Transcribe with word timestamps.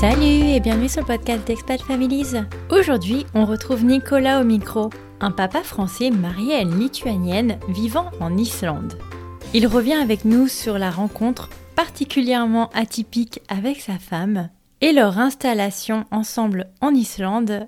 Salut 0.00 0.50
et 0.50 0.60
bienvenue 0.60 0.90
sur 0.90 1.00
le 1.00 1.06
podcast 1.06 1.46
d'Expat 1.46 1.80
Families. 1.80 2.34
Aujourd'hui, 2.68 3.24
on 3.32 3.46
retrouve 3.46 3.82
Nicolas 3.82 4.42
au 4.42 4.44
micro, 4.44 4.90
un 5.20 5.30
papa 5.30 5.62
français 5.62 6.10
marié 6.10 6.54
à 6.54 6.60
une 6.60 6.78
lituanienne 6.78 7.58
vivant 7.70 8.10
en 8.20 8.36
Islande. 8.36 8.98
Il 9.54 9.66
revient 9.66 9.94
avec 9.94 10.26
nous 10.26 10.48
sur 10.48 10.76
la 10.76 10.90
rencontre 10.90 11.48
particulièrement 11.76 12.68
atypique 12.74 13.40
avec 13.48 13.80
sa 13.80 13.98
femme 13.98 14.50
et 14.82 14.92
leur 14.92 15.18
installation 15.18 16.04
ensemble 16.10 16.66
en 16.82 16.90
Islande 16.90 17.66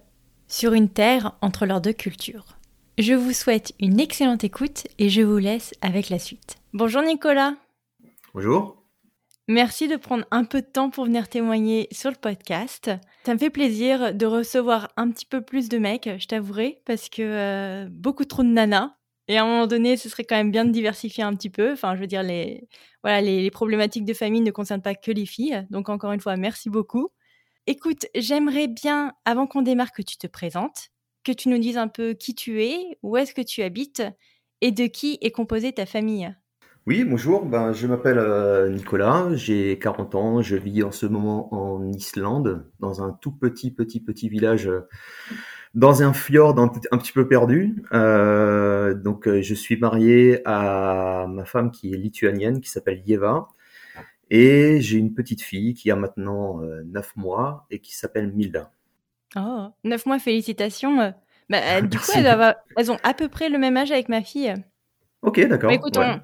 sur 0.48 0.74
une 0.74 0.90
terre 0.90 1.32
entre 1.40 1.64
leurs 1.64 1.80
deux 1.80 1.95
cultures. 1.95 2.58
Je 2.98 3.14
vous 3.14 3.32
souhaite 3.32 3.72
une 3.80 4.01
excellente 4.01 4.45
écoute 4.45 4.87
et 4.98 5.09
je 5.09 5.23
vous 5.23 5.38
laisse 5.38 5.73
avec 5.80 6.10
la 6.10 6.18
suite. 6.18 6.56
Bonjour 6.74 7.01
Nicolas. 7.01 7.54
Bonjour. 8.34 8.77
Merci 9.51 9.88
de 9.88 9.97
prendre 9.97 10.27
un 10.30 10.45
peu 10.45 10.61
de 10.61 10.66
temps 10.66 10.91
pour 10.91 11.07
venir 11.07 11.27
témoigner 11.27 11.88
sur 11.91 12.11
le 12.11 12.16
podcast. 12.16 12.91
Ça 13.25 13.33
me 13.33 13.38
fait 13.38 13.48
plaisir 13.48 14.15
de 14.15 14.27
recevoir 14.27 14.93
un 14.98 15.11
petit 15.11 15.24
peu 15.24 15.41
plus 15.41 15.71
de 15.71 15.79
mecs, 15.79 16.11
je 16.19 16.27
t'avouerai, 16.27 16.83
parce 16.84 17.09
que 17.09 17.23
euh, 17.23 17.88
beaucoup 17.91 18.27
trop 18.27 18.43
de 18.43 18.48
nanas. 18.48 18.95
Et 19.27 19.38
à 19.38 19.45
un 19.45 19.47
moment 19.47 19.66
donné, 19.66 19.97
ce 19.97 20.11
serait 20.11 20.24
quand 20.24 20.37
même 20.37 20.51
bien 20.51 20.66
de 20.66 20.71
diversifier 20.71 21.24
un 21.24 21.34
petit 21.34 21.48
peu. 21.48 21.73
Enfin, 21.73 21.95
je 21.95 22.01
veux 22.01 22.07
dire, 22.07 22.23
les, 22.23 22.69
voilà, 23.02 23.23
les, 23.23 23.43
les 23.43 23.51
problématiques 23.51 24.05
de 24.05 24.12
famille 24.12 24.43
ne 24.43 24.51
concernent 24.51 24.83
pas 24.83 24.95
que 24.95 25.11
les 25.11 25.27
filles. 25.27 25.66
Donc, 25.71 25.88
encore 25.88 26.12
une 26.12 26.21
fois, 26.21 26.37
merci 26.37 26.69
beaucoup. 26.69 27.09
Écoute, 27.66 28.07
j'aimerais 28.15 28.69
bien, 28.69 29.12
avant 29.24 29.46
qu'on 29.46 29.62
démarre, 29.62 29.93
que 29.93 30.02
tu 30.02 30.19
te 30.19 30.27
présentes, 30.27 30.88
que 31.24 31.33
tu 31.33 31.49
nous 31.49 31.59
dises 31.59 31.79
un 31.79 31.88
peu 31.88 32.12
qui 32.12 32.35
tu 32.35 32.62
es, 32.62 32.99
où 33.02 33.16
est-ce 33.16 33.33
que 33.33 33.43
tu 33.43 33.62
habites 33.62 34.02
et 34.60 34.73
de 34.73 34.87
qui 34.87 35.16
est 35.23 35.30
composée 35.30 35.73
ta 35.73 35.87
famille. 35.87 36.35
Oui, 36.88 37.04
bonjour, 37.04 37.44
ben, 37.44 37.74
je 37.74 37.86
m'appelle 37.86 38.16
euh, 38.18 38.70
Nicolas, 38.70 39.26
j'ai 39.34 39.78
40 39.78 40.14
ans, 40.14 40.40
je 40.40 40.56
vis 40.56 40.82
en 40.82 40.90
ce 40.90 41.04
moment 41.04 41.52
en 41.52 41.86
Islande, 41.86 42.64
dans 42.80 43.02
un 43.02 43.12
tout 43.12 43.30
petit, 43.30 43.70
petit, 43.70 44.00
petit 44.00 44.30
village, 44.30 44.68
euh, 44.68 44.88
dans 45.74 46.02
un 46.02 46.14
fjord 46.14 46.59
un, 46.59 46.72
un 46.90 46.96
petit 46.96 47.12
peu 47.12 47.28
perdu. 47.28 47.82
Euh, 47.92 48.94
donc, 48.94 49.28
je 49.28 49.54
suis 49.54 49.76
marié 49.76 50.40
à 50.46 51.26
ma 51.28 51.44
femme 51.44 51.72
qui 51.72 51.92
est 51.92 51.98
lituanienne, 51.98 52.62
qui 52.62 52.70
s'appelle 52.70 53.02
Yeva, 53.04 53.48
et 54.30 54.80
j'ai 54.80 54.96
une 54.96 55.12
petite 55.12 55.42
fille 55.42 55.74
qui 55.74 55.90
a 55.90 55.96
maintenant 55.96 56.62
euh, 56.62 56.82
9 56.86 57.16
mois 57.16 57.66
et 57.70 57.80
qui 57.80 57.94
s'appelle 57.94 58.32
Milda. 58.32 58.72
Oh, 59.36 59.68
neuf 59.84 60.06
mois, 60.06 60.18
félicitations. 60.18 61.12
Bah, 61.50 61.82
du 61.82 61.98
coup, 61.98 62.12
elles, 62.16 62.24
doivent- 62.24 62.56
elles 62.76 62.90
ont 62.90 62.98
à 63.02 63.12
peu 63.12 63.28
près 63.28 63.50
le 63.50 63.59
même 63.59 63.76
âge 63.76 63.92
avec 63.92 64.09
ma 64.09 64.22
fille. 64.22 64.54
Ok, 65.20 65.41
d'accord. 65.48 65.70
Bah, 65.70 65.76
écoute, 65.76 65.98
ouais. 65.98 66.16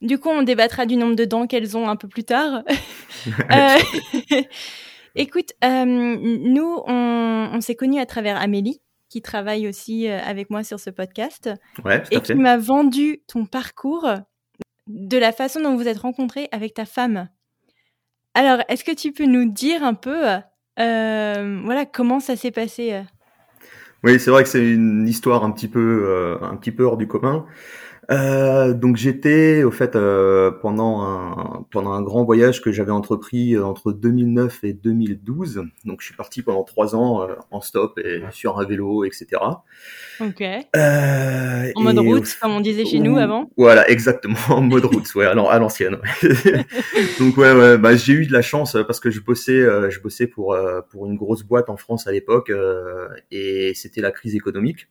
Du 0.00 0.18
coup, 0.18 0.28
on 0.28 0.42
débattra 0.42 0.86
du 0.86 0.96
nombre 0.96 1.16
de 1.16 1.24
dents 1.24 1.46
qu'elles 1.46 1.76
ont 1.76 1.88
un 1.88 1.96
peu 1.96 2.08
plus 2.08 2.24
tard. 2.24 2.62
Euh, 3.52 4.40
écoute, 5.16 5.52
euh, 5.64 5.84
nous, 5.84 6.82
on, 6.86 7.50
on 7.52 7.60
s'est 7.60 7.74
connus 7.74 7.98
à 7.98 8.06
travers 8.06 8.40
Amélie, 8.40 8.80
qui 9.08 9.22
travaille 9.22 9.66
aussi 9.68 10.08
euh, 10.08 10.20
avec 10.20 10.50
moi 10.50 10.62
sur 10.62 10.78
ce 10.78 10.90
podcast, 10.90 11.50
Ouais, 11.84 12.02
tout 12.02 12.08
et 12.12 12.20
qui 12.20 12.34
m'a 12.34 12.56
vendu 12.56 13.22
ton 13.26 13.44
parcours 13.44 14.08
de 14.86 15.18
la 15.18 15.32
façon 15.32 15.60
dont 15.60 15.76
vous 15.76 15.88
êtes 15.88 15.98
rencontrés 15.98 16.48
avec 16.52 16.74
ta 16.74 16.84
femme. 16.84 17.28
Alors, 18.34 18.60
est-ce 18.68 18.84
que 18.84 18.94
tu 18.94 19.12
peux 19.12 19.26
nous 19.26 19.50
dire 19.50 19.82
un 19.82 19.94
peu, 19.94 20.24
euh, 20.78 21.60
voilà, 21.64 21.86
comment 21.86 22.20
ça 22.20 22.36
s'est 22.36 22.52
passé 22.52 23.02
Oui, 24.04 24.20
c'est 24.20 24.30
vrai 24.30 24.44
que 24.44 24.48
c'est 24.48 24.64
une 24.64 25.08
histoire 25.08 25.44
un 25.44 25.50
petit 25.50 25.68
peu, 25.68 26.38
un 26.40 26.56
petit 26.56 26.72
peu 26.72 26.84
hors 26.84 26.96
du 26.96 27.08
commun. 27.08 27.46
Euh, 28.10 28.72
donc 28.72 28.96
j'étais 28.96 29.62
au 29.64 29.70
fait 29.70 29.94
euh, 29.94 30.50
pendant 30.50 31.02
un 31.02 31.66
pendant 31.70 31.92
un 31.92 32.00
grand 32.00 32.24
voyage 32.24 32.62
que 32.62 32.72
j'avais 32.72 32.90
entrepris 32.90 33.54
euh, 33.54 33.64
entre 33.66 33.92
2009 33.92 34.64
et 34.64 34.72
2012. 34.72 35.62
Donc 35.84 36.00
je 36.00 36.06
suis 36.06 36.16
parti 36.16 36.40
pendant 36.42 36.64
trois 36.64 36.96
ans 36.96 37.22
euh, 37.22 37.34
en 37.50 37.60
stop 37.60 37.98
et 37.98 38.22
sur 38.30 38.58
un 38.58 38.64
vélo, 38.64 39.04
etc. 39.04 39.26
Ok. 40.20 40.42
Euh, 40.74 41.70
En 41.74 41.82
mode 41.82 41.98
route, 41.98 42.24
f- 42.24 42.38
comme 42.40 42.52
on 42.52 42.60
disait 42.60 42.86
chez 42.86 42.98
nous 42.98 43.18
avant. 43.18 43.50
Voilà, 43.58 43.88
exactement, 43.90 44.38
en 44.48 44.62
mode 44.62 44.86
route, 44.86 45.14
ouais, 45.14 45.26
alors 45.26 45.50
à 45.50 45.58
l'ancienne. 45.58 45.98
Donc 47.18 47.36
ouais, 47.36 47.52
ouais 47.52 47.78
bah, 47.78 47.94
j'ai 47.94 48.14
eu 48.14 48.26
de 48.26 48.32
la 48.32 48.42
chance 48.42 48.76
parce 48.86 49.00
que 49.00 49.10
je 49.10 49.20
bossais, 49.20 49.52
euh, 49.60 49.90
je 49.90 50.00
bossais 50.00 50.26
pour 50.26 50.54
euh, 50.54 50.80
pour 50.90 51.06
une 51.06 51.16
grosse 51.16 51.42
boîte 51.42 51.68
en 51.68 51.76
France 51.76 52.06
à 52.06 52.12
l'époque 52.12 52.50
euh, 52.50 53.06
et 53.30 53.72
c'était 53.74 54.00
la 54.00 54.10
crise 54.12 54.34
économique. 54.34 54.88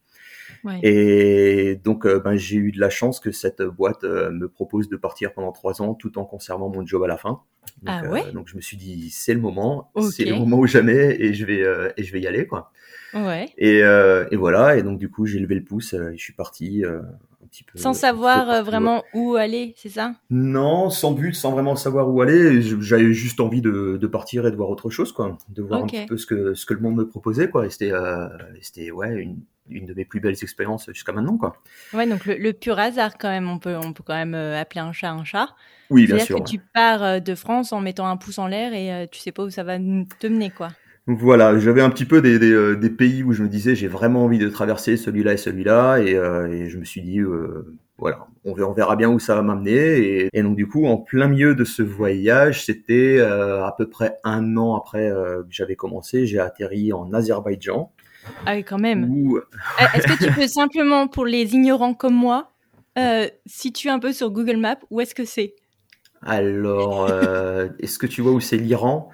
Ouais. 0.64 0.80
Et 0.84 1.76
donc 1.84 2.06
euh, 2.06 2.20
ben, 2.20 2.36
j'ai 2.36 2.58
eu 2.58 2.72
de 2.72 2.80
la 2.80 2.90
chance 2.90 3.20
que 3.20 3.32
cette 3.32 3.62
boîte 3.62 4.04
euh, 4.04 4.32
me 4.32 4.48
propose 4.48 4.90
de 4.90 4.98
partir 4.98 5.34
pendant 5.34 5.52
trois 5.52 5.82
ans 5.82 5.94
tout 5.94 6.18
en 6.18 6.26
conservant 6.26 6.70
mon 6.70 6.86
job 6.86 7.04
à 7.04 7.08
la 7.08 7.18
fin. 7.18 7.42
Donc, 7.84 7.88
Ah 7.88 8.04
ouais? 8.10 8.24
euh, 8.28 8.32
donc 8.32 8.48
je 8.48 8.56
me 8.56 8.62
suis 8.62 8.78
dit 8.78 9.10
c'est 9.12 9.34
le 9.34 9.40
moment, 9.40 9.92
c'est 10.12 10.26
le 10.26 10.36
moment 10.36 10.58
ou 10.60 10.68
jamais 10.68 11.16
et 11.20 11.34
je 11.34 11.46
vais 11.46 11.64
et 11.98 12.04
je 12.04 12.12
vais 12.14 12.22
y 12.22 12.28
aller 12.28 12.48
quoi. 12.48 12.72
Ouais. 13.14 13.48
Et, 13.58 13.80
et 13.80 14.36
voilà 14.36 14.78
et 14.78 14.84
donc 14.84 14.98
du 15.00 15.10
coup 15.10 15.26
j'ai 15.26 15.40
levé 15.40 15.56
le 15.56 15.64
pouce 15.64 15.94
et 15.94 16.18
je 16.18 16.22
suis 16.22 16.34
parti 16.34 16.84
un 16.86 17.48
petit 17.48 17.64
peu 17.64 17.78
Sans 17.80 17.94
savoir 17.94 18.50
euh, 18.50 18.62
vraiment 18.62 19.04
où 19.14 19.36
aller, 19.36 19.74
c'est 19.78 19.90
ça? 19.90 20.16
Non, 20.30 20.90
sans 20.90 21.14
but, 21.14 21.34
sans 21.34 21.52
vraiment 21.52 21.76
savoir 21.76 22.10
où 22.10 22.22
aller. 22.22 22.62
J'avais 22.62 23.14
juste 23.14 23.40
envie 23.40 23.62
de, 23.62 23.98
de 23.98 24.08
partir 24.08 24.46
et 24.46 24.52
de 24.52 24.56
voir 24.56 24.70
autre 24.70 24.90
chose, 24.90 25.14
quoi. 25.14 25.38
De 25.50 25.62
voir 25.62 25.84
un 25.84 25.88
petit 25.88 26.06
peu 26.06 26.18
ce 26.18 26.26
que, 26.26 26.54
ce 26.54 26.66
que 26.66 26.74
le 26.74 26.82
monde 26.82 26.96
me 26.98 27.08
proposait, 27.08 27.50
quoi. 27.50 27.66
Et 27.66 27.70
c'était, 27.70 27.92
euh, 27.94 28.28
c'était 28.62 28.92
ouais, 28.92 29.14
une, 29.16 29.40
une 29.70 29.86
de 29.86 29.94
mes 29.94 30.06
plus 30.06 30.20
belles 30.20 30.38
expériences 30.42 30.90
jusqu'à 30.92 31.12
maintenant, 31.12 31.38
quoi. 31.38 31.58
Ouais, 31.94 32.08
donc 32.08 32.26
le, 32.26 32.36
le 32.36 32.54
pur 32.54 32.78
hasard 32.80 33.18
quand 33.18 33.30
même, 33.30 33.50
on 33.50 33.60
peut, 33.60 33.76
on 33.76 33.94
peut 33.94 34.04
quand 34.06 34.16
même 34.16 34.36
euh, 34.36 34.60
appeler 34.60 34.82
un 34.82 34.92
chat 34.92 35.12
un 35.12 35.24
chat. 35.24 35.50
Oui, 35.90 36.06
bien 36.06 36.18
C'est-à-dire 36.18 36.26
sûr. 36.38 36.44
que 36.44 36.50
tu 36.50 36.60
pars 36.60 37.04
euh, 37.04 37.20
de 37.20 37.36
France 37.36 37.72
en 37.74 37.82
mettant 37.82 38.08
un 38.08 38.18
pouce 38.18 38.40
en 38.40 38.48
l'air 38.48 38.74
et 38.74 38.92
euh, 38.92 39.06
tu 39.10 39.20
sais 39.20 39.32
pas 39.32 39.44
où 39.44 39.50
ça 39.50 39.64
va 39.64 39.78
te 39.78 40.28
mener, 40.28 40.50
quoi. 40.50 40.70
Voilà, 41.10 41.58
j'avais 41.58 41.82
un 41.82 41.90
petit 41.90 42.04
peu 42.04 42.22
des, 42.22 42.38
des, 42.38 42.76
des 42.76 42.90
pays 42.90 43.24
où 43.24 43.32
je 43.32 43.42
me 43.42 43.48
disais 43.48 43.76
j'ai 43.76 43.88
vraiment 43.88 44.26
envie 44.26 44.40
de 44.40 44.50
traverser 44.50 44.98
celui-là 44.98 45.34
et 45.34 45.38
celui-là, 45.38 46.00
et, 46.00 46.16
euh, 46.16 46.52
et 46.52 46.68
je 46.68 46.78
me 46.78 46.84
suis 46.84 47.02
dit 47.02 47.20
euh, 47.22 47.78
voilà, 47.98 48.28
on 48.44 48.54
verra, 48.54 48.70
on 48.70 48.74
verra 48.74 48.96
bien 48.98 49.08
où 49.10 49.18
ça 49.18 49.34
va 49.34 49.42
m'amener. 49.42 49.72
Et, 49.72 50.30
et 50.34 50.44
donc 50.44 50.58
du 50.58 50.68
coup, 50.68 50.86
en 50.86 50.98
plein 50.98 51.30
milieu 51.30 51.56
de 51.56 51.64
ce 51.64 51.82
voyage, 51.82 52.66
c'était 52.66 53.20
euh, 53.20 53.64
à 53.64 53.74
peu 53.78 53.88
près 53.90 54.18
un 54.26 54.58
an 54.58 54.76
après 54.76 55.10
que 55.10 55.46
j'avais 55.50 55.78
commencé, 55.78 56.26
j'ai 56.28 56.40
atterri 56.40 56.92
en 56.92 57.14
Azerbaïdjan. 57.14 57.90
Ah 58.46 58.56
oui, 58.56 58.64
quand 58.64 58.78
même. 58.78 59.04
Euh, 59.04 59.42
Est-ce 59.94 60.08
que 60.08 60.26
tu 60.26 60.32
peux 60.32 60.48
simplement, 60.48 61.08
pour 61.08 61.26
les 61.26 61.54
ignorants 61.54 61.94
comme 61.94 62.16
moi, 62.16 62.52
euh, 62.98 63.28
situer 63.46 63.90
un 63.90 64.00
peu 64.00 64.12
sur 64.14 64.32
Google 64.32 64.58
Maps 64.58 64.80
où 64.90 65.02
est-ce 65.02 65.14
que 65.14 65.26
c'est? 65.26 65.54
Alors, 66.22 67.06
euh, 67.10 67.68
est-ce 67.80 68.00
que 68.00 68.08
tu 68.08 68.22
vois 68.22 68.32
où 68.32 68.40
c'est 68.40 68.58
l'Iran? 68.58 69.10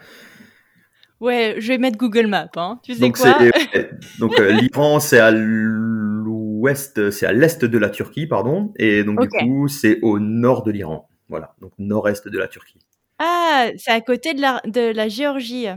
Ouais, 1.20 1.56
je 1.60 1.68
vais 1.70 1.78
mettre 1.78 1.98
Google 1.98 2.28
Maps, 2.28 2.50
hein. 2.58 2.80
Tu 2.84 2.96
sais 2.96 3.00
Donc 3.02 3.18
quoi? 3.18 3.38
c'est 3.74 3.90
donc 4.20 4.38
euh, 4.40 4.52
l'Iran 4.52 5.00
c'est 5.00 5.20
à 5.20 5.32
l'ouest, 5.32 7.12
c'est 7.12 7.26
à 7.26 7.32
l'est 7.32 7.64
de 7.64 7.78
la 7.78 7.90
Turquie, 7.90 8.28
pardon, 8.28 8.74
et 8.78 9.04
donc 9.04 9.22
du 9.22 9.28
coup 9.30 9.68
c'est 9.68 10.00
au 10.02 10.20
nord 10.20 10.64
de 10.64 10.72
l'Iran. 10.72 11.08
Voilà, 11.30 11.56
donc 11.62 11.72
nord-est 11.80 12.28
de 12.28 12.38
la 12.38 12.48
Turquie. 12.48 12.80
Ah, 13.20 13.68
c'est 13.78 13.92
à 13.92 14.02
côté 14.02 14.34
de 14.34 14.42
la, 14.42 14.62
de 14.66 14.92
la 14.94 15.08
Géorgie. 15.08 15.68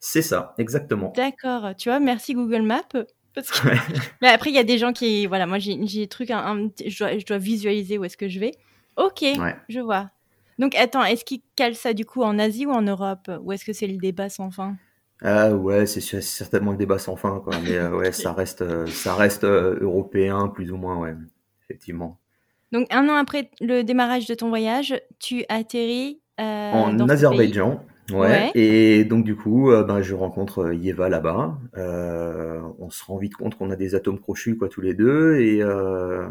C'est 0.00 0.22
ça, 0.22 0.54
exactement. 0.58 1.12
D'accord. 1.14 1.70
Tu 1.76 1.88
vois, 1.90 2.00
merci 2.00 2.34
Google 2.34 2.62
Maps. 2.62 2.82
Parce 3.34 3.50
que... 3.50 3.68
Ouais. 3.68 3.76
Mais 4.22 4.28
après, 4.28 4.50
il 4.50 4.56
y 4.56 4.58
a 4.58 4.64
des 4.64 4.78
gens 4.78 4.92
qui... 4.92 5.26
Voilà, 5.26 5.46
moi, 5.46 5.58
j'ai 5.58 5.76
des 5.76 6.08
trucs... 6.08 6.30
Un, 6.30 6.70
je, 6.84 6.98
dois, 6.98 7.18
je 7.18 7.24
dois 7.26 7.38
visualiser 7.38 7.98
où 7.98 8.04
est-ce 8.04 8.16
que 8.16 8.28
je 8.28 8.40
vais. 8.40 8.52
Ok, 8.96 9.20
Ouais. 9.22 9.56
je 9.68 9.80
vois. 9.80 10.10
Donc, 10.58 10.74
attends, 10.74 11.04
est-ce 11.04 11.24
qu'ils 11.24 11.42
calent 11.56 11.76
ça 11.76 11.92
du 11.94 12.04
coup 12.04 12.22
en 12.22 12.38
Asie 12.38 12.66
ou 12.66 12.70
en 12.70 12.82
Europe? 12.82 13.30
Ou 13.42 13.52
est-ce 13.52 13.64
que 13.64 13.72
c'est 13.72 13.86
le 13.86 13.98
débat 13.98 14.28
sans 14.28 14.50
fin? 14.50 14.76
Ah 15.22 15.50
ouais, 15.52 15.84
c'est 15.86 16.00
certainement 16.22 16.72
le 16.72 16.78
débat 16.78 16.98
sans 16.98 17.16
fin, 17.16 17.40
quoi. 17.40 17.54
Mais 17.62 17.76
euh, 17.76 17.90
ouais, 17.90 18.12
ça 18.12 18.32
reste, 18.32 18.62
euh, 18.62 18.86
ça 18.86 19.14
reste 19.14 19.44
euh, 19.44 19.78
européen 19.80 20.48
plus 20.48 20.72
ou 20.72 20.76
moins, 20.76 20.96
ouais, 20.96 21.14
effectivement. 21.64 22.18
Donc, 22.72 22.86
un 22.90 23.08
an 23.08 23.16
après 23.16 23.50
le 23.60 23.82
démarrage 23.82 24.26
de 24.26 24.34
ton 24.34 24.48
voyage, 24.48 24.98
tu 25.18 25.44
atterris 25.48 26.20
euh, 26.40 26.72
dans 26.92 27.04
en 27.04 27.08
Azerbaïdjan. 27.08 27.84
Ouais. 28.12 28.28
Ouais. 28.28 28.50
Et 28.54 29.04
donc 29.04 29.24
du 29.24 29.36
coup, 29.36 29.70
euh, 29.70 29.84
ben 29.84 30.02
je 30.02 30.14
rencontre 30.14 30.66
euh, 30.66 30.74
Yeva 30.74 31.08
là-bas. 31.08 31.58
Euh, 31.76 32.60
on 32.78 32.90
se 32.90 33.04
rend 33.04 33.18
vite 33.18 33.34
compte 33.34 33.56
qu'on 33.56 33.70
a 33.70 33.76
des 33.76 33.94
atomes 33.94 34.18
crochus 34.20 34.56
quoi 34.56 34.68
tous 34.68 34.80
les 34.80 34.94
deux 34.94 35.36
et 35.40 35.62
euh, 35.62 36.28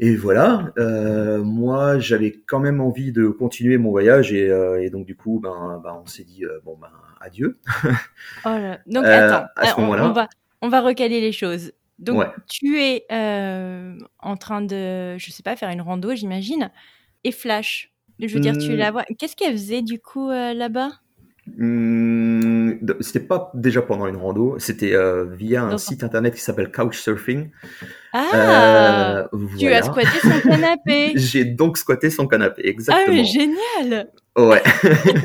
et 0.00 0.14
voilà. 0.14 0.72
Moi, 1.44 1.98
j'avais 1.98 2.32
quand 2.46 2.60
même 2.60 2.80
envie 2.80 3.10
de 3.12 3.26
continuer 3.28 3.78
mon 3.78 3.90
voyage 3.90 4.32
et, 4.32 4.46
et 4.80 4.90
donc 4.90 5.06
du 5.06 5.16
coup, 5.16 5.40
ben, 5.42 5.80
ben 5.82 6.00
on 6.02 6.06
s'est 6.06 6.22
dit 6.24 6.44
bon 6.64 6.76
ben 6.80 6.90
adieu. 7.20 7.58
Oh 8.44 8.48
là. 8.50 8.78
Donc, 8.86 9.04
attends, 9.04 9.46
à 9.56 9.66
ce 9.66 9.80
on, 9.80 9.90
on 9.90 10.12
va, 10.12 10.28
on 10.62 10.68
va 10.68 10.80
recaler 10.82 11.20
les 11.20 11.32
choses. 11.32 11.72
Donc, 11.98 12.18
Ouais. 12.20 12.28
tu 12.48 12.80
es 12.80 13.06
en 13.10 14.36
train 14.36 14.60
de, 14.60 15.18
je 15.18 15.30
sais 15.32 15.42
pas, 15.42 15.56
faire 15.56 15.70
une 15.70 15.80
rando, 15.80 16.14
j'imagine, 16.14 16.70
et 17.24 17.32
Flash. 17.32 17.92
Je 18.20 18.34
veux 18.34 18.40
dire, 18.40 18.56
tu 18.58 18.72
Hmm. 18.72 18.76
la 18.76 18.90
vois. 18.90 19.04
Qu'est-ce 19.18 19.36
qu'elle 19.36 19.52
faisait 19.52 19.82
du 19.82 19.98
coup 20.00 20.28
euh, 20.30 20.52
là-bas? 20.54 20.90
De- 21.56 22.96
c'était 23.00 23.20
pas 23.20 23.50
déjà 23.54 23.80
pendant 23.82 24.06
une 24.06 24.16
rando, 24.16 24.56
c'était 24.58 24.92
euh, 24.94 25.24
via 25.24 25.62
un 25.62 25.70
Dans- 25.70 25.78
site 25.78 26.04
internet 26.04 26.34
qui 26.34 26.40
s'appelle 26.40 26.70
Couchsurfing. 26.70 27.50
Ah 28.12 29.22
Euh, 29.22 29.28
Tu 29.32 29.64
voilà. 29.64 29.78
as 29.78 29.82
squatté 29.82 30.18
son 30.22 30.40
canapé 30.48 31.12
J'ai 31.16 31.44
donc 31.44 31.78
squatté 31.78 32.10
son 32.10 32.26
canapé, 32.26 32.62
Ah, 32.64 32.68
exactement. 32.68 33.16
mais 33.16 33.24
génial 33.24 34.08
Ouais. 34.38 34.62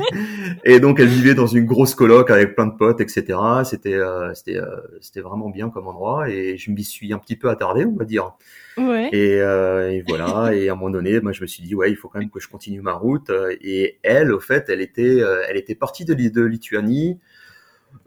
et 0.65 0.80
donc 0.80 1.00
elle 1.00 1.07
vivait 1.07 1.36
dans 1.36 1.45
une 1.45 1.65
grosse 1.65 1.94
coloc 1.94 2.31
avec 2.31 2.56
plein 2.56 2.65
de 2.65 2.75
potes, 2.75 3.00
etc. 3.00 3.38
C'était 3.63 3.94
euh, 3.94 4.33
c'était 4.33 4.57
euh, 4.57 4.65
c'était 5.01 5.21
vraiment 5.21 5.50
bien 5.50 5.69
comme 5.69 5.88
endroit 5.88 6.30
et 6.30 6.57
je 6.57 6.71
m'y 6.71 6.83
suis 6.83 7.13
un 7.13 7.19
petit 7.19 7.36
peu 7.36 7.50
attardé, 7.50 7.86
on 7.86 7.95
va 7.95 8.06
dire. 8.06 8.33
Ouais. 8.75 9.10
Et, 9.12 9.39
euh, 9.39 9.92
et 9.92 10.04
voilà. 10.07 10.56
et 10.56 10.68
à 10.68 10.71
un 10.71 10.75
moment 10.75 10.89
donné, 10.89 11.19
moi 11.21 11.31
je 11.31 11.42
me 11.42 11.48
suis 11.48 11.62
dit 11.62 11.75
ouais, 11.75 11.92
il 11.92 11.95
faut 11.95 12.07
quand 12.07 12.18
même 12.18 12.31
que 12.31 12.39
je 12.39 12.48
continue 12.48 12.81
ma 12.81 12.94
route. 12.94 13.31
Et 13.62 14.00
elle, 14.01 14.31
au 14.31 14.39
fait, 14.39 14.65
elle 14.69 14.81
était 14.81 15.21
elle 15.48 15.57
était 15.57 15.75
partie 15.75 16.06
de, 16.06 16.15
de 16.15 16.42
Lituanie. 16.42 17.19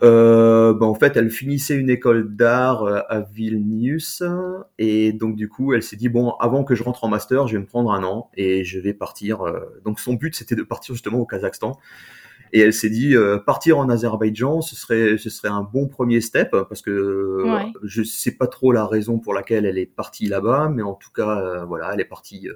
Euh, 0.02 0.74
bah, 0.74 0.86
en 0.86 0.94
fait, 0.94 1.16
elle 1.16 1.30
finissait 1.30 1.74
une 1.76 1.88
école 1.88 2.34
d'art 2.36 2.82
euh, 2.84 3.00
à 3.08 3.20
Vilnius 3.20 4.22
et 4.78 5.12
donc 5.12 5.36
du 5.36 5.48
coup, 5.48 5.72
elle 5.72 5.82
s'est 5.82 5.96
dit 5.96 6.08
bon, 6.08 6.32
avant 6.40 6.64
que 6.64 6.74
je 6.74 6.82
rentre 6.82 7.04
en 7.04 7.08
master, 7.08 7.46
je 7.46 7.54
vais 7.54 7.60
me 7.60 7.66
prendre 7.66 7.90
un 7.92 8.04
an 8.04 8.30
et 8.36 8.62
je 8.64 8.78
vais 8.78 8.92
partir. 8.92 9.42
Euh, 9.42 9.60
donc 9.84 9.98
son 10.00 10.14
but, 10.14 10.34
c'était 10.34 10.54
de 10.54 10.62
partir 10.62 10.94
justement 10.94 11.18
au 11.18 11.26
Kazakhstan. 11.26 11.78
Et 12.52 12.60
elle 12.60 12.72
s'est 12.72 12.90
dit 12.90 13.16
euh, 13.16 13.38
partir 13.38 13.78
en 13.78 13.88
Azerbaïdjan, 13.88 14.60
ce 14.60 14.76
serait 14.76 15.18
ce 15.18 15.30
serait 15.30 15.48
un 15.48 15.62
bon 15.62 15.88
premier 15.88 16.20
step 16.20 16.50
parce 16.50 16.80
que 16.82 17.42
Ouais. 17.44 17.72
je 17.82 18.02
sais 18.02 18.32
pas 18.32 18.46
trop 18.46 18.72
la 18.72 18.86
raison 18.86 19.18
pour 19.18 19.34
laquelle 19.34 19.66
elle 19.66 19.78
est 19.78 19.86
partie 19.86 20.26
là-bas, 20.26 20.70
mais 20.72 20.82
en 20.82 20.94
tout 20.94 21.10
cas, 21.10 21.64
voilà, 21.64 21.92
elle 21.94 22.00
est 22.00 22.04
partie 22.04 22.48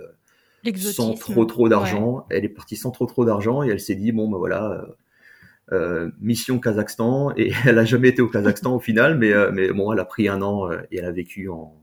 sans 0.76 1.14
trop 1.14 1.44
trop 1.44 1.68
d'argent. 1.68 2.26
Elle 2.30 2.44
est 2.44 2.50
partie 2.50 2.76
sans 2.76 2.90
trop 2.90 3.06
trop 3.06 3.24
d'argent 3.24 3.62
et 3.62 3.68
elle 3.68 3.80
s'est 3.80 3.94
dit 3.94 4.12
bon 4.12 4.30
ben 4.30 4.38
voilà. 4.38 4.86
Euh, 5.72 6.10
mission 6.20 6.58
Kazakhstan 6.58 7.32
et 7.36 7.52
elle 7.66 7.78
a 7.78 7.84
jamais 7.84 8.08
été 8.08 8.22
au 8.22 8.28
Kazakhstan 8.28 8.74
au 8.74 8.80
final, 8.80 9.16
mais 9.18 9.32
euh, 9.32 9.50
mais 9.52 9.72
bon, 9.72 9.92
elle 9.92 10.00
a 10.00 10.04
pris 10.04 10.28
un 10.28 10.42
an 10.42 10.70
euh, 10.70 10.80
et 10.90 10.98
elle 10.98 11.04
a 11.04 11.12
vécu 11.12 11.48
en 11.48 11.74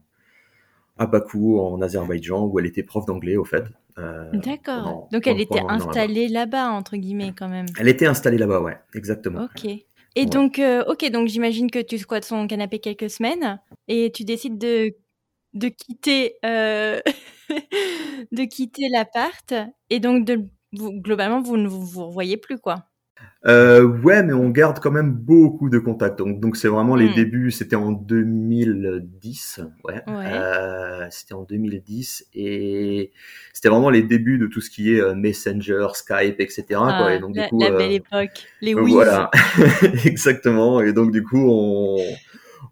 à 0.98 1.06
Bakou 1.06 1.60
en 1.60 1.80
Azerbaïdjan 1.82 2.46
où 2.46 2.60
elle 2.60 2.66
était 2.66 2.82
prof 2.84 3.06
d'anglais 3.06 3.38
au 3.38 3.46
fait. 3.46 3.64
Euh, 4.00 4.30
D'accord. 4.34 5.08
Donc 5.12 5.28
elle 5.28 5.40
était 5.40 5.60
là-bas. 5.60 5.74
installée 5.74 6.28
là-bas, 6.28 6.70
entre 6.72 6.98
guillemets, 6.98 7.34
quand 7.38 7.48
même. 7.50 7.68
Elle 7.80 7.88
était 7.88 8.08
installée 8.08 8.38
là-bas, 8.40 8.62
ouais, 8.62 8.78
exactement. 8.96 9.44
Ok. 9.44 9.66
Et 9.66 9.84
Ouais. 10.22 10.26
donc, 10.26 10.60
ok, 10.88 11.12
donc 11.12 11.28
j'imagine 11.28 11.70
que 11.70 11.80
tu 11.80 12.00
squattes 12.00 12.26
son 12.26 12.48
canapé 12.48 12.80
quelques 12.80 13.12
semaines 13.12 13.60
et 13.88 14.12
tu 14.12 14.24
décides 14.24 14.58
de, 14.58 14.96
de 15.54 15.68
quitter, 15.68 16.38
de 18.32 18.44
quitter 18.46 18.90
l'appart 18.92 19.54
et 19.92 20.00
donc 20.00 20.26
de, 20.26 20.48
vous, 20.74 20.92
globalement, 21.00 21.42
vous 21.42 21.58
ne 21.58 21.68
vous, 21.68 21.86
vous 21.86 22.08
revoyez 22.08 22.38
plus, 22.38 22.58
quoi. 22.58 22.86
Euh, 23.46 23.84
ouais, 24.02 24.24
mais 24.24 24.34
on 24.34 24.50
garde 24.50 24.80
quand 24.80 24.92
même 24.92 25.12
beaucoup 25.14 25.70
de 25.70 25.80
contacts. 25.80 26.18
Donc, 26.18 26.40
donc 26.40 26.58
c'est 26.58 26.68
vraiment 26.68 26.96
les 26.96 27.10
Hmm. 27.10 27.14
débuts. 27.14 27.52
C'était 27.52 27.76
en 27.78 27.92
2010, 27.94 29.62
ouais. 29.86 30.02
Ouais. 30.08 30.26
Euh, 30.34 31.08
c'était 31.12 31.34
en 31.34 31.44
2010 31.44 32.28
et 32.34 33.12
c'était 33.54 33.70
vraiment 33.70 33.90
les 33.90 34.04
débuts 34.04 34.38
de 34.38 34.48
tout 34.48 34.60
ce 34.60 34.70
qui 34.70 34.94
est 34.94 35.00
euh, 35.02 35.16
Messenger, 35.16 35.88
Skype, 35.94 36.40
etc. 36.40 36.66
quoi. 36.70 37.10
Ah, 37.10 37.16
Et 37.16 37.20
donc 37.20 37.36
la, 37.36 37.44
du 37.44 37.50
coup, 37.50 37.60
la 37.60 37.72
euh, 37.72 37.78
belle 37.78 37.94
époque. 37.94 38.48
Les 38.62 38.74
oui. 38.74 38.92
Voilà, 38.92 39.30
exactement. 40.06 40.82
Et 40.82 40.92
donc 40.94 41.12
du 41.12 41.24
coup, 41.24 41.48
on, 41.50 41.98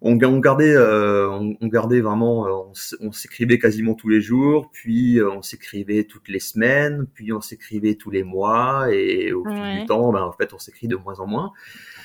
on, 0.02 0.16
ga- 0.16 0.30
on 0.30 0.40
gardait, 0.40 0.76
euh, 0.76 1.30
on, 1.30 1.56
on 1.60 1.68
gardait 1.68 2.02
vraiment, 2.02 2.48
euh, 2.48 2.74
on, 3.02 3.12
s'écrivait 3.12 3.60
quasiment 3.60 3.94
tous 3.94 4.10
les 4.10 4.22
jours, 4.22 4.70
puis 4.72 5.20
euh, 5.20 5.30
on 5.32 5.42
s'écrivait 5.42 6.04
toutes 6.04 6.28
les 6.28 6.40
semaines, 6.40 7.08
puis 7.14 7.32
on 7.34 7.42
s'écrivait 7.42 7.96
tous 7.96 8.12
les 8.12 8.24
mois, 8.24 8.88
et 8.92 9.34
au 9.34 9.46
fil 9.46 9.80
du 9.80 9.86
temps, 9.86 10.12
ben, 10.12 10.24
en 10.24 10.32
fait, 10.32 10.54
on 10.54 10.60
s'écrit 10.60 10.88
de 10.88 10.96
moins 10.96 11.20
en 11.20 11.28
moins. 11.28 11.52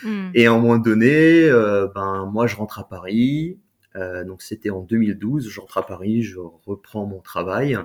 Hmm. 0.03 0.31
Et 0.35 0.47
à 0.47 0.53
un 0.53 0.59
moment 0.59 0.79
donné, 0.79 1.45
euh, 1.45 1.89
ben 1.95 2.29
moi, 2.33 2.47
je 2.47 2.57
rentre 2.57 2.79
à 2.79 2.89
Paris. 2.89 3.59
Euh, 3.97 4.25
donc 4.25 4.43
c'était 4.43 4.71
en 4.71 4.81
2012. 4.81 5.49
Je 5.49 5.61
rentre 5.61 5.79
à 5.79 5.87
Paris, 5.87 6.23
je 6.23 6.39
reprends 6.67 7.07
mon 7.07 7.21
travail. 7.21 7.79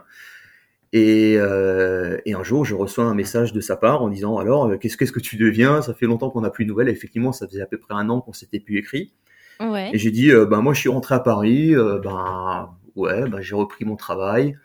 Et, 0.93 1.35
euh, 1.37 2.17
et 2.25 2.33
un 2.33 2.43
jour, 2.43 2.63
je 2.63 2.73
reçois 2.73 3.03
un 3.03 3.15
message 3.15 3.51
de 3.51 3.59
sa 3.59 3.75
part 3.75 4.01
en 4.01 4.09
disant 4.09 4.37
alors 4.37 4.79
qu'est-ce 4.79 4.97
qu'est-ce 4.97 5.11
que 5.11 5.19
tu 5.19 5.35
deviens? 5.35 5.81
Ça 5.81 5.93
fait 5.93 6.05
longtemps 6.05 6.29
qu'on 6.29 6.41
n'a 6.41 6.49
plus 6.49 6.63
de 6.65 6.69
nouvelles. 6.69 6.89
Effectivement, 6.89 7.33
ça 7.33 7.47
faisait 7.47 7.61
à 7.61 7.65
peu 7.65 7.77
près 7.77 7.95
un 7.95 8.09
an 8.09 8.21
qu'on 8.21 8.33
s'était 8.33 8.59
plus 8.59 8.77
écrit. 8.77 9.13
Ouais. 9.59 9.91
Et 9.93 9.97
j'ai 9.97 10.11
dit 10.11 10.31
ben 10.31 10.61
moi 10.61 10.73
je 10.73 10.79
suis 10.79 10.89
rentré 10.89 11.15
à 11.15 11.19
Paris. 11.19 11.73
ben 12.03 12.69
ouais, 12.95 13.27
ben 13.27 13.41
j'ai 13.41 13.55
repris 13.55 13.85
mon 13.85 13.95
travail. 13.95 14.57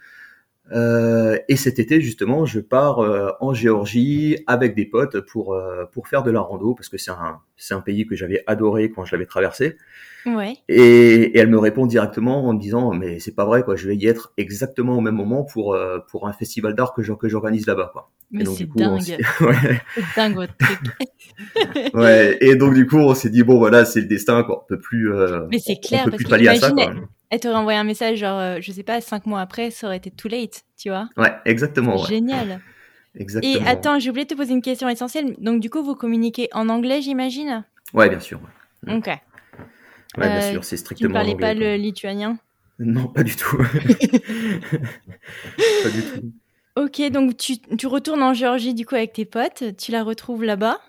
Euh, 0.73 1.37
et 1.49 1.57
cet 1.57 1.79
été 1.81 2.01
justement, 2.01 2.45
je 2.47 2.61
pars 2.61 3.01
euh, 3.01 3.31
en 3.41 3.53
Géorgie 3.53 4.37
avec 4.47 4.75
des 4.77 4.85
potes 4.87 5.21
pour 5.21 5.55
euh, 5.55 5.85
pour 5.93 6.07
faire 6.07 6.23
de 6.23 6.31
la 6.31 6.41
rando 6.41 6.75
parce 6.75 6.89
que 6.89 6.97
c'est 6.99 7.11
un 7.11 7.39
c'est 7.57 7.75
un 7.75 7.81
pays 7.81 8.07
que 8.07 8.15
j'avais 8.15 8.45
adoré 8.47 8.91
quand 8.91 9.05
je 9.05 9.13
l'avais 9.15 9.27
traversé. 9.27 9.77
Ouais. 10.27 10.55
Et, 10.69 11.23
et 11.23 11.39
elle 11.39 11.49
me 11.49 11.59
répond 11.59 11.87
directement 11.87 12.47
en 12.47 12.53
me 12.53 12.61
disant 12.61 12.93
mais 12.93 13.19
c'est 13.19 13.35
pas 13.35 13.45
vrai 13.47 13.63
quoi, 13.65 13.75
je 13.75 13.89
vais 13.89 13.97
y 13.97 14.07
être 14.07 14.33
exactement 14.37 14.97
au 14.97 15.01
même 15.01 15.15
moment 15.17 15.43
pour 15.45 15.75
euh, 15.75 15.99
pour 16.11 16.29
un 16.29 16.33
festival 16.33 16.75
d'art 16.75 16.93
que 16.95 17.03
j'or- 17.03 17.19
que 17.19 17.29
j'organise 17.29 17.67
là-bas 17.67 17.91
quoi. 17.93 18.11
Mais 18.31 18.45
c'est 18.45 18.69
dingue. 18.77 19.19
ouais, 19.41 19.81
dingue 20.17 20.35
votre 20.35 20.57
truc. 20.57 20.79
ouais. 21.95 22.37
Et 22.43 22.55
donc 22.55 22.75
du 22.75 22.87
coup 22.87 22.99
on 22.99 23.15
s'est 23.15 23.31
dit 23.31 23.43
bon 23.43 23.59
voilà 23.59 23.85
c'est 23.85 24.03
le 24.03 24.07
destin 24.07 24.43
quoi, 24.45 24.63
on 24.63 24.67
peut 24.69 24.79
plus 24.79 25.13
euh, 25.13 25.47
Mais 25.51 25.59
c'est 25.59 25.79
on 25.93 26.05
peut 26.05 26.11
parce 26.11 26.17
plus 26.17 26.25
que 26.27 26.31
pallier 26.31 26.49
à 26.49 26.55
ça 26.57 26.69
imagine, 26.69 26.93
quoi. 27.01 27.09
Elle 27.31 27.41
t'aurait 27.41 27.55
envoyé 27.55 27.79
un 27.79 27.85
message, 27.85 28.19
genre, 28.19 28.39
euh, 28.39 28.59
je 28.61 28.73
sais 28.73 28.83
pas, 28.83 29.01
cinq 29.01 29.27
mois 29.27 29.41
après, 29.41 29.71
ça 29.71 29.87
aurait 29.87 29.97
été 29.97 30.11
too 30.11 30.29
late, 30.29 30.65
tu 30.77 30.91
vois. 30.91 31.09
Ouais 31.17 31.33
exactement 31.45 32.01
ouais. 32.03 32.09
Génial. 32.09 32.61
Exactement. 33.17 33.65
Et 33.65 33.69
attends, 33.69 33.99
j'ai 33.99 34.11
oublié 34.11 34.25
de 34.25 34.31
te 34.31 34.35
poser 34.37 34.53
une 34.53 34.63
question 34.63 34.89
essentielle. 34.89 35.35
Donc, 35.39 35.61
du 35.61 35.69
coup, 35.69 35.83
vous 35.83 35.97
communiquez 35.97 36.49
en 36.53 36.69
anglais, 36.69 37.03
j'imagine? 37.03 37.65
Ouais 37.93 38.09
bien 38.09 38.21
sûr. 38.21 38.41
Ouais, 38.87 38.97
Ok. 38.97 39.07
Ouais, 39.07 39.21
bien 40.17 40.27
Euh, 40.29 40.51
sûr 40.53 40.65
c'est 40.65 40.71
Tu 40.71 40.75
ne 40.75 40.79
strictement 40.79 41.15
parlais 41.15 41.35
pas 41.35 41.55
le 41.55 41.77
lituanien? 41.77 42.39
Non 42.79 43.09
pas 43.09 43.23
du 43.23 43.37
tout. 43.37 43.59
pas 45.83 45.91
du 45.91 46.05
tout. 46.05 46.33
Ok, 46.77 47.03
donc 47.11 47.37
tu, 47.37 47.59
tu 47.61 47.87
retournes 47.87 48.23
en 48.23 48.33
Géorgie, 48.33 48.75
du 48.75 48.87
coup, 48.87 48.95
avec 48.95 49.13
tes 49.13 49.25
potes. 49.25 49.77
Tu 49.77 49.91
la 49.93 50.05
retrouves 50.05 50.45
là-bas? 50.45 50.81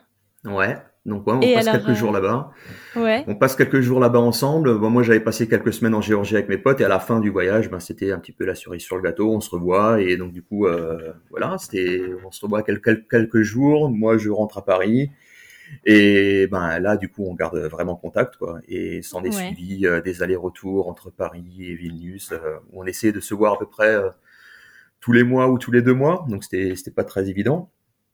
Ouais. 0.45 0.77
Donc 1.05 1.25
ouais, 1.25 1.33
on 1.33 1.41
Et 1.41 1.55
passe 1.55 1.67
alors, 1.67 1.81
quelques 1.83 1.97
euh, 1.97 1.99
jours 1.99 2.11
là-bas. 2.11 2.51
Ouais. 2.95 3.23
On 3.27 3.35
passe 3.35 3.55
quelques 3.55 3.79
jours 3.81 3.99
là-bas 3.99 4.19
ensemble. 4.19 4.77
Bon, 4.77 4.89
moi, 4.91 5.01
j'avais 5.01 5.19
passé 5.19 5.47
quelques 5.47 5.73
semaines 5.73 5.95
en 5.95 6.01
Géorgie 6.01 6.35
avec 6.35 6.47
mes 6.47 6.59
potes 6.59 6.79
et 6.79 6.85
à 6.85 6.89
la 6.89 6.99
fin 6.99 7.19
du 7.19 7.29
voyage, 7.31 7.71
ben, 7.71 7.79
c'était 7.79 8.11
un 8.11 8.19
petit 8.19 8.31
peu 8.33 8.45
la 8.45 8.53
cerise 8.53 8.83
sur 8.83 8.95
le 8.97 9.01
gâteau. 9.01 9.31
On 9.33 9.41
se 9.41 9.49
revoit 9.49 9.99
et 9.99 10.15
donc 10.17 10.31
du 10.31 10.43
coup, 10.43 10.67
euh, 10.67 11.11
voilà, 11.31 11.57
c'était, 11.57 12.01
on 12.25 12.31
se 12.31 12.45
revoit 12.45 12.61
quelques, 12.61 13.07
quelques 13.09 13.41
jours. 13.41 13.89
Moi, 13.89 14.17
je 14.19 14.29
rentre 14.29 14.59
à 14.59 14.65
Paris 14.65 15.09
et 15.85 16.47
ben 16.51 16.79
là, 16.79 16.97
du 16.97 17.09
coup, 17.09 17.25
on 17.27 17.33
garde 17.33 17.57
vraiment 17.57 17.95
contact, 17.95 18.35
quoi. 18.37 18.59
Et 18.67 19.01
s'en 19.01 19.23
est 19.23 19.35
Ouais. 19.35 19.53
suivi 19.55 19.87
euh, 19.87 20.01
des 20.01 20.21
allers-retours 20.21 20.87
entre 20.87 21.09
Paris 21.09 21.45
et 21.61 21.73
Vilnius 21.75 22.31
euh, 22.33 22.57
où 22.71 22.83
on 22.83 22.85
essayait 22.85 23.13
de 23.13 23.21
se 23.21 23.33
voir 23.33 23.53
à 23.53 23.57
peu 23.59 23.65
près 23.65 23.95
euh, 23.95 24.09
tous 24.99 25.13
les 25.13 25.23
mois 25.23 25.47
ou 25.49 25.57
tous 25.57 25.71
les 25.71 25.81
deux 25.81 25.93
mois. 25.93 26.25
Donc 26.29 26.43
c'était, 26.43 26.75
c'était 26.75 26.91
pas 26.91 27.05
très 27.05 27.29
évident. 27.29 27.71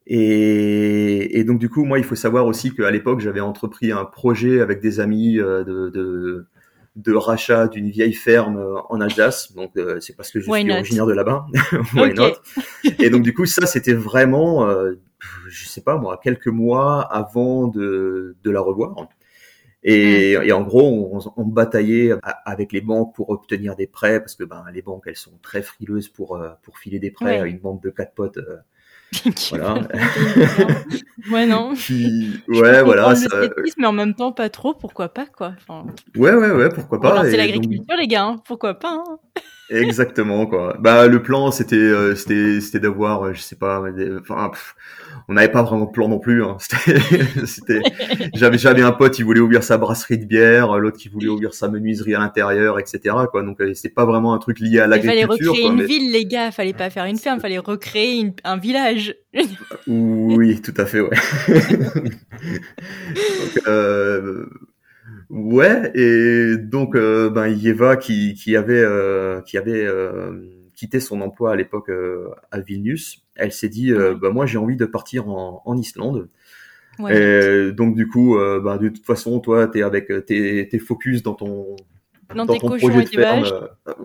Et, 0.09 1.39
et 1.39 1.43
donc 1.43 1.59
du 1.59 1.69
coup, 1.69 1.83
moi, 1.83 1.99
il 1.99 2.05
faut 2.05 2.15
savoir 2.15 2.45
aussi 2.47 2.73
qu'à 2.73 2.91
l'époque, 2.91 3.19
j'avais 3.19 3.41
entrepris 3.41 3.91
un 3.91 4.05
projet 4.05 4.61
avec 4.61 4.79
des 4.81 4.99
amis 5.01 5.39
euh, 5.39 5.63
de, 5.65 5.89
de, 5.89 6.45
de 6.95 7.13
rachat 7.13 7.67
d'une 7.67 7.89
vieille 7.89 8.13
ferme 8.13 8.57
euh, 8.57 8.75
en 8.89 9.01
Alsace. 9.01 9.53
Donc 9.53 9.71
euh, 9.77 9.99
c'est 9.99 10.15
parce 10.15 10.31
que 10.31 10.39
je 10.39 10.51
Why 10.51 10.63
suis 10.63 10.69
not? 10.69 10.75
originaire 10.77 11.05
de 11.07 11.13
là-bas. 11.13 11.45
Why 11.93 12.13
Ok. 12.13 12.15
not? 12.15 12.35
Et 12.99 13.09
donc 13.09 13.23
du 13.23 13.33
coup, 13.33 13.45
ça, 13.45 13.65
c'était 13.67 13.93
vraiment, 13.93 14.67
euh, 14.69 14.93
je 15.49 15.65
sais 15.67 15.81
pas 15.81 15.97
moi, 15.97 16.19
quelques 16.23 16.47
mois 16.47 17.01
avant 17.01 17.67
de, 17.67 18.35
de 18.43 18.51
la 18.51 18.61
revoir. 18.61 18.95
Et, 19.83 20.31
et 20.33 20.51
en 20.51 20.63
gros, 20.63 21.11
on, 21.13 21.19
on 21.37 21.45
bataillait 21.45 22.11
a- 22.23 22.41
avec 22.45 22.73
les 22.73 22.81
banques 22.81 23.15
pour 23.15 23.29
obtenir 23.29 23.75
des 23.75 23.87
prêts 23.87 24.19
parce 24.19 24.35
que 24.35 24.43
ben 24.43 24.63
les 24.73 24.81
banques 24.81 25.03
elles 25.07 25.15
sont 25.15 25.37
très 25.41 25.61
frileuses 25.61 26.09
pour 26.09 26.39
pour 26.63 26.79
filer 26.79 26.99
des 26.99 27.11
prêts 27.11 27.37
Ouais. 27.37 27.41
à 27.41 27.45
une 27.45 27.59
banque 27.59 27.83
de 27.83 27.89
quatre 27.89 28.13
potes. 28.13 28.37
euh, 28.37 28.57
Voilà. 29.49 29.75
ouais, 31.31 31.45
non. 31.45 31.73
qui 31.73 32.41
ouais 32.47 32.83
voilà 32.83 33.15
ça- 33.15 33.29
scepticisme, 33.29 33.81
mais 33.81 33.87
en 33.87 33.93
même 33.93 34.13
temps, 34.13 34.31
pas 34.31 34.49
trop, 34.49 34.73
pourquoi 34.73 35.09
pas, 35.09 35.25
quoi. 35.25 35.53
Enfin, 35.57 35.85
ouais 36.15 36.33
ouais 36.33 36.51
ouais 36.51 36.69
pourquoi 36.69 36.99
pas 36.99 37.27
et 37.29 37.37
l'agriculture, 37.37 37.95
les 37.97 38.07
gars, 38.07 38.25
hein. 38.25 38.35
pourquoi 38.45 38.73
pas 38.73 38.91
hein. 38.93 39.17
Exactement 39.69 40.45
quoi 40.45 40.77
bah 40.79 41.07
le 41.07 41.21
plan 41.21 41.51
c'était 41.51 41.75
euh, 41.75 42.15
c'était 42.15 42.61
c'était 42.61 42.79
d'avoir 42.79 43.23
euh, 43.23 43.33
je 43.33 43.41
sais 43.41 43.55
pas 43.55 43.91
des- 43.91 44.11
enfin 44.21 44.49
pff, 44.49 44.75
on 45.27 45.33
n'avait 45.33 45.51
pas 45.51 45.61
vraiment 45.63 45.85
de 45.85 45.91
plan 45.91 46.07
non 46.07 46.19
plus 46.19 46.43
hein. 46.43 46.55
c'était 46.59 46.99
c'était 47.45 47.81
j'avais 48.33 48.57
j'avais 48.57 48.81
un 48.81 48.91
pote 48.93 49.13
qui 49.13 49.23
voulait 49.23 49.39
ouvrir 49.41 49.63
sa 49.63 49.77
brasserie 49.77 50.17
de 50.17 50.25
bière 50.25 50.77
l'autre 50.77 50.97
qui 50.97 51.09
voulait 51.09 51.27
ouvrir 51.27 51.53
sa 51.53 51.67
menuiserie 51.67 52.15
à 52.15 52.19
l'intérieur 52.19 52.79
etc 52.79 53.15
quoi 53.29 53.43
donc 53.43 53.59
euh, 53.61 53.73
c'était 53.73 53.89
pas 53.93 54.05
vraiment 54.05 54.33
un 54.33 54.37
truc 54.37 54.59
lié 54.59 54.79
à 54.79 54.85
Il 54.85 54.89
fallait 55.01 55.21
l'agriculture 55.21 55.51
recréer 55.51 55.63
quoi, 55.63 55.71
une 55.73 55.77
mais- 55.79 55.85
ville, 55.85 56.11
les 56.11 56.25
gars, 56.25 56.51
fallait 56.51 56.73
pas 56.73 56.89
faire 56.89 57.05
une 57.05 57.17
ferme, 57.17 57.39
fallait 57.39 57.57
recréer 57.57 58.19
une- 58.19 58.33
un 58.43 58.57
village. 58.57 59.15
Oui, 59.87 60.61
tout 60.61 60.73
à 60.77 60.85
fait, 60.85 61.01
ouais. 61.01 61.09
donc, 61.97 63.67
euh, 63.67 64.45
ouais, 65.29 65.91
et 65.95 66.57
donc 66.57 66.95
euh, 66.95 67.29
ben 67.29 67.47
Yeva 67.47 67.97
qui, 67.97 68.33
qui 68.33 68.55
avait 68.55 68.81
euh, 68.81 69.41
qui 69.41 69.57
avait 69.57 69.85
euh, 69.85 70.31
quitté 70.75 70.99
son 70.99 71.21
emploi 71.21 71.51
à 71.51 71.55
l'époque 71.55 71.89
euh, 71.89 72.29
à 72.51 72.59
Vilnius, 72.59 73.23
elle 73.35 73.51
s'est 73.51 73.69
dit 73.69 73.91
bah, 73.91 74.29
moi 74.29 74.45
j'ai 74.45 74.57
envie 74.57 74.77
de 74.77 74.85
partir 74.85 75.29
en, 75.29 75.61
en 75.65 75.77
Islande. 75.77 76.29
Ouais. 76.99 77.67
Et 77.67 77.71
donc 77.73 77.95
du 77.95 78.07
coup, 78.07 78.37
ben, 78.37 78.77
de 78.77 78.89
toute 78.89 79.05
façon, 79.05 79.39
toi 79.39 79.67
t'es 79.67 79.83
avec 79.83 80.07
t'es 80.25 80.67
t'es 80.69 80.79
focus 80.79 81.21
dans 81.21 81.35
ton 81.35 81.75
dans, 82.33 82.45
dans 82.45 82.53
tes 82.53 82.59
ton 82.59 82.77
projet 82.77 83.01
et 83.01 83.03
de 83.03 83.09
ferme. 83.09 83.45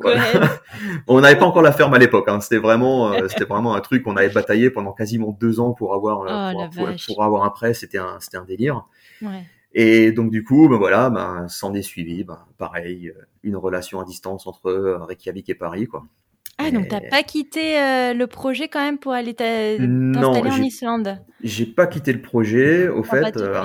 voilà. 0.01 0.23
on 1.09 1.21
n'avait 1.21 1.39
pas 1.39 1.47
encore 1.47 1.63
la 1.63 1.73
ferme 1.73 1.95
à 1.95 1.99
l'époque. 1.99 2.29
Hein. 2.29 2.41
C'était 2.41 2.61
vraiment, 2.61 3.13
c'était 3.29 3.47
vraiment 3.47 3.75
un 3.75 3.81
truc 3.81 4.05
qu'on 4.05 4.17
avait 4.17 4.29
bataillé 4.29 4.71
pendant 4.71 4.93
quasiment 4.93 5.37
deux 5.41 5.59
ans 5.59 5.73
pour 5.73 5.95
avoir, 5.95 6.55
Oh, 6.55 6.85
pour 7.07 7.25
avoir 7.25 7.45
un 7.45 7.51
prêt. 7.51 7.75
C'était 7.75 7.99
un, 7.99 8.19
c'était 8.21 8.37
un 8.37 8.45
délire. 8.45 8.85
Ouais. 9.23 9.43
Et 9.75 10.13
donc 10.13 10.31
du 10.31 10.45
coup, 10.45 10.69
ben 10.69 10.77
voilà, 10.77 11.09
ben 11.11 11.49
s'en 11.49 11.73
est 11.75 11.83
suivi, 11.83 12.25
ben 12.25 12.39
pareil, 12.59 13.09
euh, 13.09 13.23
une 13.43 13.57
relation 13.57 14.01
à 14.01 14.05
distance 14.05 14.47
entre 14.47 14.67
euh, 14.67 14.99
Reykjavik 15.05 15.49
et 15.49 15.55
Paris, 15.55 15.87
quoi. 15.87 16.05
Ah, 16.59 16.71
donc 16.71 16.89
t'as 16.89 17.01
pas 17.01 17.23
quitté 17.23 17.81
euh, 17.81 18.13
le 18.15 18.27
projet 18.27 18.69
quand 18.69 18.81
même 18.81 18.99
pour 18.99 19.13
aller 19.13 19.35
t'installer 19.35 20.51
en 20.51 20.63
Islande? 20.63 21.19
J'ai 21.43 21.67
pas 21.67 21.87
quitté 21.87 22.13
le 22.13 22.21
projet, 22.21 22.89
au 22.89 23.03
Ah, 23.09 23.11
pas 23.11 23.33
fait. 23.33 23.37
euh. 23.39 23.65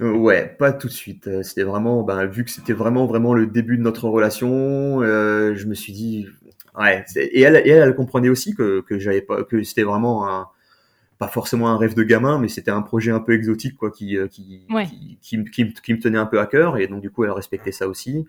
Euh, 0.00 0.12
Ouais, 0.12 0.54
pas 0.58 0.72
tout 0.72 0.86
de 0.86 0.92
suite. 0.92 1.28
C'était 1.42 1.64
vraiment, 1.64 2.04
ben, 2.04 2.24
vu 2.26 2.44
que 2.44 2.50
c'était 2.50 2.72
vraiment 2.72 3.06
vraiment 3.06 3.34
le 3.34 3.46
début 3.46 3.76
de 3.76 3.82
notre 3.82 4.08
relation, 4.08 5.02
je 5.02 5.66
me 5.66 5.74
suis 5.74 5.92
dit, 5.92 6.26
ouais. 6.78 7.04
Et 7.16 7.40
elle, 7.40 7.56
et 7.56 7.70
elle, 7.70 7.82
elle 7.82 7.94
comprenait 7.96 8.28
aussi 8.28 8.54
que 8.54 8.80
que 8.82 8.98
j'avais 9.00 9.22
pas, 9.22 9.42
que 9.42 9.62
c'était 9.64 9.82
vraiment 9.82 10.28
un, 10.28 10.46
pas 11.18 11.28
forcément 11.28 11.68
un 11.70 11.78
rêve 11.78 11.94
de 11.94 12.02
gamin, 12.04 12.38
mais 12.38 12.48
c'était 12.48 12.70
un 12.70 12.82
projet 12.82 13.10
un 13.12 13.20
peu 13.20 13.32
exotique, 13.34 13.76
quoi, 13.76 13.90
qui 13.90 14.16
euh, 14.18 14.28
qui 14.28 14.62
Ouais. 14.70 14.88
qui, 14.88 15.18
qui, 15.22 15.38
me- 15.38 15.44
qui 15.44 15.64
me- 15.64 15.70
qui 15.72 15.94
me 15.94 15.98
tenait 16.00 16.18
un 16.18 16.26
peu 16.26 16.40
à 16.40 16.46
cœur, 16.46 16.78
et 16.78 16.86
donc 16.88 17.00
du 17.02 17.10
coup, 17.10 17.24
elle 17.24 17.30
respectait 17.32 17.72
ça 17.72 17.88
aussi. 17.88 18.26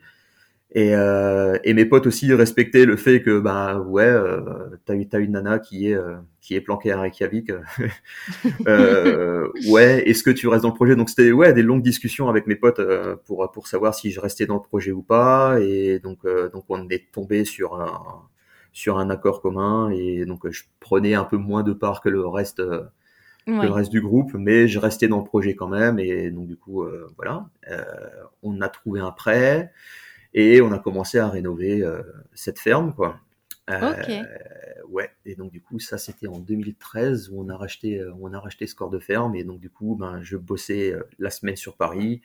Et, 0.75 0.95
euh, 0.95 1.57
et 1.63 1.73
mes 1.73 1.85
potes 1.85 2.07
aussi 2.07 2.31
respectaient 2.33 2.85
le 2.85 2.95
fait 2.97 3.23
que 3.23 3.39
bah 3.39 3.79
ouais 3.79 4.03
euh, 4.05 4.41
t'as 4.85 4.95
eu 4.95 5.07
t'as 5.07 5.19
une 5.19 5.31
nana 5.33 5.59
qui 5.59 5.89
est 5.89 5.95
euh, 5.95 6.17
qui 6.41 6.55
est 6.55 6.61
planquée 6.61 6.91
à 6.91 7.01
Reykjavik 7.01 7.51
euh, 8.67 9.47
ouais 9.63 10.07
est-ce 10.09 10.23
que 10.23 10.29
tu 10.31 10.47
restes 10.47 10.63
dans 10.63 10.69
le 10.69 10.75
projet? 10.75 10.95
Donc 10.95 11.09
c'était 11.09 11.31
ouais 11.31 11.53
des 11.53 11.63
longues 11.63 11.81
discussions 11.83 12.29
avec 12.29 12.47
mes 12.47 12.55
potes 12.55 12.79
euh, 12.79 13.15
pour 13.25 13.49
pour 13.51 13.67
savoir 13.67 13.95
si 13.95 14.11
je 14.11 14.19
restais 14.19 14.45
dans 14.45 14.55
le 14.55 14.61
projet 14.61 14.91
ou 14.91 15.01
pas 15.01 15.59
et 15.61 15.99
donc 15.99 16.19
euh, 16.25 16.49
donc 16.49 16.65
on 16.69 16.87
est 16.89 17.11
tombé 17.11 17.45
sur 17.45 17.79
un 17.79 18.21
sur 18.71 18.97
un 18.99 19.09
accord 19.09 19.41
commun 19.41 19.89
et 19.91 20.25
donc 20.25 20.45
euh, 20.45 20.51
je 20.51 20.63
prenais 20.79 21.13
un 21.15 21.23
peu 21.23 21.37
moins 21.37 21.63
de 21.63 21.73
part 21.73 22.01
que 22.01 22.09
le 22.09 22.27
reste 22.27 22.59
euh, 22.59 22.83
que 23.45 23.65
le 23.65 23.71
reste 23.71 23.91
du 23.91 24.01
groupe, 24.01 24.33
mais 24.33 24.67
je 24.67 24.79
restais 24.79 25.07
dans 25.07 25.17
le 25.17 25.23
projet 25.23 25.55
quand 25.55 25.67
même. 25.67 25.99
Et 25.99 26.29
donc 26.29 26.47
du 26.47 26.55
coup, 26.55 26.83
euh, 26.83 27.07
voilà, 27.17 27.47
euh, 27.69 27.83
on 28.43 28.61
a 28.61 28.69
trouvé 28.69 28.99
un 28.99 29.11
prêt 29.11 29.71
et 30.33 30.61
on 30.61 30.71
a 30.71 30.79
commencé 30.79 31.17
à 31.17 31.27
rénover 31.27 31.81
euh, 31.83 32.01
cette 32.33 32.59
ferme, 32.59 32.93
quoi. 32.93 33.19
Euh, 33.69 33.91
Ok. 33.91 34.11
Ouais. 34.89 35.11
Et 35.25 35.35
donc 35.35 35.51
du 35.51 35.61
coup, 35.61 35.79
ça 35.79 35.99
c'était 35.99 36.27
en 36.27 36.39
2013 36.39 37.29
où 37.29 37.41
on 37.41 37.49
a 37.49 37.55
racheté, 37.55 38.03
on 38.19 38.33
a 38.33 38.39
racheté 38.39 38.65
ce 38.65 38.73
corps 38.73 38.89
de 38.89 38.99
ferme. 38.99 39.35
Et 39.35 39.43
donc 39.43 39.59
du 39.59 39.69
coup, 39.69 39.95
ben 39.95 40.19
je 40.23 40.35
bossais 40.35 40.95
la 41.19 41.29
semaine 41.29 41.55
sur 41.55 41.77
Paris 41.77 42.21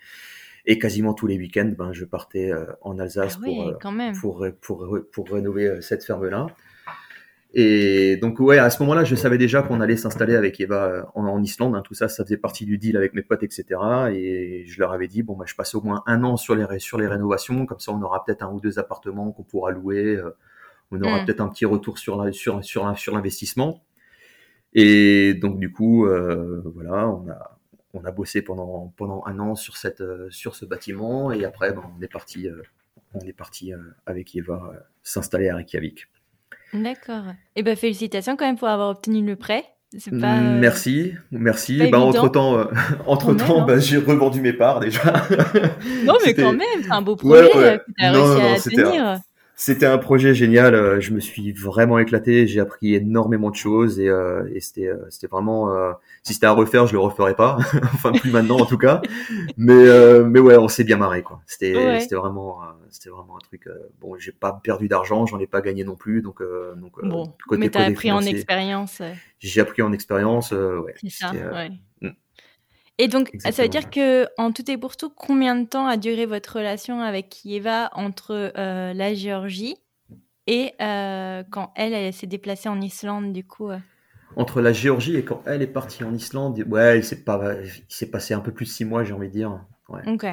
et 0.67 0.79
quasiment 0.79 1.15
tous 1.15 1.27
les 1.27 1.37
week-ends, 1.39 1.73
ben 1.77 1.93
je 1.93 2.05
partais 2.05 2.51
euh, 2.53 2.65
en 2.81 2.99
Alsace 2.99 3.39
Ah 3.39 3.47
ouais, 3.47 3.55
pour 3.55 3.69
euh, 3.69 3.73
pour, 4.21 4.47
pour, 4.61 4.99
pour 5.13 5.29
rénover 5.29 5.67
euh, 5.69 5.81
cette 5.81 6.05
ferme-là. 6.05 6.47
Et 7.57 8.17
donc, 8.17 8.41
ouais, 8.41 8.59
à 8.59 8.69
ce 8.69 8.83
moment-là, 8.83 9.05
je 9.05 9.15
savais 9.15 9.39
déjà 9.39 9.63
qu'on 9.63 9.81
allait 9.81 9.97
s'installer 9.97 10.35
avec 10.35 10.61
Eva 10.61 11.09
en, 11.15 11.25
en 11.27 11.41
Islande. 11.41 11.77
hein. 11.77 11.83
Tout 11.85 11.95
ça, 11.95 12.09
ça 12.09 12.25
faisait 12.25 12.37
partie 12.37 12.67
du 12.67 12.79
deal 12.79 12.97
avec 12.97 13.15
mes 13.15 13.23
potes, 13.23 13.45
etc. 13.45 13.65
Et 14.13 14.65
je 14.67 14.81
leur 14.81 14.91
avais 14.93 15.07
dit, 15.07 15.23
bon, 15.23 15.37
bah, 15.37 15.45
je 15.47 15.55
passe 15.55 15.73
au 15.77 15.81
moins 15.81 16.03
un 16.07 16.25
an 16.25 16.37
sur 16.37 16.57
les, 16.57 16.67
sur 16.81 16.99
les 16.99 17.07
rénovations. 17.07 17.65
Comme 17.65 17.79
ça, 17.79 17.93
on 17.93 18.03
aura 18.03 18.25
peut-être 18.25 18.43
un 18.43 18.51
ou 18.51 18.59
deux 18.61 18.81
appartements 18.81 19.31
qu'on 19.31 19.45
pourra 19.45 19.71
louer. 19.71 20.17
euh, 20.17 20.31
On 20.91 21.01
aura 21.01 21.23
Mm. 21.23 21.27
peut-être 21.27 21.41
un 21.43 21.49
petit 21.49 21.65
retour 21.65 21.99
sur 21.99 22.21
la, 22.25 22.33
sur, 22.33 22.65
sur, 22.65 22.85
la- 22.87 22.97
sur 22.97 23.15
l'investissement. 23.15 23.85
Et 24.73 25.35
donc, 25.35 25.61
du 25.61 25.71
coup, 25.71 26.07
euh, 26.07 26.61
voilà, 26.75 27.09
on 27.09 27.29
a, 27.31 27.54
on 27.95 28.05
a 28.05 28.11
bossé 28.11 28.43
pendant, 28.43 28.93
pendant 28.97 29.23
un 29.27 29.39
an 29.39 29.55
sur, 29.55 29.77
cette, 29.77 30.01
euh, 30.01 30.29
sur 30.31 30.55
ce 30.57 30.65
bâtiment. 30.65 31.33
Et 31.33 31.45
après, 31.45 31.73
ben, 31.73 31.83
on 31.99 32.03
est 32.03 32.13
parti, 32.13 32.49
euh, 32.49 32.63
on 33.15 33.21
est 33.21 33.33
parti 33.33 33.73
euh, 33.73 33.79
avec 34.07 34.35
Eva 34.37 34.73
s'installer 35.03 35.49
à 35.49 35.57
Reykjavik. 35.57 36.09
D'accord. 36.73 37.25
Et 37.57 37.63
ben 37.63 37.77
félicitations 37.77 38.37
quand 38.37 38.45
même 38.47 38.59
pour 38.59 38.69
avoir 38.69 38.91
obtenu 38.91 39.25
le 39.25 39.37
prêt. 39.37 39.65
Pas. 40.21 40.39
euh, 40.39 40.59
Merci, 40.59 41.15
merci. 41.31 41.89
Bah, 41.89 42.01
entre 42.01 42.29
temps, 42.29 42.67
entre 43.07 43.27
Quand 43.37 43.47
temps, 43.47 43.57
même, 43.59 43.67
bah, 43.67 43.79
j'ai 43.79 43.99
revendu 43.99 44.41
mes 44.41 44.53
parts 44.53 44.81
déjà. 44.81 45.01
Non, 46.05 46.15
mais 46.27 46.35
quand 46.35 46.53
même, 46.53 46.83
c'est 46.83 46.91
un 46.91 47.01
beau 47.03 47.15
projet 47.15 47.45
ouais. 47.57 47.79
que 47.79 47.93
t'as 47.97 48.11
Non, 48.13 48.25
réussi 48.25 48.77
non, 48.77 48.83
à 48.83 48.83
un- 48.83 48.91
tenir. 48.91 49.19
C'était 49.57 49.87
un 49.87 49.99
projet 49.99 50.35
génial. 50.35 50.75
euh, 50.75 51.01
Je 51.01 51.13
me 51.13 51.21
suis 51.21 51.53
vraiment 51.53 51.99
éclaté. 51.99 52.47
J'ai 52.49 52.59
appris 52.61 52.95
énormément 52.95 53.51
de 53.51 53.55
choses 53.55 54.01
et, 54.01 54.09
euh, 54.09 54.49
et 54.53 54.61
c'était, 54.61 54.89
euh, 54.89 54.97
c'était 55.11 55.29
vraiment. 55.29 55.71
euh, 55.73 55.93
si 56.25 56.35
c'était 56.35 56.47
à 56.47 56.53
refaire, 56.53 56.87
je 56.87 56.93
le 56.95 56.99
referais 56.99 57.35
pas. 57.37 57.59
enfin, 57.95 58.13
plus 58.13 58.33
maintenant 58.33 58.59
en 58.59 58.67
tout 58.67 58.79
cas. 58.79 59.01
Mais, 59.57 59.73
euh, 59.75 60.25
mais 60.25 60.41
ouais, 60.41 60.57
on 60.57 60.67
s'est 60.69 60.83
bien 60.85 60.97
marré 60.97 61.23
quoi. 61.23 61.41
C'était, 61.47 61.75
Ouais. 61.77 62.01
c'était 62.01 62.17
vraiment, 62.17 62.63
euh, 62.63 62.67
c'était 62.91 63.11
vraiment 63.11 63.37
un 63.37 63.41
truc. 63.47 63.67
euh, 63.69 63.75
bon, 64.01 64.17
j'ai 64.19 64.33
pas 64.33 64.53
perdu 64.63 64.89
d'argent, 64.89 65.25
j'en 65.27 65.39
ai 65.39 65.47
pas 65.47 65.61
gagné 65.61 65.85
non 65.85 65.95
plus. 65.97 66.21
Donc, 66.21 66.41
euh, 66.41 66.75
donc 66.75 66.93
Bon, 67.05 67.33
côté 67.47 67.61
mais 67.61 67.69
t'as 67.69 67.85
appris 67.85 68.11
en 68.11 68.23
expérience. 68.23 69.03
J'ai 69.39 69.61
appris 69.61 69.83
en 69.83 69.93
expérience. 69.93 70.51
ouais. 70.51 70.95
C'est 71.01 71.11
ça, 71.11 71.31
ouais. 71.33 71.71
mm. 72.01 72.09
Et 72.99 73.09
donc, 73.09 73.31
ça 73.39 73.51
veut 73.51 73.69
dire 73.69 73.91
que 73.91 74.27
en 74.39 74.53
tout 74.53 74.71
et 74.71 74.79
pour 74.79 74.97
tout, 74.97 75.11
combien 75.11 75.57
de 75.57 75.67
temps 75.67 75.87
a 75.87 75.97
duré 75.97 76.27
votre 76.27 76.59
relation 76.59 77.01
avec 77.01 77.29
Kieva 77.29 77.91
entre 77.95 78.53
euh, 78.57 78.93
la 78.95 79.15
Géorgie 79.15 79.77
et 80.47 80.73
euh, 80.81 81.43
quand 81.51 81.73
elle, 81.75 81.93
elle 81.93 82.13
s'est 82.13 82.27
déplacée 82.27 82.69
en 82.69 82.81
Islande, 82.81 83.33
du 83.33 83.45
coup 83.45 83.71
euh, 83.71 83.79
Entre 84.37 84.61
la 84.61 84.73
Géorgie 84.73 85.17
et 85.17 85.25
quand 85.25 85.43
elle 85.47 85.63
est 85.63 85.67
partie 85.67 86.05
en 86.05 86.15
Islande, 86.15 86.63
ouais, 86.69 86.99
il 86.99 87.05
s'est 87.05 87.25
pas, 87.25 87.57
passé 88.13 88.35
un 88.35 88.41
peu 88.41 88.53
plus 88.53 88.67
de 88.67 88.71
six 88.71 88.85
mois, 88.85 89.05
j'ai 89.05 89.13
envie 89.13 89.29
de 89.29 89.33
dire. 89.33 89.61
Ouais. 89.89 90.03
Ok. 90.07 90.27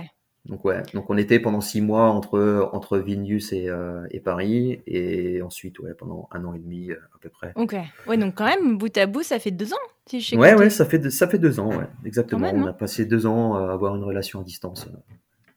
Donc 0.45 0.65
ouais, 0.65 0.81
donc 0.95 1.07
on 1.09 1.17
était 1.17 1.39
pendant 1.39 1.61
six 1.61 1.81
mois 1.81 2.09
entre 2.09 2.69
entre 2.73 2.97
Vilnius 2.97 3.53
et, 3.53 3.69
euh, 3.69 4.07
et 4.09 4.19
Paris, 4.19 4.81
et 4.87 5.41
ensuite 5.43 5.77
ouais 5.79 5.93
pendant 5.93 6.27
un 6.31 6.43
an 6.45 6.55
et 6.55 6.59
demi 6.59 6.89
euh, 6.89 6.95
à 7.13 7.19
peu 7.19 7.29
près. 7.29 7.51
Ok. 7.55 7.75
Ouais, 8.07 8.17
donc 8.17 8.35
quand 8.35 8.45
même, 8.45 8.77
bout 8.79 8.97
à 8.97 9.05
bout, 9.05 9.21
ça 9.21 9.37
fait 9.37 9.51
deux 9.51 9.71
ans, 9.71 9.87
si 10.07 10.19
je 10.19 10.29
sais 10.29 10.37
Ouais 10.37 10.55
ouais, 10.55 10.71
ça 10.71 10.85
fait 10.85 10.97
deux- 10.97 11.11
ça 11.11 11.27
fait 11.27 11.37
deux 11.37 11.59
ans, 11.59 11.69
ouais, 11.69 11.85
exactement. 12.05 12.41
Même, 12.51 12.63
on 12.63 12.65
hein. 12.65 12.71
a 12.71 12.73
passé 12.73 13.05
deux 13.05 13.27
ans 13.27 13.53
à 13.53 13.71
avoir 13.71 13.95
une 13.95 14.03
relation 14.03 14.41
à 14.41 14.43
distance. 14.43 14.87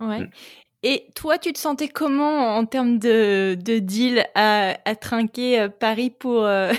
Ouais. 0.01 0.21
Mm. 0.21 0.31
Et 0.83 1.07
toi, 1.15 1.39
tu 1.39 1.51
te 1.55 1.59
sentais 1.59 1.89
comment 1.89 2.55
en 2.59 2.67
termes 2.67 2.99
de, 2.99 3.55
de 3.55 3.79
deal 3.79 4.23
à, 4.35 4.77
à 4.85 4.95
trinquer 4.97 5.61
euh, 5.61 5.69
Paris 5.71 6.11
pour, 6.11 6.45
euh, 6.45 6.73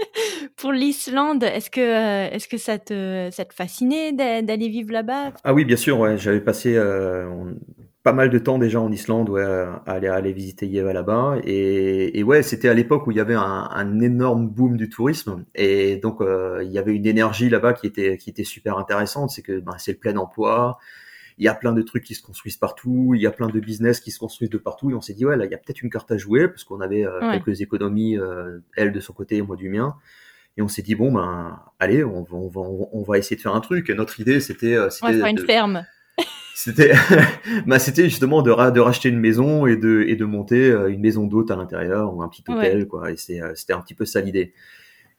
pour 0.56 0.72
l'Islande 0.72 1.42
Est-ce 1.44 1.70
que, 1.70 1.80
euh, 1.80 2.30
est-ce 2.30 2.48
que 2.48 2.58
ça, 2.58 2.78
te, 2.78 3.28
ça 3.32 3.44
te 3.44 3.54
fascinait 3.54 4.12
d'a- 4.12 4.42
d'aller 4.42 4.68
vivre 4.68 4.92
là-bas? 4.92 5.32
Ah 5.44 5.54
oui, 5.54 5.64
bien 5.64 5.76
sûr, 5.76 5.98
ouais, 6.00 6.18
j'avais 6.18 6.40
passé 6.40 6.74
euh, 6.76 7.52
pas 8.02 8.12
mal 8.12 8.30
de 8.30 8.38
temps 8.38 8.58
déjà 8.58 8.80
en 8.80 8.90
Islande, 8.90 9.28
ouais, 9.28 9.42
à 9.42 9.80
aller, 9.86 10.08
aller 10.08 10.32
visiter 10.32 10.66
Yeva 10.66 10.92
là-bas, 10.92 11.36
et, 11.44 12.18
et 12.18 12.22
ouais, 12.22 12.42
c'était 12.42 12.68
à 12.68 12.74
l'époque 12.74 13.06
où 13.06 13.10
il 13.12 13.16
y 13.16 13.20
avait 13.20 13.34
un, 13.34 13.68
un 13.70 14.00
énorme 14.00 14.48
boom 14.48 14.76
du 14.76 14.88
tourisme, 14.88 15.44
et 15.54 15.96
donc 15.96 16.20
euh, 16.20 16.62
il 16.64 16.70
y 16.72 16.78
avait 16.78 16.94
une 16.94 17.06
énergie 17.06 17.48
là-bas 17.48 17.72
qui 17.74 17.86
était 17.86 18.16
qui 18.18 18.30
était 18.30 18.44
super 18.44 18.78
intéressante, 18.78 19.30
c'est 19.30 19.42
que 19.42 19.60
ben, 19.60 19.74
c'est 19.78 19.92
le 19.92 19.98
plein 19.98 20.16
emploi, 20.16 20.78
il 21.38 21.44
y 21.44 21.48
a 21.48 21.54
plein 21.54 21.72
de 21.72 21.82
trucs 21.82 22.04
qui 22.04 22.14
se 22.14 22.22
construisent 22.22 22.56
partout, 22.56 23.12
il 23.14 23.20
y 23.20 23.26
a 23.26 23.30
plein 23.30 23.48
de 23.48 23.60
business 23.60 24.00
qui 24.00 24.10
se 24.10 24.18
construisent 24.18 24.50
de 24.50 24.58
partout, 24.58 24.90
et 24.90 24.94
on 24.94 25.00
s'est 25.00 25.12
dit 25.14 25.26
ouais 25.26 25.36
là 25.36 25.44
il 25.44 25.50
y 25.50 25.54
a 25.54 25.58
peut-être 25.58 25.82
une 25.82 25.90
carte 25.90 26.10
à 26.10 26.16
jouer 26.16 26.48
parce 26.48 26.64
qu'on 26.64 26.80
avait 26.80 27.04
euh, 27.06 27.20
Ouais. 27.20 27.40
quelques 27.42 27.60
économies, 27.60 28.16
euh, 28.18 28.58
elle 28.76 28.92
de 28.92 29.00
son 29.00 29.12
côté 29.12 29.36
et 29.36 29.42
moi 29.42 29.56
du 29.56 29.68
mien. 29.68 29.94
Et 30.56 30.62
on 30.62 30.68
s'est 30.68 30.80
dit 30.82 30.94
bon 30.94 31.12
ben 31.12 31.60
allez 31.78 32.02
on 32.04 32.22
va, 32.22 32.36
on 32.36 32.48
va 32.48 32.60
on 32.92 33.02
va 33.02 33.18
essayer 33.18 33.36
de 33.36 33.42
faire 33.42 33.54
un 33.54 33.60
truc. 33.60 33.90
Et 33.90 33.94
notre 33.94 34.18
idée 34.20 34.40
c'était 34.40 34.74
euh, 34.74 34.82
On 34.82 34.84
va 34.84 34.90
c'était 34.90 35.12
faire 35.18 35.26
une 35.26 35.36
de- 35.36 35.42
ferme. 35.42 35.86
c'était 36.54 36.92
bah, 37.66 37.78
c'était 37.78 38.04
justement 38.04 38.40
de, 38.40 38.50
ra- 38.50 38.70
de 38.70 38.80
racheter 38.80 39.10
une 39.10 39.20
maison 39.20 39.66
et 39.66 39.76
de, 39.76 40.04
et 40.08 40.16
de 40.16 40.24
monter 40.24 40.70
une 40.88 41.00
maison 41.00 41.26
d'hôte 41.26 41.50
à 41.50 41.56
l'intérieur 41.56 42.14
ou 42.14 42.22
un 42.22 42.28
petit 42.28 42.42
hôtel, 42.48 42.86
quoi. 42.88 43.10
Et 43.10 43.16
c'était 43.18 43.72
un 43.74 43.80
petit 43.82 43.92
peu 43.94 44.06
ça 44.06 44.22
l'idée. 44.22 44.54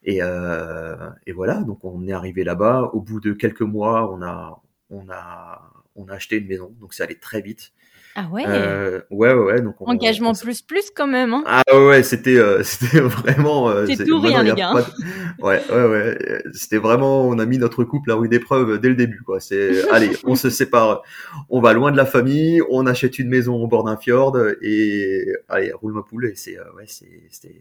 Et, 0.04 0.20
euh, 0.24 0.96
et 1.28 1.34
voilà, 1.34 1.62
donc 1.62 1.84
on 1.86 2.08
est 2.08 2.14
arrivé 2.14 2.44
là-bas. 2.44 2.90
Au 2.94 3.02
bout 3.02 3.20
de 3.20 3.34
quelques 3.34 3.62
mois, 3.62 4.12
on 4.12 4.22
a, 4.24 4.60
on 4.90 5.08
a, 5.10 5.70
on 5.98 6.08
a 6.08 6.14
acheté 6.14 6.38
une 6.38 6.48
maison, 6.48 6.74
donc 6.80 6.94
ça 6.94 7.04
allait 7.04 7.16
très 7.16 7.42
vite. 7.42 7.72
Ah 8.20 8.28
ouais? 8.32 8.44
Euh, 8.48 9.02
ouais, 9.12 9.32
ouais, 9.32 9.44
ouais. 9.44 9.62
Donc 9.62 9.76
on, 9.80 9.86
Engagement 9.86 10.32
on- 10.32 10.34
plus 10.34 10.64
plus 10.64 10.90
quand 10.90 11.06
même. 11.06 11.36
Hein? 11.36 11.44
ah 11.46 11.62
ouais, 11.72 12.02
c'était 12.02 12.38
euh, 12.38 12.64
c'était 12.64 13.00
vraiment. 13.00 13.70
euh, 13.70 13.86
C'est 13.86 14.06
tout 14.06 14.20
rien, 14.20 14.42
les 14.42 14.54
gars. 14.54 14.74
de- 14.74 15.44
Ouais, 15.44 15.62
ouais, 15.70 15.86
ouais. 15.86 16.18
C'était 16.54 16.80
vraiment. 16.80 17.28
On 17.28 17.38
a 17.38 17.46
mis 17.46 17.60
notre 17.60 17.84
couple 17.84 18.10
à 18.12 18.16
rude 18.16 18.34
épreuve 18.34 18.80
dès 18.80 18.90
le 18.90 18.96
début, 18.96 19.22
quoi. 19.22 19.40
C'est 19.40 19.88
allez, 19.92 20.10
on 20.24 20.36
se 20.36 20.50
sépare, 20.50 21.04
on 21.50 21.62
va 21.62 21.74
loin 21.74 21.92
de 21.92 21.98
la 21.98 22.08
famille, 22.08 22.60
on 22.72 22.88
achète 22.88 23.20
une 23.20 23.30
maison 23.30 23.56
au 23.56 23.68
bord 23.68 23.84
d'un 23.84 23.98
fjord 23.98 24.36
et 24.64 25.28
allez, 25.48 25.72
roule 25.74 25.94
ma 25.94 26.02
poule. 26.02 26.26
Et 26.26 26.36
c'est 26.36 26.58
euh, 26.58 26.64
ouais, 26.76 26.86
c'est 26.88 27.22
c'était 27.30 27.56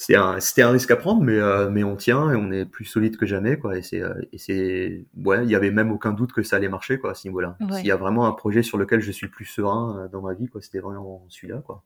c'était 0.00 0.16
un 0.16 0.40
c'était 0.40 0.62
un 0.62 0.70
risque 0.70 0.90
à 0.90 0.96
prendre, 0.96 1.20
mais 1.20 1.36
euh, 1.36 1.68
mais 1.68 1.84
on 1.84 1.94
tient 1.94 2.32
et 2.32 2.34
on 2.34 2.50
est 2.50 2.64
plus 2.64 2.86
solide 2.86 3.18
que 3.18 3.26
jamais, 3.26 3.58
quoi. 3.58 3.76
Et 3.76 3.82
c'est 3.82 4.00
euh, 4.00 4.14
et 4.32 4.38
c'est 4.38 5.04
ouais, 5.26 5.44
il 5.44 5.50
y 5.50 5.54
avait 5.54 5.70
même 5.70 5.92
aucun 5.92 6.12
doute 6.12 6.32
que 6.32 6.42
ça 6.42 6.56
allait 6.56 6.70
marcher, 6.70 6.98
quoi, 6.98 7.10
à 7.10 7.14
ce 7.14 7.28
niveau-là. 7.28 7.58
Ouais. 7.60 7.76
S'il 7.76 7.86
y 7.86 7.90
a 7.90 7.96
vraiment 7.96 8.26
un 8.26 8.32
projet 8.32 8.62
sur 8.62 8.78
lequel 8.78 9.02
je 9.02 9.12
suis 9.12 9.26
le 9.26 9.30
plus 9.30 9.44
serein 9.44 9.98
euh, 9.98 10.08
dans 10.08 10.22
ma 10.22 10.32
vie, 10.32 10.48
quoi, 10.48 10.62
c'était 10.62 10.78
vraiment 10.78 11.26
celui-là, 11.28 11.58
quoi. 11.66 11.84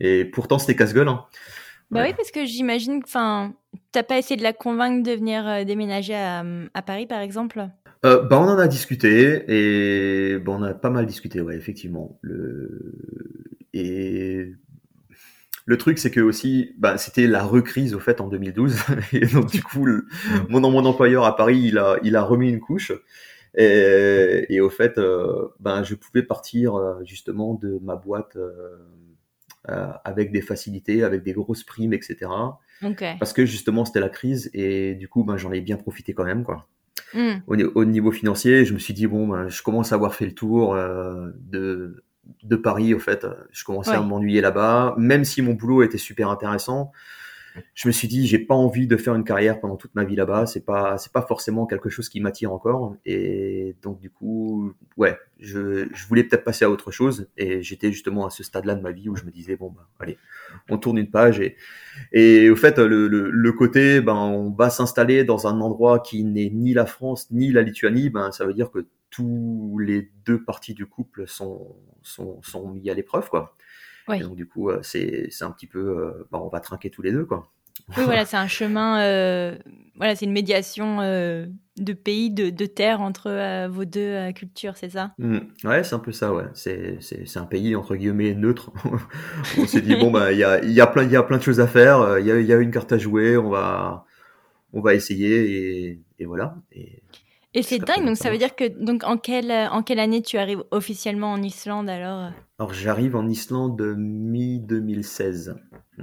Et 0.00 0.24
pourtant, 0.24 0.58
c'était 0.58 0.74
casse-gueule. 0.74 1.06
Hein. 1.06 1.24
Bah 1.92 2.02
oui, 2.04 2.14
parce 2.16 2.32
que 2.32 2.44
j'imagine, 2.44 3.00
enfin, 3.04 3.54
t'as 3.92 4.02
pas 4.02 4.18
essayé 4.18 4.36
de 4.36 4.42
la 4.42 4.52
convaincre 4.52 5.04
de 5.04 5.12
venir 5.12 5.64
déménager 5.64 6.16
à, 6.16 6.44
à, 6.74 6.82
Paris, 6.82 7.06
par 7.06 7.20
exemple? 7.20 7.68
Euh, 8.04 8.22
bah, 8.22 8.40
on 8.40 8.48
en 8.48 8.58
a 8.58 8.66
discuté 8.66 9.44
et 9.46 10.38
bah, 10.40 10.52
on 10.56 10.62
a 10.64 10.74
pas 10.74 10.90
mal 10.90 11.06
discuté, 11.06 11.40
ouais, 11.40 11.54
effectivement. 11.54 12.18
Le... 12.22 12.92
Et 13.72 14.52
le 15.66 15.78
truc, 15.78 15.98
c'est 15.98 16.10
que 16.10 16.20
aussi, 16.20 16.74
bah, 16.78 16.98
c'était 16.98 17.26
la 17.26 17.44
recrise 17.44 17.94
au 17.94 18.00
fait 18.00 18.20
en 18.20 18.28
2012, 18.28 18.76
et 19.12 19.26
donc 19.26 19.50
du 19.50 19.62
coup, 19.62 19.86
mon, 20.48 20.60
mon 20.60 20.84
employeur 20.84 21.24
à 21.24 21.36
Paris, 21.36 21.60
il 21.64 21.78
a, 21.78 21.98
il 22.02 22.16
a 22.16 22.22
remis 22.22 22.48
une 22.50 22.60
couche. 22.60 22.92
Et, 23.56 24.46
et 24.48 24.60
au 24.60 24.70
fait, 24.70 24.96
euh, 24.98 25.48
ben, 25.58 25.82
je 25.82 25.94
pouvais 25.96 26.22
partir 26.22 26.76
euh, 26.76 27.02
justement 27.04 27.54
de 27.54 27.80
ma 27.82 27.96
boîte 27.96 28.36
euh, 28.36 28.78
euh, 29.68 29.92
avec 30.04 30.32
des 30.32 30.40
facilités, 30.40 31.04
avec 31.04 31.22
des 31.22 31.34
grosses 31.34 31.64
primes, 31.64 31.92
etc. 31.92 32.30
Okay. 32.82 33.16
Parce 33.18 33.34
que 33.34 33.44
justement, 33.44 33.84
c'était 33.84 34.00
la 34.00 34.08
crise 34.08 34.48
et 34.54 34.94
du 34.94 35.06
coup, 35.06 35.22
ben, 35.22 35.36
j'en 35.36 35.52
ai 35.52 35.60
bien 35.60 35.76
profité 35.76 36.14
quand 36.14 36.24
même, 36.24 36.44
quoi. 36.44 36.66
Mm. 37.12 37.42
Au, 37.46 37.84
niveau 37.84 38.10
financier, 38.10 38.64
je 38.64 38.72
me 38.72 38.78
suis 38.78 38.94
dit 38.94 39.06
bon, 39.06 39.28
ben, 39.28 39.48
je 39.48 39.62
commence 39.62 39.92
à 39.92 39.96
avoir 39.96 40.14
fait 40.14 40.24
le 40.24 40.34
tour 40.34 40.74
euh, 40.74 41.28
de 41.40 42.02
de 42.42 42.56
Paris. 42.56 42.94
Au 42.94 42.98
fait, 42.98 43.26
je 43.50 43.64
commençais 43.64 43.92
à 43.92 44.00
m'ennuyer 44.00 44.40
là-bas, 44.40 44.94
même 44.98 45.24
si 45.24 45.42
mon 45.42 45.54
boulot 45.54 45.82
était 45.82 45.98
super 45.98 46.30
intéressant. 46.30 46.92
Je 47.74 47.88
me 47.88 47.92
suis 47.92 48.06
dit, 48.08 48.26
j'ai 48.26 48.38
pas 48.38 48.54
envie 48.54 48.86
de 48.86 48.96
faire 48.96 49.14
une 49.14 49.24
carrière 49.24 49.60
pendant 49.60 49.76
toute 49.76 49.94
ma 49.94 50.04
vie 50.04 50.14
là-bas. 50.14 50.46
C'est 50.46 50.64
pas, 50.64 50.98
c'est 50.98 51.12
pas 51.12 51.22
forcément 51.22 51.66
quelque 51.66 51.88
chose 51.88 52.08
qui 52.08 52.20
m'attire 52.20 52.52
encore. 52.52 52.94
Et 53.04 53.74
donc 53.82 54.00
du 54.00 54.08
coup, 54.08 54.72
ouais, 54.96 55.18
je, 55.40 55.88
je 55.92 56.06
voulais 56.06 56.22
peut-être 56.24 56.44
passer 56.44 56.64
à 56.64 56.70
autre 56.70 56.90
chose. 56.90 57.28
Et 57.36 57.62
j'étais 57.62 57.90
justement 57.90 58.26
à 58.26 58.30
ce 58.30 58.44
stade-là 58.44 58.76
de 58.76 58.82
ma 58.82 58.92
vie 58.92 59.08
où 59.08 59.16
je 59.16 59.24
me 59.24 59.30
disais 59.30 59.56
bon, 59.56 59.70
ben, 59.70 59.82
allez, 59.98 60.18
on 60.68 60.78
tourne 60.78 60.98
une 60.98 61.10
page 61.10 61.40
et 61.40 61.56
et 62.12 62.50
au 62.50 62.56
fait 62.56 62.78
le, 62.78 63.08
le, 63.08 63.30
le 63.30 63.52
côté 63.52 64.00
ben 64.00 64.14
on 64.14 64.50
va 64.50 64.70
s'installer 64.70 65.24
dans 65.24 65.46
un 65.46 65.60
endroit 65.60 66.00
qui 66.00 66.24
n'est 66.24 66.50
ni 66.50 66.72
la 66.72 66.86
France 66.86 67.30
ni 67.30 67.52
la 67.52 67.62
Lituanie 67.62 68.10
ben 68.10 68.30
ça 68.32 68.46
veut 68.46 68.54
dire 68.54 68.70
que 68.70 68.86
tous 69.10 69.78
les 69.78 70.10
deux 70.24 70.42
parties 70.42 70.74
du 70.74 70.86
couple 70.86 71.26
sont 71.26 71.76
sont, 72.02 72.40
sont 72.42 72.68
mis 72.70 72.88
à 72.90 72.94
l'épreuve 72.94 73.28
quoi. 73.28 73.56
Et 74.12 74.18
donc 74.20 74.34
du 74.34 74.46
coup 74.46 74.70
euh, 74.70 74.80
c'est 74.82 75.28
c'est 75.30 75.44
un 75.44 75.52
petit 75.52 75.68
peu 75.68 75.78
euh, 75.78 76.26
ben, 76.32 76.38
on 76.38 76.48
va 76.48 76.58
trinquer 76.60 76.90
tous 76.90 77.02
les 77.02 77.12
deux 77.12 77.24
quoi. 77.24 77.52
Oui 77.96 78.04
voilà 78.04 78.24
c'est 78.24 78.36
un 78.36 78.48
chemin 78.48 79.00
euh, 79.02 79.56
voilà 79.96 80.16
c'est 80.16 80.24
une 80.24 80.32
médiation 80.32 81.00
euh, 81.00 81.46
de 81.76 81.92
pays 81.92 82.30
de, 82.30 82.50
de 82.50 82.66
terre 82.66 83.00
entre 83.00 83.28
euh, 83.30 83.68
vos 83.68 83.84
deux 83.84 84.32
cultures 84.32 84.76
c'est 84.76 84.90
ça? 84.90 85.14
Mmh. 85.18 85.38
ouais 85.64 85.84
c'est 85.84 85.94
un 85.94 86.00
peu 86.00 86.12
ça 86.12 86.32
ouais. 86.34 86.44
C'est 86.54 86.96
c'est 87.00 87.26
c'est 87.26 87.38
un 87.38 87.46
pays 87.46 87.76
entre 87.76 87.94
guillemets 87.94 88.34
neutre. 88.34 88.72
On 89.58 89.66
s'est 89.66 89.80
dit 89.80 89.94
bon 89.96 90.10
bah 90.10 90.32
il 90.32 90.38
y 90.38 90.44
a 90.44 90.64
y 90.64 90.80
a 90.80 90.86
plein 90.86 91.04
il 91.04 91.10
y 91.12 91.16
a 91.16 91.22
plein 91.22 91.38
de 91.38 91.42
choses 91.42 91.60
à 91.60 91.68
faire 91.68 92.18
il 92.18 92.26
y 92.26 92.32
a 92.32 92.40
il 92.40 92.46
y 92.46 92.52
a 92.52 92.56
une 92.56 92.70
carte 92.72 92.92
à 92.92 92.98
jouer 92.98 93.36
on 93.36 93.48
va 93.48 94.06
on 94.72 94.80
va 94.80 94.94
essayer 94.94 95.86
et, 95.88 96.00
et 96.18 96.26
voilà. 96.26 96.56
Et 96.72 97.02
et 97.54 97.62
c'est 97.62 97.78
dingue, 97.78 98.04
donc 98.06 98.16
ça 98.16 98.30
veut 98.30 98.38
dire 98.38 98.54
que 98.54 98.68
donc 98.68 99.02
en 99.04 99.16
quelle 99.16 99.50
en 99.72 99.82
quelle 99.82 99.98
année 99.98 100.22
tu 100.22 100.38
arrives 100.38 100.62
officiellement 100.70 101.32
en 101.32 101.42
Islande 101.42 101.88
alors 101.90 102.30
Alors 102.58 102.72
j'arrive 102.72 103.16
en 103.16 103.26
Islande 103.28 103.80
mi 103.96 104.60
2016. 104.60 105.56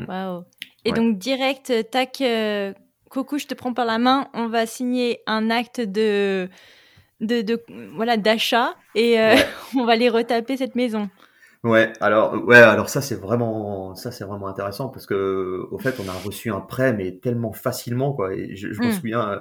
Waouh. 0.07 0.43
Et 0.85 0.91
Ouais. 0.91 0.95
donc 0.95 1.17
direct, 1.17 1.73
tac, 1.91 2.21
euh, 2.21 2.73
coucou, 3.09 3.37
je 3.39 3.47
te 3.47 3.53
prends 3.53 3.73
par 3.73 3.85
la 3.85 3.97
main, 3.97 4.27
on 4.33 4.47
va 4.47 4.65
signer 4.65 5.19
un 5.25 5.49
acte 5.49 5.81
de 5.81 6.49
de, 7.19 7.41
de 7.41 7.61
voilà 7.95 8.15
d'achat 8.17 8.75
et 8.93 9.19
euh, 9.19 9.33
Ouais. 9.35 9.45
on 9.75 9.85
va 9.85 9.93
aller 9.93 10.09
retaper 10.09 10.55
cette 10.57 10.75
maison. 10.75 11.09
Ouais, 11.67 11.91
alors 12.01 12.33
ouais, 12.45 12.57
alors 12.57 12.87
ça 12.87 13.01
c'est 13.01 13.15
vraiment 13.15 13.95
ça 13.95 14.11
c'est 14.11 14.23
vraiment 14.23 14.47
intéressant 14.47 14.89
parce 14.89 15.07
que 15.07 15.67
au 15.71 15.79
fait 15.79 15.99
on 15.99 16.07
a 16.07 16.13
reçu 16.13 16.51
un 16.51 16.59
prêt 16.61 16.93
mais 16.93 17.17
tellement 17.17 17.51
facilement 17.51 18.13
quoi. 18.13 18.33
Et 18.35 18.55
je, 18.55 18.71
je 18.71 18.83
me 18.83 18.87
Mm. 18.87 18.91
souviens, 18.91 19.29
euh, 19.31 19.39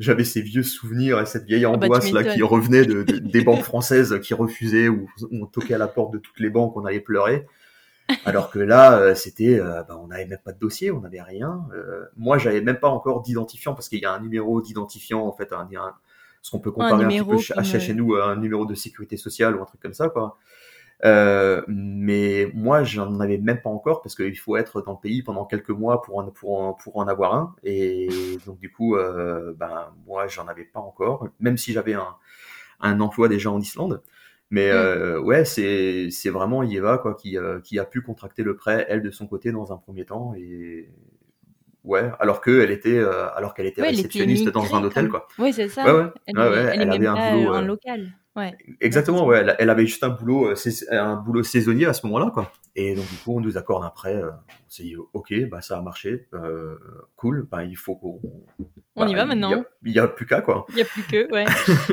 j'avais 0.00 0.24
ces 0.24 0.40
vieux 0.40 0.62
souvenirs 0.62 1.20
et 1.20 1.26
cette 1.26 1.44
vieille 1.44 1.64
bah, 1.64 1.68
tu 1.72 1.84
angoisse 1.84 2.10
là 2.12 2.24
qui 2.24 2.42
revenait 2.42 2.84
de, 2.86 3.02
de- 3.02 3.18
des 3.18 3.42
banques 3.42 3.62
françaises 3.64 4.18
qui 4.22 4.34
refusaient 4.34 4.88
ou 4.88 5.08
on 5.30 5.46
toquait 5.46 5.74
à 5.74 5.78
la 5.78 5.88
porte 5.88 6.12
de 6.14 6.18
toutes 6.18 6.40
les 6.40 6.50
banques, 6.50 6.74
on 6.76 6.84
allait 6.86 7.00
pleurer. 7.00 7.46
Alors 8.24 8.50
que 8.50 8.58
là, 8.58 8.98
euh, 9.00 9.14
c'était, 9.14 9.60
euh, 9.60 9.82
bah, 9.84 9.98
on 10.02 10.08
n'avait 10.08 10.26
même 10.26 10.40
pas 10.44 10.52
de 10.52 10.58
dossier, 10.58 10.90
on 10.90 11.00
n'avait 11.00 11.22
rien. 11.22 11.66
Moi, 12.16 12.38
j'avais 12.38 12.60
même 12.60 12.78
pas 12.80 12.88
encore 12.88 13.22
d'identifiant 13.22 13.74
parce 13.74 13.88
qu'il 13.88 14.00
y 14.00 14.04
a 14.06 14.12
un 14.12 14.20
numéro 14.20 14.60
d'identifiant 14.62 15.26
en 15.26 15.32
fait, 15.32 15.52
un, 15.52 15.68
un- 15.76 15.94
ce 16.42 16.50
qu'on 16.50 16.60
peut 16.60 16.70
comparer 16.72 17.04
un, 17.04 17.12
petit 17.12 17.24
peu 17.24 17.36
à 17.56 17.62
chez 17.80 17.94
nous, 17.94 18.14
un 18.16 18.36
numéro 18.36 18.66
de 18.66 18.74
sécurité 18.74 19.16
sociale 19.16 19.56
ou 19.56 19.62
un 19.62 19.66
truc 19.66 19.80
comme 19.80 19.94
ça, 19.94 20.08
quoi. 20.08 20.38
Euh, 21.04 21.62
mais 21.68 22.50
moi, 22.54 22.82
j'en 22.82 23.20
avais 23.20 23.38
même 23.38 23.60
pas 23.60 23.70
encore 23.70 24.02
parce 24.02 24.14
qu'il 24.16 24.36
faut 24.36 24.56
être 24.56 24.82
dans 24.82 24.92
le 24.92 24.98
pays 25.00 25.22
pendant 25.22 25.44
quelques 25.44 25.70
mois 25.70 26.02
pour 26.02 26.18
en, 26.18 26.24
pour 26.30 26.60
en, 26.60 26.72
pour 26.74 26.96
en 26.96 27.06
avoir 27.06 27.34
un. 27.34 27.54
Et 27.62 28.08
donc, 28.46 28.58
du 28.58 28.72
coup, 28.72 28.96
euh, 28.96 29.54
ben, 29.56 29.92
moi, 30.06 30.26
j'en 30.26 30.48
avais 30.48 30.64
pas 30.64 30.80
encore, 30.80 31.28
même 31.38 31.56
si 31.56 31.72
j'avais 31.72 31.94
un, 31.94 32.16
un 32.80 33.00
emploi 33.00 33.28
déjà 33.28 33.50
en 33.50 33.60
Islande. 33.60 34.02
Mais 34.50 34.70
Mm. 34.70 34.74
euh, 34.74 35.20
ouais, 35.20 35.44
c'est 35.44 36.08
c'est 36.10 36.30
vraiment 36.30 36.62
Yeva 36.62 36.96
quoi 36.98 37.14
qui 37.14 37.36
euh, 37.36 37.60
qui 37.60 37.78
a 37.78 37.84
pu 37.84 38.00
contracter 38.00 38.42
le 38.42 38.56
prêt 38.56 38.86
elle 38.88 39.02
de 39.02 39.10
son 39.10 39.26
côté 39.26 39.52
dans 39.52 39.72
un 39.74 39.76
premier 39.76 40.06
temps 40.06 40.32
et 40.38 40.88
ouais 41.84 42.10
alors 42.18 42.40
que 42.40 42.62
elle 42.62 42.70
était 42.70 42.96
euh, 42.96 43.28
alors 43.34 43.52
qu'elle 43.52 43.66
était 43.66 43.82
Ouais, 43.82 43.88
elle 43.88 43.94
était 44.00 44.04
réceptionniste 44.08 44.48
dans 44.48 44.74
un 44.74 44.82
hôtel 44.84 45.08
comme- 45.10 45.20
quoi. 45.20 45.28
Oui, 45.38 45.52
c'est 45.52 45.68
ça. 45.68 45.84
Ouais 45.84 45.92
ouais. 46.02 46.10
Elle, 46.26 46.38
elle 46.38 46.80
elle 46.80 46.90
avait 46.92 47.06
un 47.06 47.32
boulot, 47.36 47.54
euh, 47.56 47.60
local. 47.60 48.08
Ouais. 48.38 48.56
Exactement, 48.80 49.26
ouais. 49.26 49.38
Elle, 49.38 49.56
elle 49.58 49.70
avait 49.70 49.86
juste 49.86 50.04
un 50.04 50.10
boulot, 50.10 50.50
euh, 50.50 50.54
un 50.92 51.16
boulot 51.16 51.42
saisonnier 51.42 51.86
à 51.86 51.92
ce 51.92 52.06
moment-là, 52.06 52.30
quoi. 52.32 52.52
Et 52.76 52.94
donc 52.94 53.08
du 53.10 53.16
coup, 53.16 53.36
on 53.36 53.40
nous 53.40 53.58
accorde 53.58 53.84
un 53.84 53.90
prêt. 53.90 54.14
euh, 54.14 54.30
on 54.30 54.70
s'est 54.70 54.84
dit, 54.84 54.94
ok, 55.12 55.34
bah 55.50 55.60
ça 55.60 55.78
a 55.78 55.82
marché, 55.82 56.28
euh, 56.32 56.76
cool. 57.16 57.48
Bah 57.50 57.64
il 57.64 57.76
faut 57.76 57.96
qu'on. 57.96 58.20
On 58.94 59.06
y 59.06 59.12
bah, 59.14 59.20
va 59.20 59.26
maintenant. 59.26 59.64
Il 59.84 59.92
y 59.92 59.98
a, 59.98 60.06
plus 60.06 60.26
qu'à 60.26 60.40
quoi. 60.40 60.64
Il 60.68 60.76
n'y 60.76 60.82
a 60.82 60.84
plus 60.84 61.02
que, 61.02 61.28
ouais. 61.32 61.44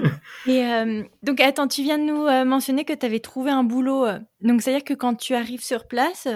Et 0.48 0.64
euh, 0.64 1.04
donc, 1.24 1.42
attends, 1.42 1.68
tu 1.68 1.82
viens 1.82 1.98
de 1.98 2.04
nous 2.04 2.46
mentionner 2.48 2.86
que 2.86 2.94
tu 2.94 3.06
avais 3.06 3.20
trouvé 3.20 3.50
un 3.50 3.64
boulot. 3.64 4.06
Donc, 4.42 4.62
c'est-à-dire 4.62 4.84
que 4.84 4.94
quand 4.94 5.16
tu 5.16 5.34
arrives 5.34 5.64
sur 5.64 5.88
place, 5.88 6.28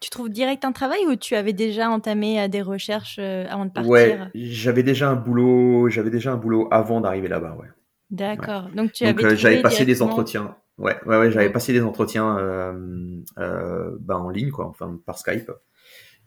tu 0.00 0.10
trouves 0.10 0.28
direct 0.28 0.64
un 0.64 0.72
travail 0.72 1.00
ou 1.08 1.16
tu 1.16 1.34
avais 1.34 1.52
déjà 1.52 1.90
entamé 1.90 2.48
des 2.48 2.62
recherches 2.62 3.18
avant 3.18 3.64
de 3.64 3.70
partir? 3.70 3.90
Ouais, 3.90 4.18
j'avais 4.34 4.84
déjà 4.84 5.10
un 5.10 5.16
boulot, 5.16 5.88
j'avais 5.88 6.10
déjà 6.10 6.32
un 6.32 6.36
boulot 6.36 6.68
avant 6.70 7.00
d'arriver 7.00 7.28
là-bas, 7.28 7.56
ouais. 7.60 7.68
D'accord. 8.10 8.70
Donc, 8.74 8.92
tu 8.92 9.04
Donc 9.04 9.20
avais 9.20 9.32
euh, 9.32 9.36
j'avais 9.36 9.62
passé 9.62 9.84
des 9.84 10.02
entretiens. 10.02 10.56
Ouais, 10.78 10.96
ouais, 11.06 11.18
ouais, 11.18 11.30
j'avais 11.30 11.50
passé 11.50 11.72
des 11.72 11.82
entretiens 11.82 12.38
euh, 12.38 13.20
euh, 13.38 13.96
bah, 14.00 14.16
en 14.16 14.30
ligne, 14.30 14.50
quoi, 14.50 14.66
enfin 14.66 14.98
par 15.04 15.18
Skype. 15.18 15.50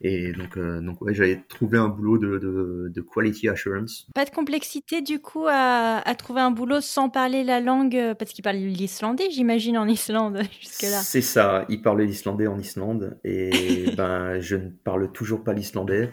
Et 0.04 0.32
donc, 0.34 0.58
euh, 0.58 0.82
donc 0.82 1.00
ouais, 1.02 1.14
j'avais 1.14 1.44
trouvé 1.48 1.78
un 1.78 1.88
boulot 1.88 2.18
de, 2.18 2.40
de, 2.40 2.92
de 2.94 3.02
quality 3.02 3.50
assurance. 3.50 4.08
Pas 4.16 4.26
de 4.26 4.32
complexité 4.32 5.02
du 5.02 5.20
coup 5.20 5.46
à, 5.48 6.02
à 6.04 6.16
trouver 6.16 6.42
un 6.42 6.50
boulot 6.50 6.82
sans 6.82 7.10
parler 7.10 7.44
la 7.44 7.60
langue, 7.60 7.96
euh, 7.96 8.16
parce 8.16 8.32
qu'ils 8.32 8.44
parlent 8.44 8.58
l'islandais, 8.58 9.30
j'imagine, 9.30 9.78
en 9.78 9.88
Islande 9.88 10.42
jusque-là. 10.60 11.02
C'est 11.02 11.22
ça, 11.22 11.66
il 11.70 11.82
parlait 11.82 12.06
l'islandais 12.06 12.48
en 12.48 12.58
Islande 12.58 13.20
et 13.24 13.92
ben 13.98 14.40
je 14.40 14.56
ne 14.56 14.70
parle 14.70 15.12
toujours 15.12 15.44
pas 15.44 15.54
l'islandais. 15.54 16.12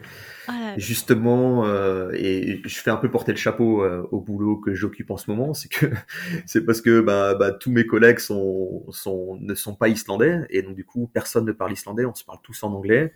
Ah, 0.48 0.74
Justement, 0.77 1.66
euh, 1.66 2.11
et 2.14 2.61
je 2.64 2.81
fais 2.81 2.90
un 2.90 2.96
peu 2.96 3.11
porter 3.11 3.33
le 3.33 3.38
chapeau 3.38 3.83
euh, 3.83 4.07
au 4.11 4.20
boulot 4.20 4.57
que 4.57 4.74
j'occupe 4.74 5.11
en 5.11 5.16
ce 5.16 5.31
moment, 5.31 5.55
c'est 5.55 5.68
que 5.68 5.87
c'est 6.46 6.64
parce 6.64 6.83
que 6.83 7.01
bah, 7.01 7.35
bah, 7.35 7.53
tous 7.53 7.70
mes 7.70 7.87
collègues 7.87 8.18
sont, 8.18 8.85
sont, 8.90 9.38
ne 9.40 9.55
sont 9.55 9.74
pas 9.74 9.88
islandais 9.88 10.46
et 10.51 10.62
donc 10.62 10.74
du 10.74 10.85
coup 10.85 11.11
personne 11.12 11.46
ne 11.46 11.53
parle 11.53 11.72
islandais, 11.72 12.05
on 12.05 12.14
se 12.14 12.24
parle 12.24 12.38
tous 12.42 12.62
en 12.62 12.72
anglais. 12.72 13.14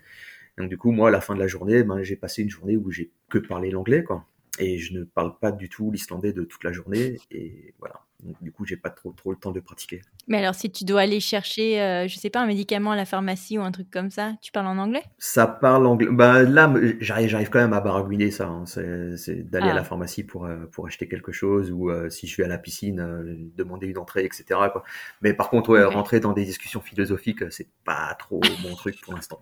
Donc 0.58 0.68
du 0.68 0.78
coup 0.78 0.92
moi 0.92 1.08
à 1.08 1.10
la 1.10 1.20
fin 1.20 1.34
de 1.34 1.40
la 1.40 1.46
journée, 1.46 1.82
ben, 1.82 2.02
j'ai 2.02 2.16
passé 2.16 2.42
une 2.42 2.50
journée 2.50 2.76
où 2.76 2.90
j'ai 2.90 3.10
que 3.28 3.38
parlé 3.38 3.70
l'anglais 3.70 4.04
quoi, 4.04 4.26
et 4.58 4.78
je 4.78 4.92
ne 4.94 5.04
parle 5.04 5.38
pas 5.38 5.52
du 5.52 5.68
tout 5.68 5.90
l'islandais 5.90 6.32
de 6.32 6.44
toute 6.44 6.64
la 6.64 6.72
journée 6.72 7.18
et 7.30 7.74
voilà. 7.78 8.04
Donc 8.22 8.37
du 8.42 8.52
coup 8.52 8.64
j'ai 8.64 8.76
pas 8.76 8.90
trop 8.90 9.12
trop 9.12 9.30
le 9.32 9.37
temps 9.38 9.52
de 9.52 9.61
pratiquer. 9.61 10.02
Mais 10.28 10.38
alors, 10.38 10.54
si 10.54 10.70
tu 10.70 10.85
dois 10.85 11.00
aller 11.00 11.18
chercher, 11.18 11.80
euh, 11.82 12.06
je 12.06 12.16
sais 12.16 12.30
pas, 12.30 12.40
un 12.40 12.46
médicament 12.46 12.92
à 12.92 12.96
la 12.96 13.04
pharmacie 13.04 13.58
ou 13.58 13.62
un 13.62 13.72
truc 13.72 13.90
comme 13.90 14.11
ça, 14.11 14.35
tu 14.40 14.52
parles 14.52 14.68
en 14.68 14.78
anglais? 14.78 15.02
Ça 15.18 15.46
parle 15.48 15.85
anglais. 15.87 16.08
Bah 16.11 16.42
là, 16.44 16.72
j'arrive, 17.00 17.28
j'arrive 17.28 17.50
quand 17.50 17.58
même 17.58 17.72
à 17.72 17.80
baragouiner 17.80 18.30
ça. 18.30 18.46
hein. 18.46 18.64
C'est, 18.66 19.50
d'aller 19.50 19.68
Ah. 19.68 19.72
à 19.72 19.74
la 19.74 19.85
pharmacie 19.85 20.22
pour 20.22 20.44
euh, 20.46 20.66
pour 20.70 20.87
acheter 20.87 21.08
quelque 21.08 21.32
chose 21.32 21.72
ou 21.72 21.90
euh, 21.90 22.08
si 22.11 22.26
je 22.28 22.37
vais 22.37 22.44
à 22.44 22.48
la 22.48 22.58
piscine, 22.58 23.00
euh, 23.00 23.35
demander 23.56 23.88
une 23.88 23.98
entrée, 23.98 24.24
etc. 24.24 24.61
Quoi. 24.72 24.85
Mais 25.22 25.35
par 25.35 25.50
contre, 25.50 25.70
ouais, 25.70 25.85
rentrer 25.85 26.20
dans 26.20 26.32
des 26.32 26.44
discussions 26.44 26.80
philosophiques, 26.80 27.50
c'est 27.50 27.68
pas 27.85 28.14
trop 28.18 28.40
mon 28.62 28.74
truc 28.76 29.00
pour 29.00 29.14
l'instant. 29.14 29.40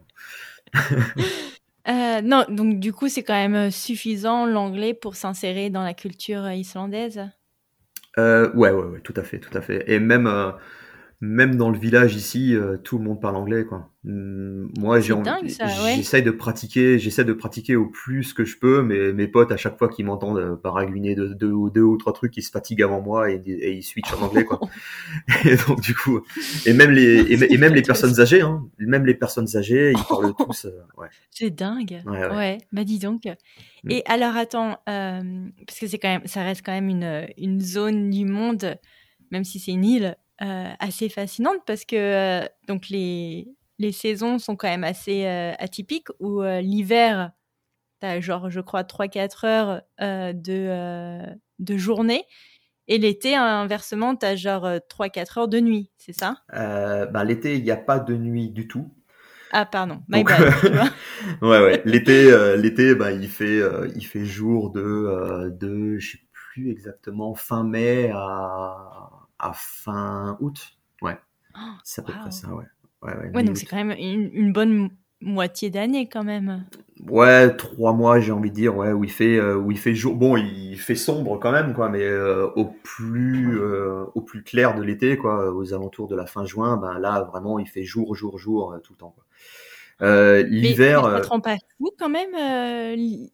Euh, 1.88 2.20
non, 2.22 2.44
donc 2.48 2.78
du 2.78 2.92
coup, 2.92 3.08
c'est 3.08 3.22
quand 3.22 3.34
même 3.48 3.70
suffisant 3.70 4.46
l'anglais 4.46 4.94
pour 4.94 5.14
s'insérer 5.16 5.70
dans 5.70 5.82
la 5.82 5.94
culture 5.94 6.48
islandaise? 6.50 7.30
Euh, 8.20 8.52
ouais, 8.54 8.70
ouais, 8.70 8.84
ouais, 8.84 9.00
tout 9.00 9.14
à 9.16 9.22
fait, 9.22 9.38
tout 9.38 9.56
à 9.56 9.60
fait. 9.62 9.84
Et 9.90 9.98
même, 10.00 10.26
euh, 10.26 10.52
même 11.22 11.56
dans 11.56 11.68
le 11.70 11.78
village 11.78 12.16
ici, 12.16 12.54
euh, 12.54 12.78
tout 12.78 12.96
le 12.96 13.04
monde 13.04 13.20
parle 13.20 13.36
anglais, 13.36 13.64
quoi. 13.66 13.90
Hum, 14.06 14.70
moi, 14.78 15.00
j'ai 15.00 15.12
C'est 15.12 15.20
dingue, 15.22 15.48
ça, 15.50 15.66
ouais. 15.66 15.96
j'essaye 15.96 16.22
de 16.22 16.30
pratiquer, 16.30 16.98
j'essaie 16.98 17.24
de 17.24 17.34
pratiquer 17.34 17.76
au 17.76 17.84
plus 17.86 18.32
que 18.32 18.46
je 18.46 18.56
peux, 18.58 18.80
mais 18.82 19.12
mes 19.12 19.28
potes, 19.28 19.52
à 19.52 19.58
chaque 19.58 19.76
fois 19.76 19.90
qu'ils 19.90 20.06
m'entendent 20.06 20.38
euh, 20.38 20.56
paragliner 20.56 21.14
deux, 21.14 21.34
deux, 21.34 21.52
ou- 21.52 21.68
deux 21.68 21.82
ou 21.82 21.98
trois 21.98 22.14
trucs, 22.14 22.34
ils 22.38 22.42
se 22.42 22.50
fatiguent 22.50 22.80
avant 22.82 23.02
moi 23.02 23.30
et, 23.30 23.34
et 23.44 23.72
ils 23.72 23.82
switchent 23.82 24.14
en 24.14 24.22
anglais, 24.22 24.44
quoi. 24.44 24.58
et 25.44 25.56
donc, 25.68 25.82
du 25.82 25.94
coup, 25.94 26.22
et 26.64 26.72
même 26.72 26.90
les, 26.90 27.20
et, 27.20 27.52
et 27.52 27.58
même 27.58 27.74
les 27.74 27.82
personnes 27.82 28.18
âgées, 28.20 28.40
hein, 28.40 28.66
même 28.78 29.04
les 29.04 29.14
personnes 29.14 29.54
âgées, 29.56 29.92
ils 29.92 30.04
parlent 30.08 30.32
tous, 30.34 30.64
euh, 30.64 30.70
ouais. 30.96 31.08
C'est 31.30 31.50
dingue. 31.50 32.02
Ouais, 32.06 32.28
ouais. 32.34 32.58
Bah 32.72 32.84
dis 32.84 32.98
donc. 32.98 33.24
Mm. 33.84 33.90
Et 33.90 34.02
alors 34.06 34.36
attends, 34.36 34.78
euh, 34.88 35.48
parce 35.66 35.78
que 35.78 35.86
c'est 35.86 35.98
quand 35.98 36.08
même, 36.08 36.26
ça 36.26 36.42
reste 36.42 36.64
quand 36.64 36.72
même 36.72 36.88
une, 36.88 37.26
une 37.36 37.60
zone 37.60 38.08
du 38.08 38.24
monde, 38.24 38.76
même 39.30 39.44
si 39.44 39.58
c'est 39.58 39.72
une 39.72 39.84
île, 39.84 40.16
assez 40.78 41.08
fascinante 41.08 41.58
parce 41.66 41.84
que 41.84 41.96
euh, 42.42 42.46
donc 42.66 42.88
les, 42.88 43.48
les 43.78 43.92
saisons 43.92 44.38
sont 44.38 44.56
quand 44.56 44.68
même 44.68 44.84
assez 44.84 45.26
euh, 45.26 45.52
atypiques 45.58 46.08
où 46.18 46.42
euh, 46.42 46.60
l'hiver, 46.60 47.32
t'as 48.00 48.20
genre, 48.20 48.50
je 48.50 48.60
crois, 48.60 48.82
3-4 48.84 49.44
heures 49.44 49.82
euh, 50.00 50.32
de, 50.32 50.52
euh, 50.68 51.26
de 51.58 51.76
journée. 51.76 52.24
Et 52.88 52.98
l'été, 52.98 53.36
inversement, 53.36 54.16
t'as 54.16 54.34
genre 54.34 54.66
3-4 54.88 55.38
heures 55.38 55.48
de 55.48 55.60
nuit, 55.60 55.90
c'est 55.96 56.12
ça? 56.12 56.38
Euh, 56.54 57.06
bah, 57.06 57.22
l'été, 57.24 57.56
il 57.56 57.62
n'y 57.62 57.70
a 57.70 57.76
pas 57.76 58.00
de 58.00 58.16
nuit 58.16 58.50
du 58.50 58.66
tout. 58.66 58.90
Ah, 59.52 59.64
pardon, 59.66 60.02
my 60.08 60.18
Donc- 60.24 60.28
bad, 60.30 60.52
tu 60.60 60.68
vois. 60.72 60.88
ouais, 61.42 61.64
ouais. 61.64 61.82
L'été, 61.84 62.30
euh, 62.32 62.56
l'été, 62.56 62.94
bah, 62.94 63.12
il 63.12 63.28
fait, 63.28 63.60
euh, 63.60 63.88
il 63.94 64.04
fait 64.06 64.24
jour 64.24 64.70
de, 64.70 64.80
euh, 64.80 65.50
de, 65.50 65.98
je 65.98 66.12
sais 66.12 66.18
plus 66.32 66.70
exactement, 66.70 67.34
fin 67.34 67.62
mai 67.64 68.10
à, 68.12 68.99
à 69.40 69.52
fin 69.54 70.36
août. 70.40 70.76
Ouais. 71.02 71.18
C'est 71.84 72.02
à 72.02 72.04
peu 72.04 72.12
wow. 72.12 72.20
près 72.20 72.30
ça, 72.30 72.48
ouais. 72.54 72.64
Ouais, 73.02 73.16
ouais, 73.16 73.30
Ouais, 73.34 73.42
donc 73.44 73.56
c'est 73.56 73.66
quand 73.66 73.76
même 73.82 73.92
une, 73.98 74.30
une 74.34 74.52
bonne 74.52 74.72
mo- 74.74 74.90
moitié 75.20 75.70
d'année 75.70 76.08
quand 76.08 76.24
même. 76.24 76.64
Ouais, 77.08 77.56
trois 77.56 77.94
mois, 77.94 78.20
j'ai 78.20 78.30
envie 78.30 78.50
de 78.50 78.54
dire, 78.54 78.76
ouais, 78.76 78.92
où 78.92 79.04
il 79.04 79.10
fait, 79.10 79.38
euh, 79.38 79.56
où 79.56 79.70
il 79.70 79.78
fait 79.78 79.94
jour. 79.94 80.14
Bon, 80.14 80.36
il 80.36 80.76
fait 80.76 80.94
sombre 80.94 81.38
quand 81.38 81.50
même, 81.50 81.72
quoi, 81.72 81.88
mais 81.88 82.02
euh, 82.02 82.46
au 82.56 82.66
plus, 82.66 83.58
euh, 83.58 84.04
au 84.14 84.20
plus 84.20 84.42
clair 84.42 84.74
de 84.74 84.82
l'été, 84.82 85.16
quoi, 85.16 85.50
aux 85.50 85.72
alentours 85.72 86.08
de 86.08 86.16
la 86.16 86.26
fin 86.26 86.44
juin, 86.44 86.76
ben 86.76 86.98
là, 86.98 87.22
vraiment, 87.22 87.58
il 87.58 87.66
fait 87.66 87.84
jour, 87.84 88.14
jour, 88.14 88.38
jour, 88.38 88.76
tout 88.84 88.92
le 88.92 88.98
temps. 88.98 89.14
Quoi. 89.16 89.24
Mais- 90.00 90.42
L'hiver, 90.44 91.08
mais 91.14 91.20
te 91.22 91.26
rend 91.28 91.40
pas 91.40 91.56
fou 91.78 91.90
quand 91.98 92.08
même 92.08 92.34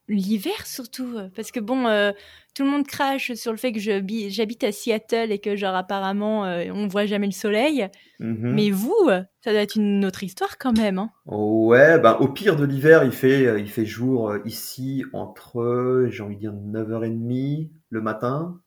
l'hiver 0.08 0.66
surtout? 0.66 1.16
Parce 1.34 1.50
que 1.50 1.60
bon 1.60 2.12
tout 2.56 2.64
le 2.64 2.70
monde 2.70 2.86
crache 2.86 3.34
sur 3.34 3.52
le 3.52 3.58
fait 3.58 3.72
que 3.72 3.78
j'habite 3.78 4.64
à 4.64 4.72
Seattle 4.72 5.30
et 5.30 5.38
que 5.38 5.56
genre 5.56 5.74
apparemment 5.74 6.46
euh, 6.46 6.64
on 6.72 6.88
voit 6.88 7.04
jamais 7.04 7.26
le 7.26 7.32
soleil 7.32 7.86
mhm. 8.18 8.54
mais 8.54 8.70
vous 8.70 9.10
ça 9.44 9.52
doit 9.52 9.60
être 9.60 9.76
une 9.76 10.04
autre 10.06 10.24
histoire 10.24 10.56
quand 10.58 10.76
même 10.76 10.98
hein. 10.98 11.10
Ouais, 11.26 11.98
ben 11.98 12.16
au 12.20 12.28
pire 12.28 12.56
de 12.56 12.64
l'hiver, 12.64 13.04
il 13.04 13.12
fait, 13.12 13.46
euh, 13.46 13.58
il 13.58 13.68
fait 13.68 13.84
jour 13.84 14.30
euh, 14.30 14.38
ici 14.44 15.04
entre, 15.12 16.06
j'ai 16.08 16.22
envie 16.22 16.36
de 16.36 16.40
dire 16.40 16.54
9h30 16.54 17.70
le 17.90 18.00
matin, 18.00 18.60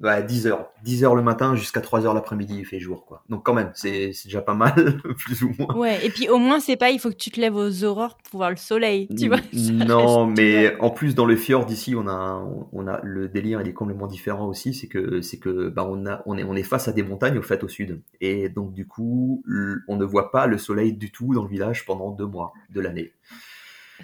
ouais, 0.00 0.22
10h. 0.22 0.66
10h 0.84 1.14
le 1.16 1.22
matin 1.22 1.54
jusqu'à 1.56 1.80
3h 1.80 2.14
l'après-midi, 2.14 2.56
il 2.58 2.64
fait 2.64 2.80
jour, 2.80 3.04
quoi. 3.06 3.22
Donc 3.28 3.44
quand 3.44 3.54
même, 3.54 3.70
c'est 3.74 4.12
c'est 4.12 4.28
déjà 4.28 4.42
pas 4.42 4.54
mal, 4.54 5.00
plus 5.18 5.42
ou 5.42 5.52
moins. 5.58 5.74
ouais 5.76 6.04
et 6.04 6.10
puis 6.10 6.28
au 6.28 6.38
moins 6.38 6.60
c'est 6.60 6.76
pas 6.76 6.90
il 6.90 6.98
faut 6.98 7.10
que 7.10 7.16
tu 7.16 7.30
te 7.30 7.40
lèves 7.40 7.56
aux 7.56 7.84
aurores 7.84 8.16
pour 8.30 8.38
voir 8.38 8.50
le 8.50 8.56
soleil 8.56 9.08
tu 9.16 9.28
vois 9.28 9.40
Non, 9.52 10.26
mais 10.26 10.76
en 10.80 10.90
plus 10.90 11.14
dans 11.14 11.26
le 11.26 11.36
fjord 11.36 11.66
d'ici, 11.66 11.94
on 11.94 12.08
a, 12.08 12.44
on 12.72 12.86
a 12.86 13.00
le 13.02 13.28
délire, 13.28 13.60
il 13.60 13.68
est 13.68 13.72
complètement 13.72 14.06
différent 14.06 14.46
aussi, 14.46 14.74
c'est 14.74 14.88
que, 14.88 15.20
c'est 15.20 15.38
que, 15.38 15.68
bah, 15.68 15.86
on 15.88 16.06
a, 16.06 16.22
on 16.26 16.36
est, 16.38 16.44
on 16.44 16.54
est 16.54 16.62
face 16.62 16.88
à 16.88 16.92
des 16.92 17.02
montagnes 17.02 17.38
au 17.38 17.42
fait 17.42 17.62
au 17.62 17.68
sud, 17.68 18.00
et 18.20 18.48
donc 18.48 18.72
du 18.72 18.86
coup, 18.86 19.42
on 19.88 19.96
ne 19.96 20.04
voit 20.04 20.30
pas 20.30 20.46
le 20.46 20.58
soleil 20.58 20.92
du 20.92 21.10
tout 21.10 21.34
dans 21.34 21.42
le 21.42 21.48
village 21.48 21.84
pendant 21.86 22.10
deux 22.10 22.26
mois 22.26 22.52
de 22.70 22.80
l'année. 22.80 23.12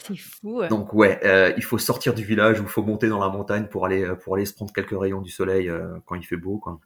C'est 0.03 0.17
fou. 0.17 0.63
Donc 0.69 0.93
ouais, 0.95 1.21
euh, 1.25 1.53
il 1.57 1.63
faut 1.65 1.79
sortir 1.79 2.15
du 2.15 2.25
village 2.25 2.61
ou 2.61 2.65
il 2.65 2.69
faut 2.69 2.83
monter 2.83 3.09
dans 3.09 3.21
la 3.21 3.29
montagne 3.29 3.67
pour 3.67 3.87
aller, 3.87 4.07
pour 4.23 4.35
aller 4.35 4.45
se 4.47 4.55
prendre 4.55 4.73
quelques 4.73 4.99
rayons 4.99 5.21
du 5.21 5.31
soleil 5.31 5.69
euh, 5.69 5.99
quand 6.05 6.15
il 6.15 6.25
fait 6.25 6.37
beau, 6.37 6.59
quoi. 6.59 6.79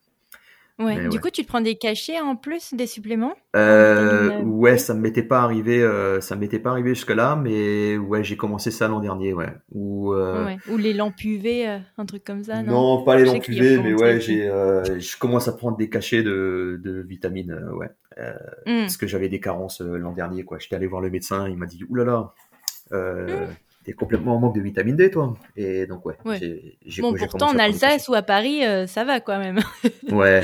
ouais 0.78 0.96
mais 0.96 1.08
du 1.08 1.16
ouais. 1.16 1.18
coup 1.18 1.30
tu 1.30 1.42
te 1.42 1.48
prends 1.48 1.60
des 1.60 1.76
cachets 1.76 2.20
en 2.20 2.36
plus 2.36 2.72
des 2.74 2.86
suppléments? 2.86 3.34
Euh, 3.56 4.40
ouais, 4.42 4.78
ça 4.78 4.94
m'était 4.94 5.22
pas 5.22 5.40
arrivé, 5.40 5.86
ça 6.20 6.36
m'était 6.36 6.58
pas 6.58 6.70
arrivé 6.70 6.94
jusque 6.94 7.10
là, 7.10 7.36
mais 7.36 7.98
ouais, 7.98 8.24
j'ai 8.24 8.36
commencé 8.36 8.70
ça 8.70 8.88
l'an 8.88 9.00
dernier, 9.00 9.32
ouais. 9.34 9.52
Ou 9.72 10.14
les 10.78 10.92
lampes 10.92 11.22
UV 11.22 11.66
un 11.98 12.06
truc 12.06 12.24
comme 12.24 12.44
ça 12.44 12.62
non, 12.62 12.98
Non, 12.98 13.04
pas 13.04 13.16
les 13.16 13.24
lampes 13.24 13.46
UV, 13.46 13.78
mais 13.82 13.94
ouais, 13.94 14.20
j'ai, 14.20 14.46
je 14.46 15.18
commence 15.18 15.48
à 15.48 15.52
prendre 15.52 15.76
des 15.76 15.90
cachets 15.90 16.22
de, 16.22 16.80
de 16.82 17.00
vitamines, 17.00 17.58
ouais, 17.74 17.90
Hmm. 18.66 18.80
parce 18.82 18.96
que 18.96 19.06
j'avais 19.06 19.28
des 19.28 19.40
carences 19.40 19.80
l'an 19.80 20.12
dernier, 20.12 20.42
quoi. 20.44 20.58
J'étais 20.58 20.76
allé 20.76 20.86
voir 20.86 21.00
le 21.00 21.10
médecin, 21.10 21.48
il 21.48 21.56
m'a 21.56 21.66
dit, 21.66 21.84
oulala, 21.88 22.34
euh, 22.92 23.46
t'es 23.84 23.92
complètement 23.92 24.36
en 24.36 24.40
manque 24.40 24.54
de 24.54 24.60
vitamine 24.60 24.96
D, 24.96 25.10
toi. 25.10 25.36
Et 25.56 25.86
donc 25.86 26.04
ouais, 26.06 26.16
Bon, 27.00 27.12
pourtant, 27.14 27.48
en 27.48 27.58
Alsace 27.58 28.08
ou 28.08 28.14
à 28.14 28.22
Paris, 28.22 28.64
euh, 28.64 28.86
ça 28.86 29.04
va 29.04 29.20
quand 29.20 29.38
même. 29.38 29.60
Ouais. 30.10 30.42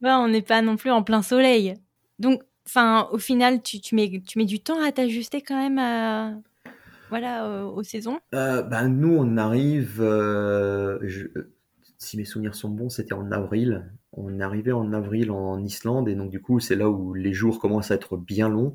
Là, 0.00 0.20
on 0.20 0.28
n'est 0.28 0.42
pas 0.42 0.62
non 0.62 0.76
plus 0.76 0.90
en 0.90 1.02
plein 1.02 1.22
soleil. 1.22 1.74
Donc, 2.18 2.42
enfin, 2.66 3.08
au 3.12 3.18
final, 3.18 3.62
tu, 3.62 3.80
tu, 3.80 3.94
mets, 3.94 4.20
tu 4.26 4.38
mets 4.38 4.44
du 4.44 4.60
temps 4.60 4.82
à 4.82 4.92
t'ajuster 4.92 5.40
quand 5.42 5.56
même 5.56 5.78
à, 5.78 6.34
voilà, 7.08 7.46
euh, 7.46 7.64
aux 7.64 7.82
saisons. 7.82 8.18
Euh, 8.34 8.62
ben 8.62 8.88
nous, 8.88 9.14
on 9.16 9.36
arrive, 9.36 10.00
euh, 10.00 10.98
je- 11.02 11.26
si 11.98 12.16
mes 12.16 12.24
souvenirs 12.24 12.54
sont 12.54 12.68
bons, 12.68 12.88
c'était 12.90 13.14
en 13.14 13.30
avril. 13.32 13.90
On 14.12 14.40
arrivé 14.40 14.72
en 14.72 14.92
avril 14.92 15.30
en 15.30 15.62
Islande 15.62 16.08
et 16.08 16.14
donc 16.14 16.30
du 16.30 16.40
coup, 16.40 16.60
c'est 16.60 16.76
là 16.76 16.90
où 16.90 17.14
les 17.14 17.32
jours 17.32 17.58
commencent 17.60 17.90
à 17.90 17.94
être 17.94 18.16
bien 18.16 18.48
longs. 18.48 18.74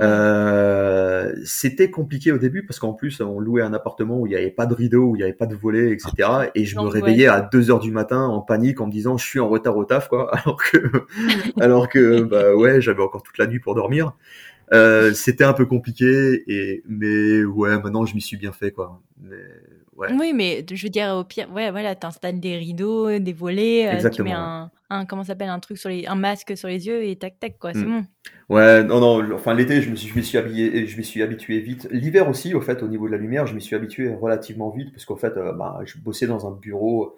Euh, 0.00 1.32
c'était 1.44 1.90
compliqué 1.90 2.32
au 2.32 2.38
début 2.38 2.64
parce 2.64 2.78
qu'en 2.78 2.92
plus, 2.92 3.20
on 3.20 3.40
louait 3.40 3.62
un 3.62 3.72
appartement 3.72 4.18
où 4.18 4.26
il 4.26 4.30
n'y 4.30 4.36
avait 4.36 4.50
pas 4.50 4.66
de 4.66 4.74
rideau, 4.74 5.10
où 5.10 5.16
il 5.16 5.18
n'y 5.18 5.24
avait 5.24 5.32
pas 5.32 5.46
de 5.46 5.54
volet, 5.54 5.92
etc. 5.92 6.50
Et 6.54 6.64
je 6.64 6.76
me 6.76 6.86
réveillais 6.86 7.28
à 7.28 7.40
2 7.40 7.70
heures 7.70 7.80
du 7.80 7.92
matin 7.92 8.24
en 8.24 8.40
panique 8.40 8.80
en 8.80 8.86
me 8.86 8.92
disant 8.92 9.16
je 9.16 9.24
suis 9.24 9.40
en 9.40 9.48
retard 9.48 9.76
au 9.76 9.84
taf, 9.84 10.08
quoi. 10.08 10.30
Alors 10.36 10.62
que, 10.62 10.78
alors 11.60 11.88
que, 11.88 12.22
bah 12.22 12.54
ouais, 12.54 12.80
j'avais 12.80 13.02
encore 13.02 13.22
toute 13.22 13.38
la 13.38 13.46
nuit 13.46 13.60
pour 13.60 13.74
dormir. 13.74 14.12
Euh, 14.72 15.12
c'était 15.14 15.44
un 15.44 15.52
peu 15.52 15.66
compliqué 15.66 16.44
et 16.46 16.84
mais 16.88 17.42
ouais 17.42 17.76
maintenant 17.80 18.06
je 18.06 18.14
m'y 18.14 18.20
suis 18.20 18.36
bien 18.36 18.52
fait 18.52 18.70
quoi 18.70 19.00
mais 19.20 19.34
ouais. 20.00 20.08
Oui, 20.18 20.32
mais 20.34 20.64
je 20.70 20.82
veux 20.82 20.88
dire, 20.90 21.14
au 21.16 21.24
pire, 21.24 21.48
ouais, 21.52 21.70
voilà, 21.70 21.94
t'installes 21.94 22.40
des 22.40 22.56
rideaux, 22.56 23.18
des 23.18 23.32
volets, 23.32 23.86
euh, 24.04 24.10
tu 24.10 24.22
mets 24.22 24.32
un, 24.32 24.70
un, 24.90 25.04
comment 25.06 25.22
s'appelle, 25.24 25.48
un 25.50 25.60
truc 25.60 25.78
sur 25.78 25.88
les, 25.88 26.06
un 26.06 26.14
masque 26.16 26.56
sur 26.56 26.68
les 26.68 26.86
yeux 26.86 27.04
et 27.04 27.16
tac, 27.16 27.38
tac, 27.38 27.58
quoi, 27.58 27.72
c'est 27.72 27.84
Mm. 27.84 28.02
bon. 28.48 28.54
ouais 28.56 28.82
non 28.82 28.98
non 29.00 29.34
enfin 29.34 29.54
l'été 29.54 29.80
je 29.80 29.90
me 29.90 29.94
suis 29.96 30.08
je 30.08 30.16
m'y 30.18 30.24
suis 30.24 30.36
habillé 30.38 30.86
je 30.86 30.96
m'y 30.98 31.04
suis 31.04 31.22
habitué 31.22 31.60
vite. 31.60 31.86
L'hiver 31.92 32.28
aussi 32.28 32.52
au 32.54 32.60
fait 32.60 32.82
au 32.82 32.88
niveau 32.88 33.06
de 33.06 33.12
la 33.12 33.18
lumière 33.18 33.46
je 33.46 33.54
m'y 33.54 33.60
suis 33.62 33.76
habitué 33.76 34.12
relativement 34.12 34.70
vite 34.70 34.90
parce 34.92 35.04
qu'en 35.04 35.16
fait 35.16 35.36
euh, 35.36 35.52
bah, 35.52 35.78
je 35.84 35.98
bossais 35.98 36.26
dans 36.26 36.48
un 36.48 36.50
bureau 36.50 37.16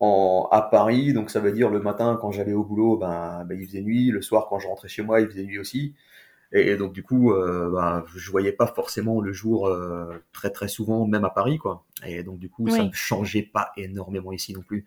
en 0.00 0.48
à 0.52 0.62
Paris. 0.62 1.12
Donc 1.12 1.30
ça 1.30 1.40
veut 1.40 1.52
dire 1.52 1.70
le 1.70 1.80
matin 1.80 2.18
quand 2.20 2.30
j'allais 2.32 2.52
au 2.52 2.64
boulot 2.64 2.96
ben, 2.98 3.44
ben, 3.48 3.58
il 3.60 3.66
faisait 3.66 3.80
nuit. 3.80 4.10
Le 4.10 4.20
soir 4.22 4.46
quand 4.48 4.58
je 4.58 4.66
rentrais 4.68 4.88
chez 4.88 5.02
moi 5.02 5.20
il 5.20 5.28
faisait 5.28 5.44
nuit 5.44 5.58
aussi 5.58 5.94
et, 6.52 6.76
donc 6.76 6.92
du 6.92 7.02
coup 7.02 7.32
euh, 7.32 7.70
ben, 7.70 8.04
je 8.14 8.30
voyais 8.30 8.52
pas 8.52 8.66
forcément 8.66 9.20
le 9.20 9.32
jour 9.32 9.66
euh, 9.66 10.06
très 10.32 10.50
très 10.50 10.68
souvent 10.68 11.06
même 11.06 11.24
à 11.24 11.30
Paris 11.30 11.58
quoi 11.58 11.84
et 12.06 12.22
donc 12.22 12.38
du 12.38 12.48
coup 12.48 12.68
ça 12.68 12.84
ne 12.84 12.92
changeait 12.92 13.42
pas 13.42 13.72
énormément 13.76 14.32
ici 14.32 14.54
non 14.54 14.62
plus 14.62 14.86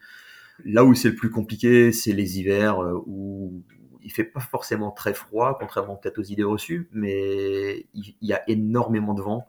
Là 0.66 0.86
où 0.86 0.94
c'est 0.94 1.10
le 1.10 1.16
plus 1.16 1.32
compliqué, 1.32 1.92
c'est 1.92 2.14
les 2.14 2.40
hivers 2.40 2.80
euh, 2.82 2.94
où 3.06 3.64
il 4.04 4.12
fait 4.12 4.24
pas 4.24 4.40
forcément 4.40 4.92
très 4.92 5.14
froid, 5.14 5.58
contrairement 5.60 5.96
peut-être 5.96 6.20
aux 6.20 6.24
idées 6.24 6.44
reçues, 6.44 6.90
mais 6.92 7.86
il 7.94 8.16
y 8.22 8.34
a 8.34 8.42
énormément 8.50 9.14
de 9.14 9.22
vent. 9.22 9.46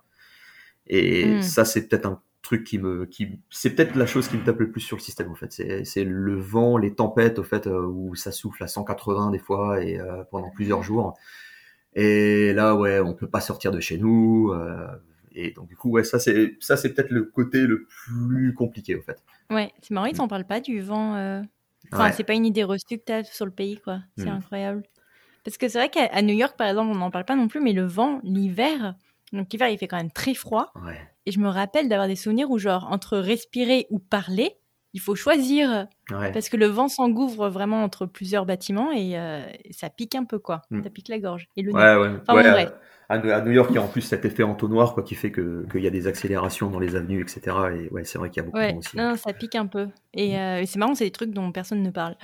Et 0.86 1.26
Mm. 1.26 1.42
ça, 1.42 1.64
c'est 1.64 1.88
peut-être 1.88 2.06
un 2.06 2.20
truc 2.42 2.64
qui 2.64 2.78
me, 2.78 3.06
qui, 3.06 3.40
c'est 3.50 3.70
peut-être 3.74 3.94
la 3.94 4.06
chose 4.06 4.28
qui 4.28 4.36
me 4.36 4.44
tape 4.44 4.58
le 4.60 4.70
plus 4.70 4.80
sur 4.80 4.96
le 4.96 5.02
système 5.02 5.30
en 5.30 5.34
fait. 5.34 5.52
C'est, 5.52 5.84
c'est 5.84 6.04
le 6.04 6.38
vent, 6.38 6.76
les 6.76 6.94
tempêtes 6.94 7.38
au 7.38 7.44
fait 7.44 7.66
euh, 7.66 7.86
où 7.86 8.14
ça 8.14 8.32
souffle 8.32 8.62
à 8.64 8.68
180 8.68 9.30
des 9.30 9.38
fois 9.38 9.82
et 9.82 9.98
euh, 9.98 10.24
pendant 10.30 10.50
plusieurs 10.50 10.82
jours. 10.82 11.14
Et 11.94 12.52
là, 12.54 12.74
ouais, 12.74 13.00
on 13.00 13.12
peut 13.14 13.28
pas 13.28 13.40
sortir 13.40 13.70
de 13.70 13.80
chez 13.80 13.98
nous. 13.98 14.50
euh, 14.52 14.86
et 15.34 15.50
donc 15.52 15.66
du 15.68 15.76
coup, 15.76 15.90
ouais, 15.90 16.04
ça 16.04 16.18
c'est, 16.18 16.56
ça 16.60 16.76
c'est 16.76 16.92
peut-être 16.92 17.10
le 17.10 17.24
côté 17.24 17.62
le 17.66 17.86
plus 17.86 18.52
compliqué 18.54 18.94
au 18.96 19.02
fait. 19.02 19.22
Ouais, 19.50 19.72
c'est 19.82 19.92
marrant, 19.94 20.06
ils 20.06 20.14
t'en 20.16 20.28
parlent 20.28 20.46
pas 20.46 20.60
du 20.60 20.80
vent. 20.80 21.14
euh. 21.16 21.42
Enfin, 21.92 22.04
Ouais. 22.06 22.12
c'est 22.12 22.24
pas 22.24 22.34
une 22.34 22.46
idée 22.46 22.64
reçue 22.64 22.98
que 22.98 23.02
t'as 23.04 23.24
sur 23.24 23.44
le 23.44 23.50
pays, 23.52 23.78
quoi. 23.78 24.00
C'est 24.16 24.26
Mm. 24.26 24.36
incroyable. 24.36 24.82
Parce 25.44 25.56
que 25.58 25.68
c'est 25.68 25.78
vrai 25.78 25.88
qu'à 25.90 26.22
New 26.22 26.34
York, 26.34 26.56
par 26.56 26.68
exemple, 26.68 26.90
on 26.92 26.94
n'en 26.98 27.10
parle 27.10 27.24
pas 27.24 27.34
non 27.36 27.48
plus, 27.48 27.60
mais 27.60 27.72
le 27.72 27.84
vent, 27.84 28.20
l'hiver, 28.22 28.94
donc 29.32 29.52
l'hiver, 29.52 29.68
il 29.68 29.76
fait 29.78 29.88
quand 29.88 29.96
même 29.96 30.10
très 30.12 30.34
froid. 30.34 30.72
Ouais. 30.86 30.98
Et 31.26 31.32
je 31.32 31.40
me 31.40 31.48
rappelle 31.48 31.88
d'avoir 31.88 32.08
des 32.08 32.16
souvenirs 32.16 32.50
où, 32.50 32.58
genre, 32.58 32.86
entre 32.90 33.18
respirer 33.18 33.86
ou 33.90 33.98
parler, 33.98 34.52
il 34.94 35.00
faut 35.00 35.14
choisir. 35.14 35.86
Ouais. 36.10 36.32
Parce 36.32 36.48
que 36.48 36.56
le 36.56 36.66
vent 36.66 36.88
s'engouffre 36.88 37.48
vraiment 37.48 37.82
entre 37.82 38.06
plusieurs 38.06 38.46
bâtiments 38.46 38.92
et, 38.92 39.18
euh, 39.18 39.42
et 39.64 39.72
ça 39.72 39.88
pique 39.90 40.14
un 40.14 40.24
peu, 40.24 40.38
quoi. 40.38 40.62
Mm. 40.70 40.82
Ça 40.82 40.90
pique 40.90 41.08
la 41.08 41.18
gorge. 41.18 41.48
Et 41.56 41.62
le. 41.62 41.72
Ouais, 41.72 41.96
ouais. 41.96 42.10
Enfin, 42.26 42.34
ouais, 42.36 42.66
bon, 42.66 42.72
à- 43.12 43.40
New 43.42 43.52
York, 43.52 43.68
il 43.70 43.74
y 43.76 43.78
a 43.78 43.82
en 43.82 43.88
plus 43.88 44.00
cet 44.00 44.24
effet 44.24 44.42
entonnoir 44.42 44.94
quoi, 44.94 45.02
qui 45.02 45.14
fait 45.14 45.30
que 45.30 45.66
qu'il 45.70 45.82
y 45.82 45.86
a 45.86 45.90
des 45.90 46.06
accélérations 46.06 46.70
dans 46.70 46.78
les 46.78 46.96
avenues, 46.96 47.20
etc. 47.20 47.56
Et 47.74 47.88
ouais, 47.92 48.04
c'est 48.04 48.18
vrai 48.18 48.30
qu'il 48.30 48.38
y 48.38 48.40
a 48.40 48.44
beaucoup 48.44 48.58
de 48.58 48.78
aussi. 48.78 48.96
non, 48.96 49.16
ça 49.16 49.32
pique 49.32 49.54
un 49.54 49.66
peu. 49.66 49.88
Et, 50.14 50.38
euh, 50.38 50.60
et 50.60 50.66
c'est 50.66 50.78
marrant, 50.78 50.94
c'est 50.94 51.04
des 51.04 51.10
trucs 51.10 51.32
dont 51.32 51.52
personne 51.52 51.82
ne 51.82 51.90
parle. 51.90 52.16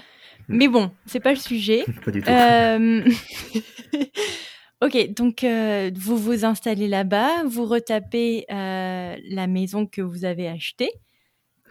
Mais 0.48 0.68
bon, 0.68 0.90
c'est 1.04 1.20
pas 1.20 1.30
le 1.30 1.36
sujet. 1.36 1.84
Pas 2.04 2.10
du 2.10 2.22
tout. 2.22 2.30
Euh, 2.30 3.02
ok, 4.82 5.14
donc 5.14 5.44
euh, 5.44 5.90
vous 5.94 6.16
vous 6.16 6.44
installez 6.44 6.88
là-bas, 6.88 7.44
vous 7.44 7.66
retapez 7.66 8.46
euh, 8.50 9.16
la 9.28 9.46
maison 9.46 9.86
que 9.86 10.00
vous 10.00 10.24
avez 10.24 10.48
achetée. 10.48 10.90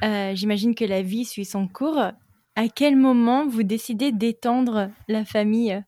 Euh, 0.04 0.32
J'imagine 0.36 0.76
que 0.76 0.86
la 0.86 1.02
vie 1.02 1.26
suit 1.26 1.46
son 1.46 1.68
cours. 1.68 1.98
À 2.56 2.68
quel 2.74 2.96
moment 2.96 3.48
vous 3.48 3.64
décidez 3.64 4.12
d'étendre 4.12 4.90
la 5.08 5.26
famille 5.26 5.84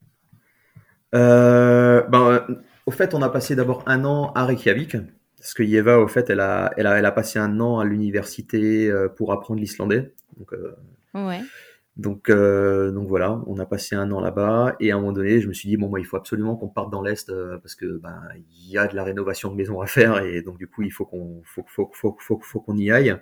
Euh, 1.16 2.02
ben, 2.04 2.46
au 2.86 2.92
fait, 2.92 3.14
on 3.14 3.22
a 3.22 3.30
passé 3.30 3.56
d'abord 3.56 3.84
un 3.88 4.06
an 4.06 4.32
à 4.34 4.46
Reykjavik. 4.46 4.98
Parce 5.38 5.54
que 5.54 5.64
Yeva, 5.64 6.00
au 6.00 6.08
fait, 6.08 6.30
elle 6.30 6.42
a, 6.42 6.72
elle 6.78 6.86
a, 6.88 6.98
elle 7.00 7.06
a 7.06 7.12
passé 7.12 7.40
un 7.40 7.60
an 7.62 7.80
à 7.80 7.86
l'université 7.86 8.90
euh, 8.90 9.08
pour 9.08 9.32
apprendre 9.32 9.60
l'islandais. 9.62 10.14
Donc, 10.38 10.54
euh, 10.54 10.76
Ouais. 11.14 11.50
donc, 11.96 12.30
euh, 12.30 12.92
donc 12.92 13.08
voilà, 13.10 13.42
on 13.48 13.58
a 13.60 13.66
passé 13.66 13.96
un 13.96 14.12
an 14.12 14.20
là-bas. 14.22 14.76
Et 14.80 14.92
à 14.92 14.96
un 14.96 15.00
moment 15.00 15.12
donné, 15.14 15.42
je 15.42 15.48
me 15.48 15.54
suis 15.54 15.68
dit, 15.70 15.78
bon, 15.78 15.90
moi, 15.90 16.00
il 16.00 16.06
faut 16.06 16.18
absolument 16.18 16.56
qu'on 16.56 16.70
parte 16.70 16.90
dans 16.92 17.02
l'Est 17.02 17.30
euh, 17.30 17.58
parce 17.60 17.76
que 17.76 17.98
ben, 18.00 18.22
il 18.38 18.70
y 18.72 18.78
a 18.78 18.88
de 18.88 18.96
la 18.96 19.04
rénovation 19.04 19.50
de 19.52 19.56
maison 19.56 19.82
à 19.82 19.88
faire. 19.88 20.20
Et 20.24 20.42
donc, 20.42 20.58
du 20.58 20.68
coup, 20.68 20.82
il 20.84 20.92
faut 20.92 21.06
qu'on 21.06 21.42
faut, 21.46 21.64
faut, 21.68 21.90
faut, 21.94 22.18
faut, 22.20 22.40
faut 22.42 22.60
qu'on 22.62 22.78
y 22.78 22.92
aille. 22.92 23.16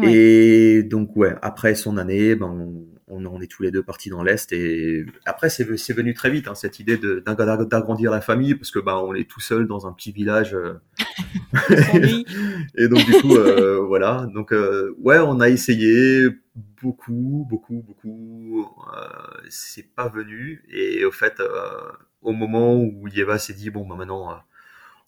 Ouais. 0.00 0.12
Et 0.12 0.82
donc, 0.82 1.16
ouais, 1.16 1.34
après 1.42 1.74
son 1.74 1.96
année, 1.96 2.34
ben, 2.34 2.72
on, 3.08 3.40
est 3.40 3.46
tous 3.46 3.62
les 3.62 3.70
deux 3.70 3.82
partis 3.82 4.10
dans 4.10 4.22
l'Est. 4.22 4.52
Et 4.52 5.06
après, 5.24 5.48
c'est 5.48 5.76
c'est 5.76 5.92
venu 5.92 6.14
très 6.14 6.30
vite, 6.30 6.48
hein, 6.48 6.54
cette 6.54 6.80
idée 6.80 6.98
d'agrandir 6.98 8.10
la 8.10 8.20
famille, 8.20 8.54
parce 8.54 8.70
que 8.70 8.78
ben, 8.78 8.96
on 8.96 9.14
est 9.14 9.28
tout 9.28 9.40
seul 9.40 9.66
dans 9.66 9.86
un 9.86 9.92
petit 9.92 10.12
village. 10.12 10.54
euh. 10.54 10.74
Et 12.76 12.88
donc, 12.88 13.04
du 13.04 13.12
coup, 13.20 13.36
euh, 13.36 13.80
voilà. 13.86 14.26
Donc, 14.34 14.52
euh, 14.52 14.94
ouais, 15.00 15.18
on 15.18 15.40
a 15.40 15.48
essayé 15.48 16.28
beaucoup, 16.82 17.46
beaucoup, 17.48 17.82
beaucoup. 17.86 18.66
Euh, 18.96 19.40
c'est 19.50 19.94
pas 19.94 20.08
venu. 20.08 20.64
Et 20.70 21.04
au 21.04 21.12
fait, 21.12 21.40
euh, 21.40 21.92
au 22.22 22.32
moment 22.32 22.76
où 22.76 23.08
Yeva 23.08 23.38
s'est 23.38 23.54
dit, 23.54 23.70
bon, 23.70 23.86
ben, 23.86 23.96
maintenant, 23.96 24.30
euh, 24.30 24.34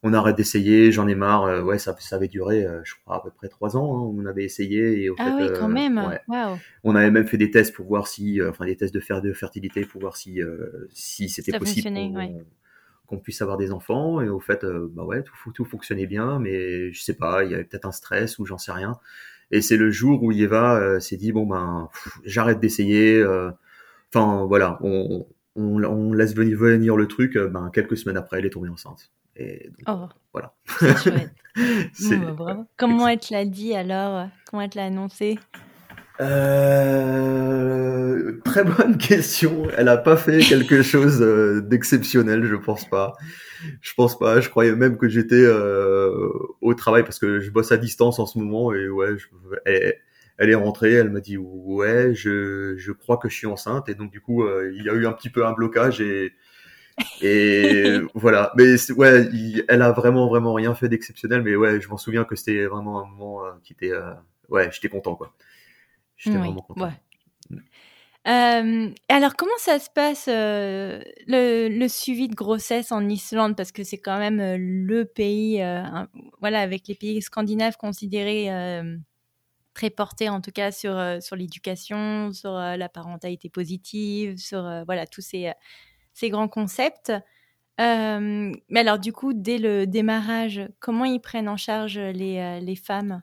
on 0.03 0.13
arrête 0.13 0.37
d'essayer, 0.37 0.93
j'en 0.93 1.09
ai 1.09 1.15
marre. 1.15 1.45
euh, 1.45 1.63
ouais, 1.63 1.79
ça, 1.79 1.97
ça 1.99 2.17
avait 2.17 2.29
duré, 2.29 2.65
euh, 2.65 2.81
je 2.85 2.95
crois, 3.03 3.17
à 3.17 3.21
peu 3.21 3.31
près 3.31 3.49
trois 3.49 3.77
ans. 3.77 3.97
hein, 3.99 4.15
on 4.17 4.27
avait 4.27 4.45
essayé. 4.45 5.03
Et 5.03 5.11
au 5.11 5.17
Ah 5.19 5.25
fait, 5.25 5.45
oui, 5.45 5.49
euh, 5.51 5.59
quand 5.59 5.69
même. 5.69 5.99
ouais. 5.99 6.21
On 6.85 6.95
avait 6.95 7.11
même 7.11 7.27
fait 7.27 7.37
des 7.39 7.51
tests 7.51 7.75
pour 7.75 7.87
voir 7.87 8.07
si, 8.07 8.41
enfin 8.43 8.65
des 8.67 8.77
tests 8.77 8.95
de 8.95 9.01
fer 9.01 9.21
de 9.23 9.33
fertilité 9.33 9.85
pour 9.85 10.01
voir 10.01 10.17
si 10.17 10.41
si 10.93 11.29
c'était 11.29 11.53
possible 11.59 11.89
qu'on 13.07 13.19
puisse 13.19 13.41
avoir 13.43 13.57
des 13.57 13.73
enfants. 13.73 14.21
Et 14.21 14.29
au 14.29 14.41
fait, 14.41 14.65
euh, 14.65 14.91
bah 14.93 15.05
ouais, 15.05 15.23
tout, 15.23 15.53
tout 15.53 15.65
fonctionnait 15.65 16.07
bien, 16.07 16.39
mais 16.39 16.93
je 16.93 17.03
sais 17.03 17.15
pas, 17.15 17.45
il 17.45 17.51
y 17.51 17.55
avait 17.55 17.65
peut-être 17.65 17.87
un 17.87 17.93
stress 17.93 18.39
ou 18.39 18.47
j'en 18.47 18.59
sais 18.59 18.73
rien. 18.73 18.99
Et 19.51 19.63
c'est 19.63 19.77
le 19.79 19.91
jour 19.91 20.23
où 20.23 20.31
Yeva 20.31 20.77
euh, 20.79 21.01
s'est 21.01 21.17
dit 21.17 21.33
bon 21.33 21.47
ben 21.47 21.89
j'arrête 22.25 22.61
d'essayer. 22.61 23.17
euh, 23.17 23.51
Enfin 24.15 24.47
voilà, 24.47 24.79
on, 24.83 25.27
on, 25.57 25.83
on 25.85 26.13
laisse 26.15 26.35
venir 26.35 26.59
venir 26.59 26.97
le 26.97 27.07
truc. 27.09 27.37
Ben 27.39 27.71
quelques 27.73 27.97
semaines 27.97 28.17
après, 28.19 28.39
elle 28.39 28.47
est 28.47 28.51
tombée 28.51 28.69
enceinte. 28.71 29.11
Et 29.39 29.71
donc, 29.87 29.87
Oh, 29.87 30.09
Voilà. 30.33 30.53
chouette. 30.97 31.31
bah. 32.37 32.67
Comment 32.77 33.09
elle 33.09 33.19
te 33.21 33.33
l'a 33.33 33.45
dit 33.45 33.75
alors? 33.75 34.29
Comment 34.51 34.63
elle 34.63 34.71
te 34.71 34.77
l'a 34.79 34.87
annoncé? 34.87 35.39
Euh, 36.69 38.41
très 38.45 38.65
bonne 38.65 38.99
question. 38.99 39.69
Elle 39.77 39.89
a 39.89 39.97
pas 39.97 40.17
fait 40.17 40.41
quelque 40.41 40.83
chose 40.83 41.21
euh, 41.23 41.61
d'exceptionnel, 41.61 42.45
je 42.45 42.57
pense 42.57 42.89
pas. 42.89 43.15
Je 43.81 43.93
pense 43.95 44.19
pas. 44.19 44.41
Je 44.41 44.49
croyais 44.49 44.75
même 44.75 44.97
que 44.99 45.09
j'étais 45.09 45.37
euh, 45.43 46.29
au 46.61 46.75
travail 46.75 47.03
parce 47.05 47.19
que 47.19 47.41
je 47.41 47.51
bosse 47.51 47.73
à 47.73 47.77
distance 47.77 48.19
en 48.19 48.27
ce 48.27 48.39
moment 48.39 48.73
et 48.73 48.89
ouais, 48.89 49.17
je- 49.17 49.27
elle, 49.65 49.95
elle 50.39 50.51
est 50.51 50.55
rentrée. 50.55 50.93
Elle 50.95 51.11
m'a 51.11 51.21
dit 51.21 51.37
ouais, 51.39 52.15
je, 52.15 52.75
je 52.77 52.93
crois 52.93 53.17
que 53.19 53.29
je 53.29 53.35
suis 53.35 53.47
enceinte 53.47 53.89
et 53.89 53.95
donc 53.95 54.11
du 54.11 54.21
coup 54.21 54.43
euh, 54.45 54.73
il 54.75 54.85
y 54.85 54.91
a 54.91 54.95
eu 54.95 55.07
un 55.07 55.13
petit 55.13 55.31
peu 55.31 55.47
un 55.47 55.53
blocage 55.53 56.01
et 56.01 56.33
et 57.21 57.99
voilà. 58.15 58.53
Mais 58.57 58.75
ouais, 58.93 59.29
il- 59.33 59.65
elle 59.69 59.83
a 59.83 59.93
vraiment 59.93 60.29
vraiment 60.29 60.55
rien 60.55 60.75
fait 60.75 60.89
d'exceptionnel. 60.89 61.43
Mais 61.43 61.57
ouais, 61.57 61.81
je 61.81 61.89
m'en 61.89 61.97
souviens 61.97 62.25
que 62.25 62.37
c'était 62.37 62.67
vraiment 62.67 63.01
un 63.01 63.07
moment 63.07 63.45
euh, 63.45 63.53
qui 63.65 63.73
était 63.73 63.93
euh, 63.93 64.13
ouais, 64.49 64.71
j'étais 64.73 64.89
content 64.89 65.15
quoi. 65.17 65.35
J'étais 66.17 66.39
Oui, 66.39 66.45
vraiment 66.45 66.63
content. 66.63 66.87
ouais. 66.87 66.93
Euh, 68.27 68.91
alors, 69.09 69.37
comment 69.37 69.57
ça 69.59 69.79
se 69.79 69.89
passe 69.89 70.27
euh, 70.29 71.01
le, 71.27 71.69
le 71.69 71.89
suivi 71.89 72.29
de 72.29 72.35
grossesse 72.35 72.93
en 72.93 73.09
Islande? 73.09 73.57
Parce 73.57 73.73
que 73.73 73.85
c'est 73.85 73.99
quand 73.99 74.19
même 74.19 74.41
euh, 74.41 74.57
le 74.59 75.05
pays, 75.07 75.63
un- 75.63 76.09
voilà, 76.41 76.61
avec 76.61 76.89
les 76.89 76.95
pays 76.95 77.23
scandinaves 77.23 77.77
considérés 77.79 78.51
très 79.75 79.91
portés 79.91 80.29
en 80.29 80.41
tout 80.41 80.51
cas 80.51 80.73
sur, 80.73 80.99
sur 81.23 81.37
l'éducation, 81.37 82.33
sur 82.33 82.53
la 82.53 82.89
parentalité 82.89 83.49
positive, 83.49 84.37
sur 84.37 84.63
voilà, 84.87 85.07
tous 85.07 85.21
ces, 85.21 85.53
ces 86.19 86.31
grands 86.31 86.49
concepts. 86.49 87.13
Euh, 87.81 88.53
mais 88.69 88.81
alors, 88.81 88.99
du 88.99 89.13
coup, 89.13 89.33
dès 89.33 89.59
le 89.59 89.87
démarrage, 89.87 90.61
comment 90.81 91.05
ils 91.05 91.21
prennent 91.21 91.49
en 91.49 91.57
charge 91.57 91.99
les, 91.99 92.39
euh, 92.39 92.61
les 92.61 92.75
femmes? 92.75 93.23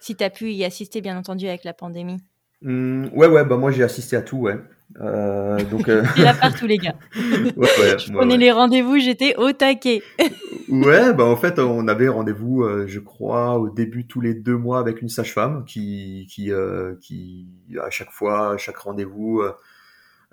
Si 0.00 0.16
tu 0.16 0.24
as 0.24 0.30
pu 0.30 0.52
y 0.52 0.64
assister, 0.64 1.02
bien 1.02 1.18
entendu, 1.18 1.46
avec 1.46 1.64
la 1.64 1.74
pandémie. 1.74 2.16
Hum, 2.64 3.10
ouais, 3.14 3.26
ouais, 3.26 3.44
bah 3.44 3.56
moi 3.56 3.70
j'ai 3.70 3.82
assisté 3.82 4.16
à 4.16 4.22
tout, 4.22 4.36
ouais. 4.36 4.56
Euh, 5.00 5.62
donc, 5.64 5.88
euh, 5.88 6.02
là 6.18 6.34
partout, 6.34 6.66
les 6.66 6.78
gars. 6.78 6.94
ouais, 7.16 7.52
ouais, 7.56 7.98
Je 7.98 8.12
prenais 8.12 8.34
ouais. 8.34 8.38
les 8.38 8.52
rendez-vous, 8.52 8.98
j'étais 8.98 9.36
au 9.36 9.52
taquet. 9.52 10.02
Ouais, 10.68 11.12
bah 11.12 11.24
en 11.24 11.34
fait, 11.34 11.58
on 11.58 11.88
avait 11.88 12.06
rendez-vous, 12.06 12.62
euh, 12.62 12.84
je 12.86 13.00
crois, 13.00 13.58
au 13.58 13.70
début 13.70 14.06
tous 14.06 14.20
les 14.20 14.34
deux 14.34 14.56
mois 14.56 14.78
avec 14.78 15.02
une 15.02 15.08
sage-femme 15.08 15.64
qui, 15.64 16.28
qui, 16.30 16.52
qui, 17.00 17.48
à 17.84 17.90
chaque 17.90 18.12
fois, 18.12 18.52
à 18.52 18.56
chaque 18.56 18.76
rendez-vous, 18.76 19.42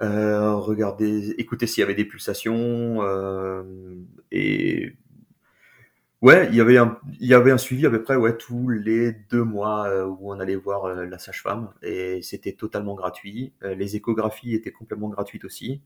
euh, 0.02 0.56
regardait, 0.56 1.30
écoutait 1.38 1.68
s'il 1.68 1.82
y 1.82 1.84
avait 1.84 1.96
des 1.96 2.06
pulsations, 2.06 3.02
euh, 3.02 3.64
et 4.32 4.94
ouais, 6.22 6.48
il 6.50 6.56
y 6.56 6.62
avait 6.62 6.78
un, 6.78 7.00
il 7.20 7.28
y 7.28 7.34
avait 7.34 7.52
un 7.52 7.58
suivi 7.58 7.86
à 7.86 7.90
peu 7.90 8.02
près, 8.02 8.16
ouais, 8.16 8.38
tous 8.38 8.70
les 8.70 9.14
deux 9.32 9.44
mois 9.44 9.88
euh, 9.88 10.06
où 10.06 10.32
on 10.32 10.40
allait 10.40 10.56
voir 10.56 10.86
euh, 10.86 11.06
la 11.06 11.18
sage-femme, 11.18 11.72
et 11.82 12.22
c'était 12.22 12.54
totalement 12.54 12.96
gratuit. 12.96 13.54
Euh, 13.64 13.76
les 13.76 13.96
échographies 13.96 14.54
étaient 14.54 14.72
complètement 14.72 15.10
gratuites 15.10 15.46
aussi. 15.46 15.82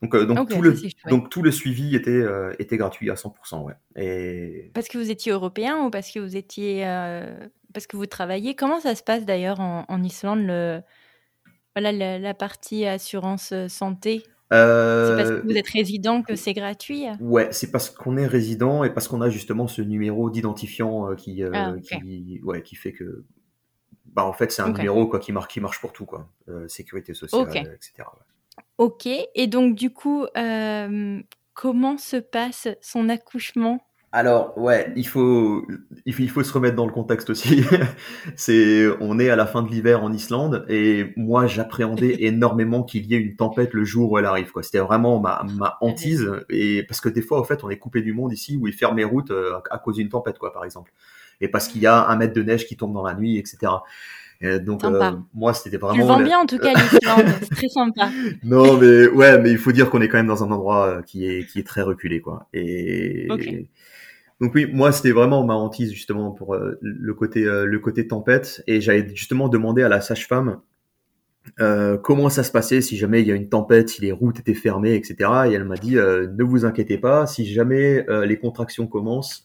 Donc, 0.00 0.14
euh, 0.14 0.26
donc 0.26 0.48
tout 0.48 0.62
le, 0.62 0.76
donc 1.10 1.28
tout 1.28 1.42
le 1.42 1.50
suivi 1.50 1.96
était, 1.96 2.10
euh, 2.10 2.54
était 2.60 2.76
gratuit 2.76 3.10
à 3.10 3.14
100%, 3.14 3.64
ouais. 3.64 3.74
Et 3.96 4.70
Parce 4.72 4.86
que 4.86 4.96
vous 4.96 5.10
étiez 5.10 5.32
européen 5.32 5.84
ou 5.84 5.90
parce 5.90 6.12
que 6.12 6.20
vous 6.20 6.36
étiez, 6.36 6.86
euh, 6.86 7.36
parce 7.74 7.88
que 7.88 7.96
vous 7.96 8.06
travaillez? 8.06 8.54
Comment 8.54 8.78
ça 8.80 8.94
se 8.94 9.02
passe 9.02 9.24
d'ailleurs 9.26 9.58
en, 9.58 9.84
en 9.88 10.02
Islande 10.04 10.46
le, 10.46 10.80
voilà, 11.74 11.92
la, 11.92 12.18
la 12.18 12.34
partie 12.34 12.86
assurance 12.86 13.52
euh, 13.52 13.68
santé 13.68 14.22
C'est 14.24 14.32
parce 14.50 14.60
euh, 15.30 15.40
que 15.40 15.46
vous 15.46 15.56
êtes 15.56 15.68
résident 15.68 16.22
que 16.22 16.34
c'est 16.34 16.54
gratuit 16.54 17.04
ouais, 17.20 17.48
c'est 17.52 17.70
parce 17.70 17.90
qu'on 17.90 18.16
est 18.16 18.26
résident 18.26 18.82
et 18.84 18.90
parce 18.90 19.08
qu'on 19.08 19.20
a 19.20 19.30
justement 19.30 19.68
ce 19.68 19.82
numéro 19.82 20.30
d'identifiant 20.30 21.10
euh, 21.10 21.14
qui, 21.14 21.42
euh, 21.42 21.50
Ah, 21.54 21.74
qui, 21.82 22.40
ouais, 22.44 22.62
qui 22.62 22.74
fait 22.76 22.92
que, 22.92 23.24
bah 24.06 24.24
en 24.24 24.32
fait, 24.32 24.50
c'est 24.50 24.62
un 24.62 24.72
numéro 24.72 25.06
quoi 25.06 25.20
qui 25.20 25.32
marche, 25.32 25.48
qui 25.48 25.60
marche 25.60 25.80
pour 25.80 25.92
tout 25.92 26.06
quoi, 26.06 26.30
Euh, 26.48 26.66
sécurité 26.68 27.14
sociale, 27.14 27.46
etc. 27.74 27.92
ouais. 27.98 28.64
Ok. 28.78 29.06
Et 29.06 29.46
donc 29.46 29.74
du 29.74 29.90
coup, 29.90 30.24
euh, 30.36 31.20
comment 31.54 31.98
se 31.98 32.16
passe 32.16 32.68
son 32.80 33.08
accouchement? 33.08 33.84
Alors, 34.10 34.56
ouais, 34.56 34.90
il 34.96 35.06
faut, 35.06 35.66
il 36.06 36.30
faut, 36.30 36.42
se 36.42 36.52
remettre 36.52 36.76
dans 36.76 36.86
le 36.86 36.92
contexte 36.92 37.28
aussi. 37.28 37.62
c'est, 38.36 38.88
on 39.00 39.18
est 39.18 39.28
à 39.28 39.36
la 39.36 39.46
fin 39.46 39.62
de 39.62 39.68
l'hiver 39.68 40.02
en 40.02 40.12
Islande 40.14 40.64
et 40.70 41.12
moi, 41.16 41.46
j'appréhendais 41.46 42.16
énormément 42.24 42.82
qu'il 42.84 43.04
y 43.04 43.14
ait 43.14 43.18
une 43.18 43.36
tempête 43.36 43.74
le 43.74 43.84
jour 43.84 44.12
où 44.12 44.18
elle 44.18 44.24
arrive, 44.24 44.50
quoi. 44.50 44.62
C'était 44.62 44.78
vraiment 44.78 45.20
ma, 45.20 45.44
ma 45.58 45.76
hantise 45.82 46.30
et 46.48 46.84
parce 46.84 47.02
que 47.02 47.10
des 47.10 47.20
fois, 47.20 47.38
en 47.38 47.44
fait, 47.44 47.62
on 47.64 47.68
est 47.68 47.78
coupé 47.78 48.00
du 48.00 48.14
monde 48.14 48.32
ici 48.32 48.56
où 48.56 48.66
ils 48.66 48.72
ferment 48.72 48.96
les 48.96 49.04
routes 49.04 49.30
euh, 49.30 49.60
à 49.70 49.78
cause 49.78 49.96
d'une 49.96 50.08
tempête, 50.08 50.38
quoi, 50.38 50.54
par 50.54 50.64
exemple. 50.64 50.90
Et 51.42 51.48
parce 51.48 51.68
qu'il 51.68 51.82
y 51.82 51.86
a 51.86 52.08
un 52.08 52.16
mètre 52.16 52.32
de 52.32 52.42
neige 52.42 52.66
qui 52.66 52.78
tombe 52.78 52.94
dans 52.94 53.04
la 53.04 53.14
nuit, 53.14 53.36
etc. 53.36 53.72
Et 54.40 54.60
donc, 54.60 54.84
euh, 54.84 55.10
moi, 55.34 55.52
c'était 55.52 55.70
Tu 55.70 55.78
vraiment. 55.78 56.06
vends 56.06 56.18
le- 56.18 56.24
bien 56.24 56.38
en 56.38 56.46
tout 56.46 56.58
cas 56.58 56.72
l'Islande, 56.72 57.26
c'est 57.42 57.54
très 57.56 57.68
sympa. 57.68 58.08
non, 58.44 58.76
mais 58.76 59.08
ouais, 59.08 59.38
mais 59.40 59.50
il 59.50 59.58
faut 59.58 59.72
dire 59.72 59.90
qu'on 59.90 60.00
est 60.00 60.08
quand 60.08 60.18
même 60.18 60.28
dans 60.28 60.44
un 60.44 60.50
endroit 60.52 60.86
euh, 60.86 61.02
qui 61.02 61.28
est 61.28 61.44
qui 61.46 61.58
est 61.58 61.66
très 61.66 61.82
reculé, 61.82 62.20
quoi. 62.20 62.46
Et 62.52 63.26
donc 64.40 64.54
oui, 64.54 64.66
moi 64.72 64.92
c'était 64.92 65.10
vraiment 65.10 65.44
ma 65.44 65.54
hantise 65.54 65.92
justement 65.92 66.30
pour 66.30 66.54
euh, 66.54 66.78
le 66.80 67.14
côté 67.14 67.44
euh, 67.44 67.64
le 67.64 67.78
côté 67.80 68.06
tempête, 68.06 68.62
et 68.68 68.80
j'avais 68.80 69.08
justement 69.14 69.48
demandé 69.48 69.82
à 69.82 69.88
la 69.88 70.00
sage-femme 70.00 70.60
euh, 71.60 71.96
comment 71.96 72.28
ça 72.28 72.42
se 72.44 72.52
passait 72.52 72.80
si 72.80 72.96
jamais 72.96 73.22
il 73.22 73.26
y 73.26 73.32
a 73.32 73.34
une 73.34 73.48
tempête, 73.48 73.88
si 73.88 74.02
les 74.02 74.12
routes 74.12 74.38
étaient 74.38 74.54
fermées, 74.54 74.94
etc. 74.94 75.30
Et 75.48 75.52
elle 75.54 75.64
m'a 75.64 75.76
dit 75.76 75.96
euh, 75.98 76.28
ne 76.36 76.44
vous 76.44 76.64
inquiétez 76.64 76.98
pas, 76.98 77.26
si 77.26 77.46
jamais 77.52 78.04
euh, 78.08 78.26
les 78.26 78.38
contractions 78.38 78.86
commencent, 78.86 79.42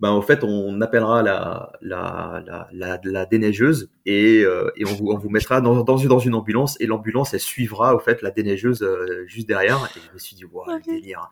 ben 0.00 0.12
au 0.12 0.22
fait 0.22 0.44
on 0.44 0.80
appellera 0.80 1.22
la 1.22 1.72
la 1.80 2.42
la 2.44 2.68
la, 2.72 3.00
la 3.02 3.26
déneigeuse 3.26 3.90
et 4.04 4.42
euh, 4.44 4.70
et 4.76 4.84
on 4.84 4.92
vous 4.92 5.10
on 5.10 5.16
vous 5.16 5.30
mettra 5.30 5.60
dans 5.60 5.82
dans 5.82 5.96
une 5.96 6.08
dans 6.08 6.18
une 6.18 6.34
ambulance 6.34 6.78
et 6.80 6.86
l'ambulance 6.86 7.32
elle 7.32 7.40
suivra 7.40 7.94
au 7.94 7.98
fait 7.98 8.20
la 8.20 8.30
déneigeuse 8.30 8.82
euh, 8.82 9.24
juste 9.26 9.48
derrière 9.48 9.78
et 9.96 10.00
je 10.06 10.12
me 10.12 10.18
suis 10.18 10.36
dit 10.36 10.44
waouh 10.44 10.66
le 10.68 10.82
délire 10.82 11.30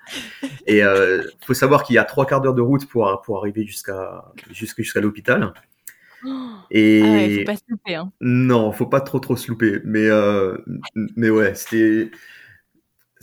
et 0.66 0.82
euh, 0.82 1.22
faut 1.44 1.54
savoir 1.54 1.82
qu'il 1.82 1.96
y 1.96 1.98
a 1.98 2.04
trois 2.04 2.26
quarts 2.26 2.40
d'heure 2.40 2.54
de 2.54 2.62
route 2.62 2.88
pour 2.88 3.20
pour 3.24 3.38
arriver 3.38 3.66
jusqu'à 3.66 4.32
jusqu'à 4.50 4.82
jusqu'à 4.82 5.00
l'hôpital 5.00 5.52
Et 6.70 7.02
Ah 7.02 7.10
ouais, 7.10 7.38
faut 7.38 7.44
pas 7.44 7.56
se 7.56 7.62
louper. 7.68 7.94
Hein. 7.94 8.12
non, 8.20 8.72
faut 8.72 8.86
pas 8.86 9.00
trop 9.00 9.18
trop 9.18 9.36
se 9.36 9.48
louper. 9.48 9.80
Mais 9.84 10.06
euh, 10.06 10.56
mais 11.16 11.30
ouais, 11.30 11.54
c'était 11.54 12.10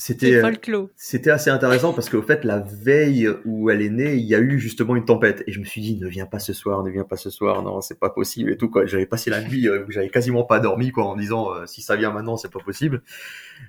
c'était 0.02 0.44
euh, 0.44 0.88
c'était 0.96 1.30
assez 1.30 1.52
intéressant 1.52 1.94
parce 1.94 2.10
qu'au 2.10 2.24
fait 2.24 2.44
la 2.44 2.58
veille 2.58 3.30
où 3.46 3.70
elle 3.70 3.84
est 3.84 3.90
née, 3.92 4.16
il 4.16 4.26
y 4.26 4.34
a 4.34 4.40
eu 4.40 4.58
justement 4.58 4.96
une 4.96 5.06
tempête 5.06 5.44
et 5.46 5.52
je 5.52 5.60
me 5.60 5.64
suis 5.64 5.80
dit 5.80 5.96
ne 5.96 6.08
viens 6.08 6.26
pas 6.26 6.40
ce 6.40 6.54
soir, 6.54 6.82
ne 6.84 6.90
viens 6.90 7.04
pas 7.04 7.18
ce 7.18 7.30
soir, 7.30 7.62
non 7.62 7.82
c'est 7.82 8.00
pas 8.00 8.10
possible 8.10 8.50
et 8.50 8.58
tout 8.58 8.68
quoi. 8.68 8.88
J'avais 8.88 9.06
passé 9.06 9.30
la 9.30 9.44
nuit 9.44 9.68
euh, 9.68 9.86
où 9.86 9.92
j'avais 9.92 10.10
quasiment 10.10 10.44
pas 10.44 10.60
dormi 10.60 10.90
quoi 10.90 11.06
en 11.06 11.16
me 11.16 11.22
disant 11.22 11.54
euh, 11.54 11.68
si 11.68 11.84
ça 11.84 11.98
vient 11.98 12.12
maintenant 12.12 12.36
c'est 12.36 12.52
pas 12.52 12.64
possible. 12.66 13.04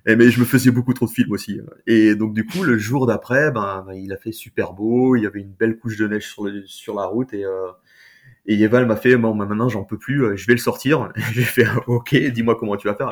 Et 0.06 0.16
mais 0.16 0.30
je 0.30 0.40
me 0.40 0.46
faisais 0.46 0.70
beaucoup 0.70 0.94
trop 0.94 1.04
de 1.04 1.10
films 1.10 1.32
aussi. 1.32 1.60
Et 1.86 2.14
donc 2.14 2.32
du 2.32 2.46
coup 2.46 2.62
le 2.62 2.78
jour 2.78 3.06
d'après, 3.06 3.50
ben, 3.50 3.84
ben, 3.86 3.92
il 3.92 4.10
a 4.10 4.16
fait 4.16 4.32
super 4.32 4.72
beau, 4.72 5.16
il 5.16 5.24
y 5.24 5.26
avait 5.26 5.40
une 5.40 5.52
belle 5.52 5.76
couche 5.76 5.98
de 5.98 6.08
neige 6.08 6.28
sur 6.28 6.44
le, 6.44 6.62
sur 6.64 6.94
la 6.94 7.04
route 7.04 7.34
et 7.34 7.44
euh, 7.44 7.68
et 8.44 8.60
Eva, 8.60 8.80
elle 8.80 8.86
m'a 8.86 8.96
fait, 8.96 9.16
bon, 9.16 9.36
bah, 9.36 9.46
maintenant, 9.46 9.68
j'en 9.68 9.84
peux 9.84 9.98
plus, 9.98 10.24
euh, 10.24 10.36
je 10.36 10.46
vais 10.46 10.54
le 10.54 10.58
sortir. 10.58 11.12
J'ai 11.32 11.42
fait, 11.42 11.66
ok, 11.86 12.14
dis-moi 12.14 12.56
comment 12.56 12.76
tu 12.76 12.88
vas 12.88 12.94
faire 12.94 13.10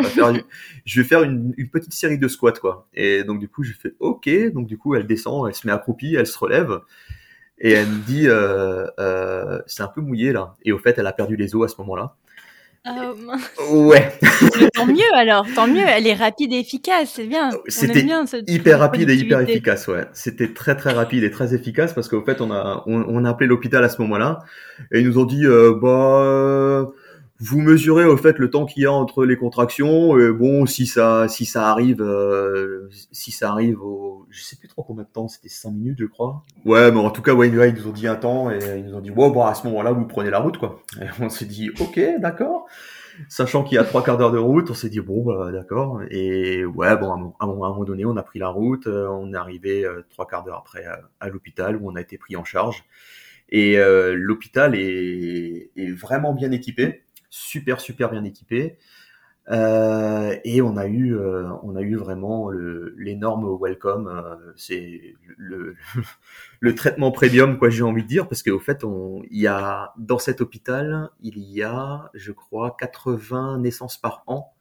je 0.84 1.00
vais 1.00 1.06
faire 1.06 1.22
une, 1.22 1.54
une, 1.56 1.68
petite 1.70 1.92
série 1.92 2.18
de 2.18 2.26
squats, 2.26 2.52
quoi. 2.52 2.88
Et 2.94 3.22
donc, 3.22 3.38
du 3.38 3.48
coup, 3.48 3.62
j'ai 3.62 3.74
fait, 3.74 3.94
ok. 4.00 4.28
Donc, 4.52 4.66
du 4.66 4.76
coup, 4.76 4.94
elle 4.96 5.06
descend, 5.06 5.46
elle 5.46 5.54
se 5.54 5.66
met 5.66 5.72
accroupie, 5.72 6.16
elle 6.16 6.26
se 6.26 6.38
relève. 6.38 6.80
Et 7.58 7.72
elle 7.72 7.88
me 7.88 8.00
dit, 8.06 8.26
euh, 8.26 8.86
euh, 8.98 9.60
c'est 9.66 9.82
un 9.82 9.88
peu 9.88 10.00
mouillé, 10.00 10.32
là. 10.32 10.56
Et 10.64 10.72
au 10.72 10.78
fait, 10.78 10.98
elle 10.98 11.06
a 11.06 11.12
perdu 11.12 11.36
les 11.36 11.54
os 11.54 11.64
à 11.64 11.68
ce 11.68 11.80
moment-là. 11.82 12.16
Oh, 12.88 13.14
mince. 13.26 13.50
Ouais. 13.70 14.10
Tant 14.74 14.86
mieux 14.86 15.12
alors, 15.14 15.46
tant 15.54 15.66
mieux. 15.66 15.84
Elle 15.86 16.06
est 16.06 16.14
rapide 16.14 16.52
et 16.54 16.60
efficace, 16.60 17.12
c'est 17.14 17.26
bien. 17.26 17.50
C'était 17.68 18.00
ce- 18.00 18.42
hyper 18.46 18.78
rapide 18.78 19.10
et 19.10 19.14
hyper 19.16 19.40
efficace, 19.40 19.86
ouais. 19.88 20.06
C'était 20.14 20.54
très 20.54 20.74
très 20.76 20.92
rapide 20.92 21.22
et 21.24 21.30
très 21.30 21.54
efficace 21.54 21.92
parce 21.92 22.08
qu'au 22.08 22.24
fait, 22.24 22.40
on 22.40 22.50
a 22.50 22.82
on, 22.86 23.04
on 23.06 23.24
a 23.26 23.30
appelé 23.30 23.48
l'hôpital 23.48 23.84
à 23.84 23.90
ce 23.90 24.00
moment-là 24.00 24.38
et 24.92 25.00
ils 25.00 25.06
nous 25.06 25.18
ont 25.18 25.26
dit 25.26 25.44
euh, 25.44 25.74
bah 25.80 26.22
euh, 26.24 26.86
vous 27.40 27.60
mesurez 27.60 28.04
au 28.04 28.16
fait 28.16 28.38
le 28.38 28.50
temps 28.50 28.66
qu'il 28.66 28.82
y 28.82 28.86
a 28.86 28.92
entre 28.92 29.24
les 29.24 29.36
contractions 29.36 30.18
et 30.18 30.30
bon 30.30 30.66
si 30.66 30.86
ça 30.86 31.26
si 31.28 31.46
ça 31.46 31.70
arrive 31.70 32.02
euh, 32.02 32.88
si 33.12 33.30
ça 33.30 33.50
arrive 33.50 33.82
au 33.82 34.26
je 34.30 34.42
sais 34.42 34.56
plus 34.56 34.68
trop 34.68 34.82
combien 34.82 35.04
de 35.04 35.08
temps 35.08 35.28
c'était 35.28 35.48
5 35.48 35.70
minutes 35.70 35.98
je 35.98 36.04
crois 36.04 36.44
ouais 36.64 36.92
mais 36.92 37.00
en 37.00 37.10
tout 37.10 37.22
cas 37.22 37.32
ouais, 37.32 37.48
ils 37.48 37.74
nous 37.74 37.88
ont 37.88 37.92
dit 37.92 38.06
un 38.06 38.16
temps 38.16 38.50
et 38.50 38.58
ils 38.78 38.84
nous 38.84 38.94
ont 38.94 39.00
dit 39.00 39.10
wow, 39.10 39.30
bon 39.30 39.44
à 39.44 39.54
ce 39.54 39.66
moment-là 39.66 39.92
vous 39.92 40.04
prenez 40.06 40.30
la 40.30 40.38
route 40.38 40.58
quoi 40.58 40.82
on 41.20 41.28
s'est 41.28 41.46
dit 41.46 41.70
ok 41.80 42.00
d'accord 42.20 42.66
sachant 43.28 43.62
qu'il 43.62 43.76
y 43.76 43.78
a 43.78 43.84
trois 43.84 44.02
quarts 44.02 44.18
d'heure 44.18 44.32
de 44.32 44.38
route, 44.38 44.70
on 44.70 44.74
s'est 44.74 44.88
dit 44.88 45.00
bon 45.00 45.24
bah 45.24 45.50
d'accord. 45.52 46.00
Et 46.10 46.64
ouais 46.64 46.96
bon 46.96 47.10
à 47.10 47.44
un, 47.44 47.46
moment 47.46 47.84
donné, 47.84 48.04
on 48.04 48.16
a 48.16 48.22
pris 48.22 48.38
la 48.38 48.48
route, 48.48 48.86
euh, 48.86 49.08
on 49.08 49.32
est 49.32 49.36
arrivé 49.36 49.84
euh, 49.84 50.02
trois 50.10 50.26
quarts 50.26 50.44
d'heure 50.44 50.58
après 50.58 50.84
à, 50.84 51.00
à 51.20 51.28
l'hôpital 51.28 51.76
où 51.76 51.90
on 51.90 51.96
a 51.96 52.00
été 52.00 52.18
pris 52.18 52.36
en 52.36 52.44
charge. 52.44 52.84
Et 53.50 53.78
euh, 53.78 54.14
l'hôpital 54.16 54.74
est 54.76 55.70
vraiment 55.92 56.32
bien 56.32 56.52
équipé, 56.52 57.02
super 57.30 57.80
super 57.80 58.10
bien 58.10 58.24
équipé. 58.24 58.78
Euh, 59.50 60.36
et 60.44 60.62
on 60.62 60.76
a 60.76 60.86
eu, 60.86 61.16
euh, 61.16 61.50
on 61.62 61.74
a 61.74 61.80
eu 61.80 61.96
vraiment 61.96 62.50
l'énorme 62.96 63.58
welcome. 63.60 64.06
euh, 64.08 64.52
c'est 64.56 65.14
le, 65.36 65.74
le 66.60 66.74
traitement 66.74 67.10
premium, 67.10 67.58
quoi, 67.58 67.68
j'ai 67.70 67.82
envie 67.82 68.02
de 68.02 68.08
dire, 68.08 68.28
parce 68.28 68.42
qu'au 68.42 68.60
fait, 68.60 68.84
on, 68.84 69.22
il 69.30 69.40
y 69.40 69.46
a 69.48 69.92
dans 69.98 70.18
cet 70.18 70.40
hôpital, 70.40 71.10
il 71.20 71.38
y 71.38 71.62
a, 71.62 72.10
je 72.14 72.32
crois, 72.32 72.76
80 72.78 73.58
naissances 73.58 73.98
par 73.98 74.22
an. 74.26 74.52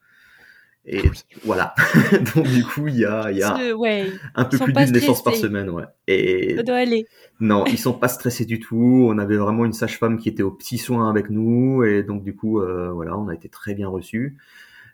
Et 0.85 1.01
voilà. 1.43 1.75
Donc 2.35 2.47
du 2.47 2.63
coup, 2.63 2.87
il 2.87 2.97
y 2.99 3.05
a, 3.05 3.31
il 3.31 3.37
y 3.37 3.43
a 3.43 3.55
Ce- 3.57 3.73
ouais, 3.73 4.07
un 4.35 4.45
peu 4.45 4.57
plus 4.57 4.73
d'une 4.73 4.91
naissance 4.91 5.23
par 5.23 5.35
semaine, 5.35 5.69
ouais. 5.69 5.83
Et 6.07 6.55
ça 6.55 6.63
doit 6.63 6.77
aller. 6.77 7.05
non, 7.39 7.65
ils 7.65 7.77
sont 7.77 7.93
pas 7.93 8.07
stressés 8.07 8.45
du 8.45 8.59
tout. 8.59 9.05
On 9.07 9.17
avait 9.19 9.37
vraiment 9.37 9.65
une 9.65 9.73
sage-femme 9.73 10.17
qui 10.17 10.29
était 10.29 10.41
aux 10.43 10.51
petits 10.51 10.77
soins 10.79 11.09
avec 11.09 11.29
nous, 11.29 11.83
et 11.83 12.01
donc 12.03 12.23
du 12.23 12.35
coup, 12.35 12.59
euh, 12.61 12.89
voilà, 12.91 13.17
on 13.17 13.27
a 13.27 13.35
été 13.35 13.49
très 13.49 13.75
bien 13.75 13.87
reçus. 13.87 14.37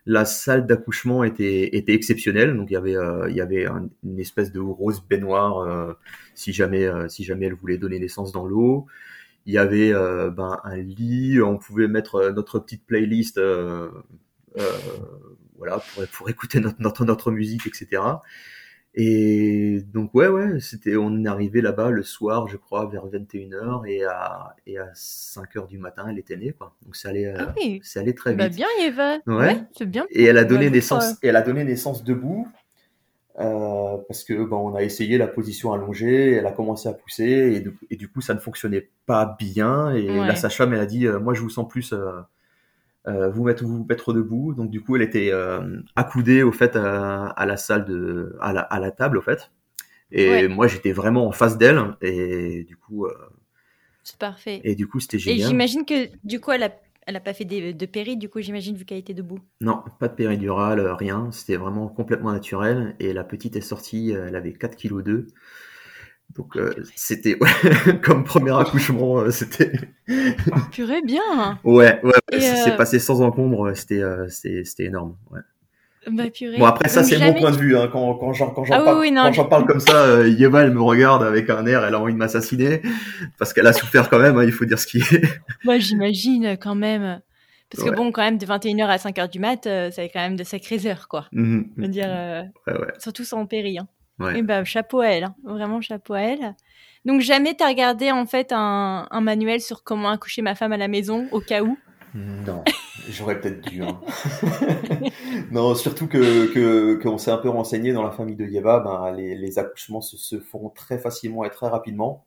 La 0.08 0.26
salle 0.26 0.68
d'accouchement 0.68 1.24
était, 1.24 1.76
était 1.78 1.94
exceptionnelle, 1.94 2.56
donc 2.56 2.70
il 2.70 2.74
y 2.74 2.78
avait, 2.78 2.96
euh, 2.98 3.28
il 3.30 3.36
y 3.36 3.42
avait 3.42 3.66
un- 3.66 3.90
une 4.04 4.20
espèce 4.20 4.52
de 4.52 4.60
rose 4.60 5.02
baignoire 5.08 5.60
euh, 5.60 5.94
si 6.36 6.54
jamais, 6.54 6.86
euh, 6.86 7.08
si 7.08 7.24
jamais 7.24 7.46
elle 7.48 7.56
voulait 7.56 7.78
donner 7.80 8.00
naissance 8.00 8.32
dans 8.32 8.46
l'eau. 8.46 8.86
Il 9.48 9.54
y 9.54 9.58
avait 9.60 9.94
euh, 9.94 10.30
ben, 10.30 10.60
un 10.64 10.78
lit, 10.78 11.40
on 11.42 11.58
pouvait 11.58 11.88
mettre 11.88 12.32
notre 12.36 12.60
petite 12.60 12.86
playlist, 12.86 13.38
euh, 13.40 13.90
euh, 14.60 14.62
voilà, 15.58 15.80
pour, 15.80 16.06
pour 16.08 16.30
écouter 16.30 16.60
notre, 16.60 16.82
notre, 16.82 17.06
notre 17.06 17.32
musique, 17.32 17.66
etc. 17.68 18.02
Et 18.98 19.82
donc 19.94 20.14
ouais 20.16 20.30
ouais, 20.30 20.62
c'était 20.62 20.96
on 20.96 21.26
est 21.26 21.28
arrivé 21.28 21.60
là-bas 21.60 21.90
le 21.90 22.02
soir, 22.02 22.48
je 22.48 22.56
crois 22.56 22.86
vers 22.86 23.06
21h 23.08 23.86
et 23.90 24.06
à 24.06 24.56
et 24.66 24.78
à 24.78 24.86
5h 24.94 25.68
du 25.68 25.78
matin, 25.78 26.06
elle 26.10 26.18
était 26.18 26.38
née 26.38 26.54
quoi. 26.54 26.74
Donc 26.86 26.96
ça 26.96 27.10
allait 27.10 27.26
euh, 27.28 27.36
Ah 27.38 27.54
oui, 27.58 27.82
ça 27.84 28.00
allait 28.00 28.14
très 28.14 28.34
bah 28.36 28.48
vite. 28.48 28.56
bien 28.56 28.68
Eva. 28.82 29.18
Ouais. 29.28 29.36
Ouais, 29.36 29.64
c'est 29.78 29.86
bien. 29.90 30.06
Et 30.12 30.24
elle 30.24 30.38
a 30.38 30.46
donné 30.46 30.70
naissance 30.70 31.10
euh, 31.12 31.16
et 31.24 31.28
elle 31.28 31.36
a 31.36 31.42
donné 31.42 31.66
naissance 31.66 32.06
debout 32.06 32.48
euh, 33.40 33.98
parce 34.08 34.24
que 34.24 34.34
ben 34.46 34.56
on 34.56 34.76
a 34.76 34.82
essayé 34.84 35.18
la 35.18 35.28
position 35.28 35.74
allongée, 35.74 36.32
elle 36.36 36.46
a 36.46 36.54
commencé 36.54 36.88
à 36.88 36.94
pousser 36.94 37.26
et, 37.56 37.60
du- 37.60 37.78
et 37.90 37.98
du 37.98 38.08
coup 38.08 38.22
ça 38.22 38.34
ne 38.34 38.40
fonctionnait 38.40 38.90
pas 39.06 39.36
bien 39.38 39.92
et 39.94 40.08
la 40.08 40.36
sage-femme 40.38 40.74
elle 40.74 40.80
a 40.80 40.86
dit 40.86 41.06
euh, 41.06 41.20
moi 41.20 41.34
je 41.34 41.42
vous 41.42 41.50
sens 41.50 41.68
plus 41.68 41.92
euh, 41.92 42.14
vous 43.08 43.44
mettre 43.44 43.64
vous 43.66 43.86
mettre 43.88 44.14
debout. 44.14 44.54
Donc 44.54 44.70
du 44.72 44.82
coup 44.82 44.96
elle 44.96 45.02
était 45.04 45.30
euh, 45.32 45.82
accoudée 45.96 46.44
au 46.44 46.52
fait 46.52 46.76
à, 46.76 47.28
à 47.28 47.46
la 47.46 47.58
salle 47.58 47.86
de 47.86 48.36
à 48.42 48.54
la, 48.54 48.62
à 48.62 48.80
la 48.80 48.92
table 48.92 49.18
au 49.18 49.22
fait. 49.22 49.52
Et 50.12 50.28
Ouais. 50.30 50.48
moi 50.48 50.68
j'étais 50.68 50.92
vraiment 50.94 51.28
en 51.28 51.32
face 51.34 51.58
d'elle. 51.58 51.82
Et 52.02 52.66
du 52.66 52.78
coup 52.78 53.06
euh, 53.08 53.14
C'est 54.04 54.18
parfait. 54.18 54.62
et 54.64 54.76
du 54.76 54.88
coup 54.88 55.00
c'était 55.00 55.20
Et 55.26 55.38
génial. 55.38 55.40
j'imagine 55.40 55.86
que 55.86 56.10
du 56.24 56.40
coup, 56.40 56.52
elle 56.52 56.64
a, 56.64 56.76
elle 57.08 57.16
a 57.16 57.20
pas 57.20 57.34
fait 57.34 57.46
de 57.46 57.86
péri, 57.86 58.18
du 58.18 58.30
coup, 58.30 58.42
j'imagine, 58.42 58.76
vu 58.78 58.86
qu'elle 58.86 58.98
était 59.00 59.14
debout. 59.14 59.40
non 59.62 59.84
pas 60.00 60.08
de 60.08 60.14
péridurale 60.16 60.80
euh, 60.80 60.94
rien. 60.96 61.32
C'était 61.32 61.56
vraiment 61.58 61.88
complètement 61.88 62.32
naturel. 62.32 62.96
Et 63.00 63.14
la 63.14 63.24
petite 63.24 63.56
est 63.56 63.62
sortie 63.62 64.14
euh, 64.16 64.28
elle 64.28 64.36
avait 64.36 64.54
4 64.54 64.76
kg 64.78 65.02
2 65.04 65.28
donc 66.34 66.58
euh, 66.58 66.74
c'était 66.96 67.38
comme 68.04 68.24
premier 68.24 68.52
accouchement 68.58 69.20
euh, 69.20 69.32
c'était 69.32 69.72
Purée, 70.72 71.02
bien. 71.02 71.60
ouais 71.64 72.00
ouais 72.04 72.14
s'est 72.40 72.72
euh, 72.72 72.76
passé 72.78 73.00
sans 73.00 73.22
encombre 73.22 73.74
c'était 73.76 74.02
euh, 74.02 74.28
c'était 74.30 74.64
c'était 74.66 74.86
énorme 74.86 75.16
ouais. 75.32 75.40
Bah 76.12 76.30
purée. 76.30 76.58
Bon 76.60 76.66
après 76.66 76.88
ça 76.90 77.04
c'est 77.04 77.18
mon 77.18 77.34
point 77.34 77.50
de 77.52 77.58
vue 77.58 77.76
hein. 77.76 77.90
quand 77.92 78.14
quand 78.16 78.32
j'en 78.34 78.52
quand 78.52 78.64
j'en 78.64 78.76
Ah 78.76 78.84
parle 78.84 79.00
oui, 79.00 79.12
quand 79.14 79.28
je- 79.32 79.36
j'en 79.38 79.46
parle 79.46 79.66
comme 79.66 79.80
ça 79.80 80.04
euh, 80.06 80.28
Yeva 80.28 80.62
elle 80.64 80.72
me 80.72 80.82
regarde 80.82 81.24
avec 81.24 81.50
un 81.50 81.66
air 81.66 81.84
elle 81.84 81.96
a 81.96 82.00
envie 82.00 82.14
de 82.14 82.18
m'assassiner 82.20 82.82
parce 83.40 83.54
qu'elle 83.54 83.66
a 83.66 83.74
souffert 83.74 84.08
quand 84.10 84.20
même 84.20 84.38
hein, 84.38 84.44
il 84.44 84.52
faut 84.52 84.66
dire 84.66 84.78
ce 84.78 84.86
qui 84.88 85.00
est 85.00 85.24
Moi, 85.64 85.80
j'imagine 85.80 86.58
quand 86.62 86.76
même. 86.76 87.22
Parce 87.72 87.84
que 87.84 87.90
Ouais. 87.90 87.96
bon, 87.96 88.12
quand 88.12 88.22
même, 88.22 88.38
de 88.38 88.46
21h 88.46 88.86
à 88.86 88.98
5h 88.98 89.28
du 89.32 89.40
mat, 89.40 89.66
euh, 89.66 89.90
ça 89.90 90.04
fait 90.04 90.10
quand 90.14 90.20
même 90.20 90.36
de 90.36 90.44
sacrées 90.44 90.86
heures, 90.86 91.08
quoi. 91.08 91.26
Mhm. 91.32 91.72
Je 91.76 91.82
veux 91.82 91.88
dire, 91.88 92.06
euh, 92.08 92.44
ouais 92.68 92.74
ouais 92.80 92.94
surtout 93.00 93.24
sans 93.26 93.44
péri. 93.48 93.80
Hein. 93.80 93.88
Ouais 94.20 94.40
Et 94.40 94.42
bah, 94.42 94.64
chapeau 94.64 95.02
à 95.02 95.08
elle, 95.08 95.24
hein. 95.26 95.36
vraiment 95.44 95.82
chapeau 95.82 96.14
à 96.14 96.22
elle. 96.22 96.56
Donc, 97.06 97.22
jamais 97.22 97.54
t'as 97.56 97.68
regardé 97.68 98.12
en 98.12 98.26
fait 98.26 98.52
un, 98.52 99.08
un 99.12 99.22
manuel 99.22 99.62
sur 99.62 99.84
comment 99.84 100.10
accoucher 100.10 100.42
ma 100.42 100.56
femme 100.56 100.72
à 100.74 100.78
la 100.78 100.88
maison, 100.88 101.28
au 101.32 101.40
cas 101.40 101.62
où? 101.62 101.78
Non, 102.16 102.64
j'aurais 103.10 103.42
peut-être 103.42 103.62
dû. 103.70 103.84
Hein. 103.84 104.00
non, 105.52 105.76
surtout 105.76 106.08
que 106.08 106.48
que 106.54 106.96
qu'on 106.96 107.18
s'est 107.18 107.32
un 107.32 107.38
peu 107.38 107.50
renseigné 107.50 107.92
dans 107.92 108.04
la 108.04 108.12
famille 108.12 108.38
de 108.38 108.46
Yeva, 108.46 108.80
ben 108.80 109.12
les, 109.12 109.36
les 109.36 109.60
accouchements 109.60 110.00
se, 110.00 110.16
se 110.16 110.40
font 110.40 110.70
très 110.70 110.98
facilement 110.98 111.44
et 111.44 111.50
très 111.50 111.68
rapidement. 111.68 112.25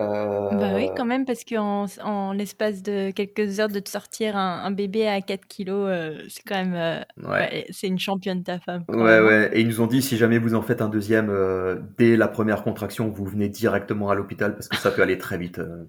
Euh, 0.00 0.50
Bah 0.52 0.72
oui, 0.74 0.88
quand 0.96 1.04
même, 1.04 1.24
parce 1.24 1.44
qu'en 1.44 1.86
en 2.02 2.32
l'espace 2.32 2.82
de 2.82 3.10
quelques 3.10 3.60
heures 3.60 3.68
de 3.68 3.80
te 3.80 3.88
sortir 3.90 4.36
un, 4.36 4.62
un 4.64 4.70
bébé 4.70 5.06
à 5.08 5.20
4 5.20 5.46
kilos, 5.46 5.86
euh, 5.88 6.22
c'est 6.28 6.42
quand 6.42 6.56
même. 6.56 6.74
euh, 6.74 7.00
ouais. 7.22 7.28
ouais, 7.28 7.66
c'est 7.70 7.86
une 7.88 7.98
championne, 7.98 8.42
ta 8.42 8.58
femme. 8.58 8.84
Ouais, 8.88 8.96
même, 8.96 9.06
hein. 9.24 9.26
ouais. 9.26 9.50
Et 9.52 9.60
ils 9.60 9.68
nous 9.68 9.80
ont 9.80 9.86
dit 9.86 10.02
si 10.02 10.16
jamais 10.16 10.38
vous 10.38 10.54
en 10.54 10.62
faites 10.62 10.82
un 10.82 10.88
deuxième 10.88 11.28
euh, 11.30 11.80
dès 11.98 12.16
la 12.16 12.28
première 12.28 12.62
contraction, 12.62 13.08
vous 13.10 13.24
venez 13.26 13.48
directement 13.48 14.10
à 14.10 14.14
l'hôpital 14.14 14.54
parce 14.54 14.68
que 14.68 14.76
ça 14.76 14.90
peut 14.90 15.02
aller 15.02 15.18
très 15.18 15.38
vite. 15.38 15.58
euh. 15.58 15.84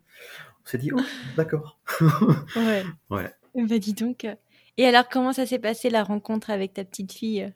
On 0.64 0.70
s'est 0.70 0.78
dit 0.78 0.92
oh, 0.94 1.00
d'accord. 1.38 1.80
Ouais. 2.56 2.84
Ouais. 3.10 3.32
Bah 3.56 3.80
dis 3.80 3.94
donc. 3.94 4.28
Et 4.78 4.86
alors, 4.86 5.10
comment 5.10 5.34
ça 5.34 5.46
s'est 5.46 5.60
passé 5.60 5.90
la 5.90 6.04
rencontre 6.04 6.50
avec 6.50 6.74
ta 6.74 6.84
petite 6.86 7.12
fille? 7.12 7.52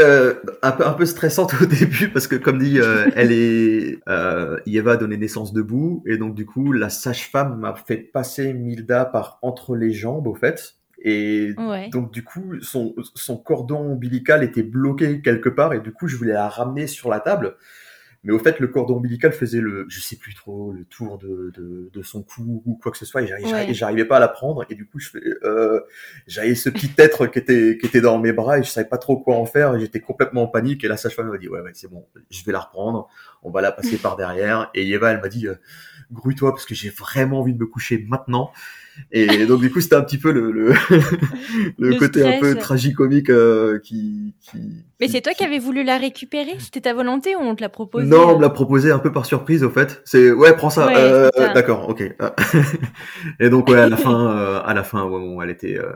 Euh, 0.00 0.34
un 0.62 0.72
peu 0.72 0.84
un 0.84 0.92
peu 0.94 1.06
stressante 1.06 1.54
au 1.62 1.66
début 1.66 2.08
parce 2.08 2.26
que 2.26 2.34
comme 2.34 2.58
dit 2.58 2.80
euh, 2.80 3.06
elle 3.14 3.30
est 3.30 4.00
euh, 4.08 4.58
Yeva 4.66 4.92
a 4.92 4.96
donné 4.96 5.16
naissance 5.16 5.52
debout 5.52 6.02
et 6.06 6.16
donc 6.16 6.34
du 6.34 6.44
coup 6.44 6.72
la 6.72 6.88
sage-femme 6.88 7.60
m'a 7.60 7.72
fait 7.74 7.98
passer 7.98 8.52
Milda 8.52 9.04
par 9.04 9.38
entre 9.42 9.76
les 9.76 9.92
jambes 9.92 10.26
au 10.26 10.34
fait 10.34 10.74
et 11.04 11.54
Ouais. 11.56 11.88
donc 11.90 12.12
du 12.12 12.24
coup 12.24 12.54
son 12.62 12.96
son 13.14 13.36
cordon 13.36 13.92
ombilical 13.92 14.42
était 14.42 14.64
bloqué 14.64 15.22
quelque 15.22 15.48
part 15.48 15.72
et 15.72 15.78
du 15.78 15.92
coup 15.92 16.08
je 16.08 16.16
voulais 16.16 16.32
la 16.32 16.48
ramener 16.48 16.88
sur 16.88 17.08
la 17.08 17.20
table 17.20 17.54
Mais 18.26 18.32
au 18.32 18.40
fait, 18.40 18.58
le 18.58 18.66
cordon 18.66 18.96
ombilical 18.96 19.32
faisait 19.32 19.60
le, 19.60 19.86
je 19.88 20.00
sais 20.00 20.16
plus 20.16 20.34
trop, 20.34 20.72
le 20.72 20.84
tour 20.84 21.16
de, 21.16 21.52
de, 21.54 21.90
de 21.92 22.02
son 22.02 22.24
cou 22.24 22.60
ou 22.66 22.74
quoi 22.74 22.90
que 22.90 22.98
ce 22.98 23.04
soit, 23.04 23.22
et 23.22 23.72
j'arrivais, 23.72 24.04
pas 24.04 24.16
à 24.16 24.20
la 24.20 24.26
prendre. 24.26 24.66
Et 24.68 24.74
du 24.74 24.84
coup, 24.84 24.98
je 24.98 25.10
fais, 25.10 25.20
euh, 25.44 25.80
j'avais 26.26 26.56
ce 26.56 26.68
petit 26.68 26.90
être 26.98 27.28
qui 27.28 27.38
était, 27.38 27.78
qui 27.80 27.86
était 27.86 28.00
dans 28.00 28.18
mes 28.18 28.32
bras 28.32 28.58
et 28.58 28.64
je 28.64 28.68
savais 28.68 28.88
pas 28.88 28.98
trop 28.98 29.16
quoi 29.16 29.36
en 29.36 29.46
faire. 29.46 29.76
Et 29.76 29.80
j'étais 29.80 30.00
complètement 30.00 30.42
en 30.42 30.48
panique. 30.48 30.82
Et 30.82 30.88
la 30.88 30.96
sage-femme 30.96 31.28
m'a 31.28 31.38
dit, 31.38 31.48
ouais, 31.48 31.60
ouais, 31.60 31.70
c'est 31.72 31.88
bon, 31.88 32.04
je 32.28 32.44
vais 32.44 32.50
la 32.50 32.58
reprendre. 32.58 33.08
On 33.44 33.50
va 33.52 33.60
la 33.60 33.70
passer 33.70 33.96
par 34.02 34.16
derrière. 34.16 34.70
Et 34.74 34.90
Eva, 34.90 35.12
elle 35.12 35.20
m'a 35.20 35.28
dit, 35.28 35.46
euh, 35.46 35.54
grouille-toi 36.10 36.50
parce 36.50 36.66
que 36.66 36.74
j'ai 36.74 36.90
vraiment 36.90 37.38
envie 37.38 37.54
de 37.54 37.60
me 37.60 37.66
coucher 37.66 38.04
maintenant. 38.08 38.50
Et 39.12 39.46
donc 39.46 39.60
du 39.60 39.70
coup, 39.70 39.80
c'était 39.80 39.94
un 39.94 40.02
petit 40.02 40.18
peu 40.18 40.32
le, 40.32 40.50
le, 40.50 40.72
le, 41.78 41.98
côté 41.98 42.26
un 42.26 42.40
peu 42.40 42.54
tragicomique 42.56 43.30
euh, 43.30 43.78
qui, 43.78 44.34
qui, 44.40 44.84
Mais 45.00 45.08
c'est 45.08 45.20
toi 45.20 45.32
qui 45.32 45.44
avais 45.44 45.58
voulu 45.58 45.84
la 45.84 45.96
récupérer? 45.96 46.56
C'était 46.58 46.82
ta 46.82 46.94
volonté 46.94 47.36
ou 47.36 47.40
on 47.40 47.54
te 47.54 47.62
l'a 47.62 47.68
proposé? 47.68 48.06
Non, 48.06 48.34
on 48.34 48.36
me 48.36 48.42
l'a 48.42 48.50
proposé 48.50 48.90
un 48.90 48.98
peu 48.98 49.12
par 49.12 49.26
surprise 49.26 49.62
au 49.62 49.70
fait. 49.70 50.02
C'est 50.04 50.32
ouais, 50.32 50.54
prends 50.54 50.70
ça. 50.70 50.88
euh, 50.96 51.30
D'accord, 51.54 51.88
ok. 51.88 52.02
et 53.40 53.50
donc 53.50 53.68
ouais, 53.68 53.80
à 53.80 53.88
la 53.88 53.96
fin, 53.96 54.36
euh, 54.36 54.60
à 54.64 54.74
la 54.74 54.82
fin, 54.82 55.04
ouais, 55.04 55.10
bon, 55.10 55.40
elle 55.40 55.50
était. 55.50 55.78
Euh, 55.78 55.92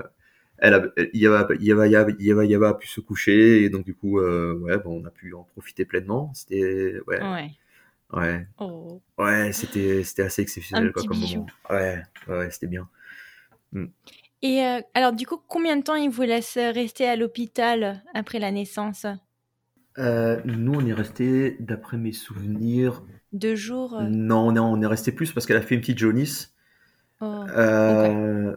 elle 0.59 0.75
a, 0.75 0.83
il 1.15 1.21
y 1.21 1.27
avait, 1.27 1.57
il 1.59 1.67
y 1.67 1.73
avait, 1.73 1.89
il 1.89 1.93
y 1.93 1.97
avait, 1.97 2.45
il 2.45 2.51
y 2.51 2.55
avait 2.55 2.67
a 2.67 2.75
pu 2.75 2.87
se 2.87 3.01
coucher 3.01 3.65
et 3.65 3.71
donc 3.71 3.85
du 3.85 3.95
coup, 3.95 4.21
ouais, 4.21 4.79
bon, 4.79 5.03
on 5.03 5.05
a 5.07 5.11
pu 5.11 5.33
en 5.35 5.45
profiter 5.45 5.85
pleinement. 5.85 6.31
C'était 6.35 6.97
ouais. 7.07 7.21
ouais. 7.23 7.51
Ouais. 8.13 8.47
Oh. 8.59 9.01
Ouais, 9.19 9.53
c'était 9.53 10.03
c'était 10.03 10.23
assez 10.23 10.43
exceptionnel 10.43 10.93
quoi, 10.93 11.03
comme 11.05 11.19
moment. 11.19 11.47
Ouais, 11.69 12.03
ouais, 12.29 12.51
c'était 12.51 12.67
bien. 12.67 12.89
Mm. 13.73 13.87
Et 14.43 14.65
euh, 14.65 14.81
alors, 14.95 15.13
du 15.13 15.27
coup, 15.27 15.41
combien 15.49 15.77
de 15.77 15.83
temps 15.83 15.97
il 15.97 16.11
vous 16.11 16.23
laisse 16.23 16.57
rester 16.57 17.07
à 17.07 17.15
l'hôpital 17.15 18.03
après 18.15 18.39
la 18.39 18.51
naissance? 18.51 19.07
Euh, 19.99 20.41
Nous, 20.45 20.73
on 20.73 20.87
est 20.87 20.95
resté, 20.95 21.57
d'après 21.61 21.99
mes 21.99 22.13
souvenirs. 22.13 23.03
Deux 23.33 23.55
jours 23.55 23.99
euh? 23.99 24.09
Non, 24.09 24.49
on 24.49 24.57
est, 24.57 24.61
on 24.61 24.81
est 24.81 24.87
resté 24.87 25.13
plus 25.13 25.33
parce 25.33 25.47
qu'elle 25.47 25.59
a 25.59 25.63
fait 25.63 25.75
une 25.75 25.83
petite 25.83 25.99
jaunisse. 25.99 26.55
Oh, 27.21 27.45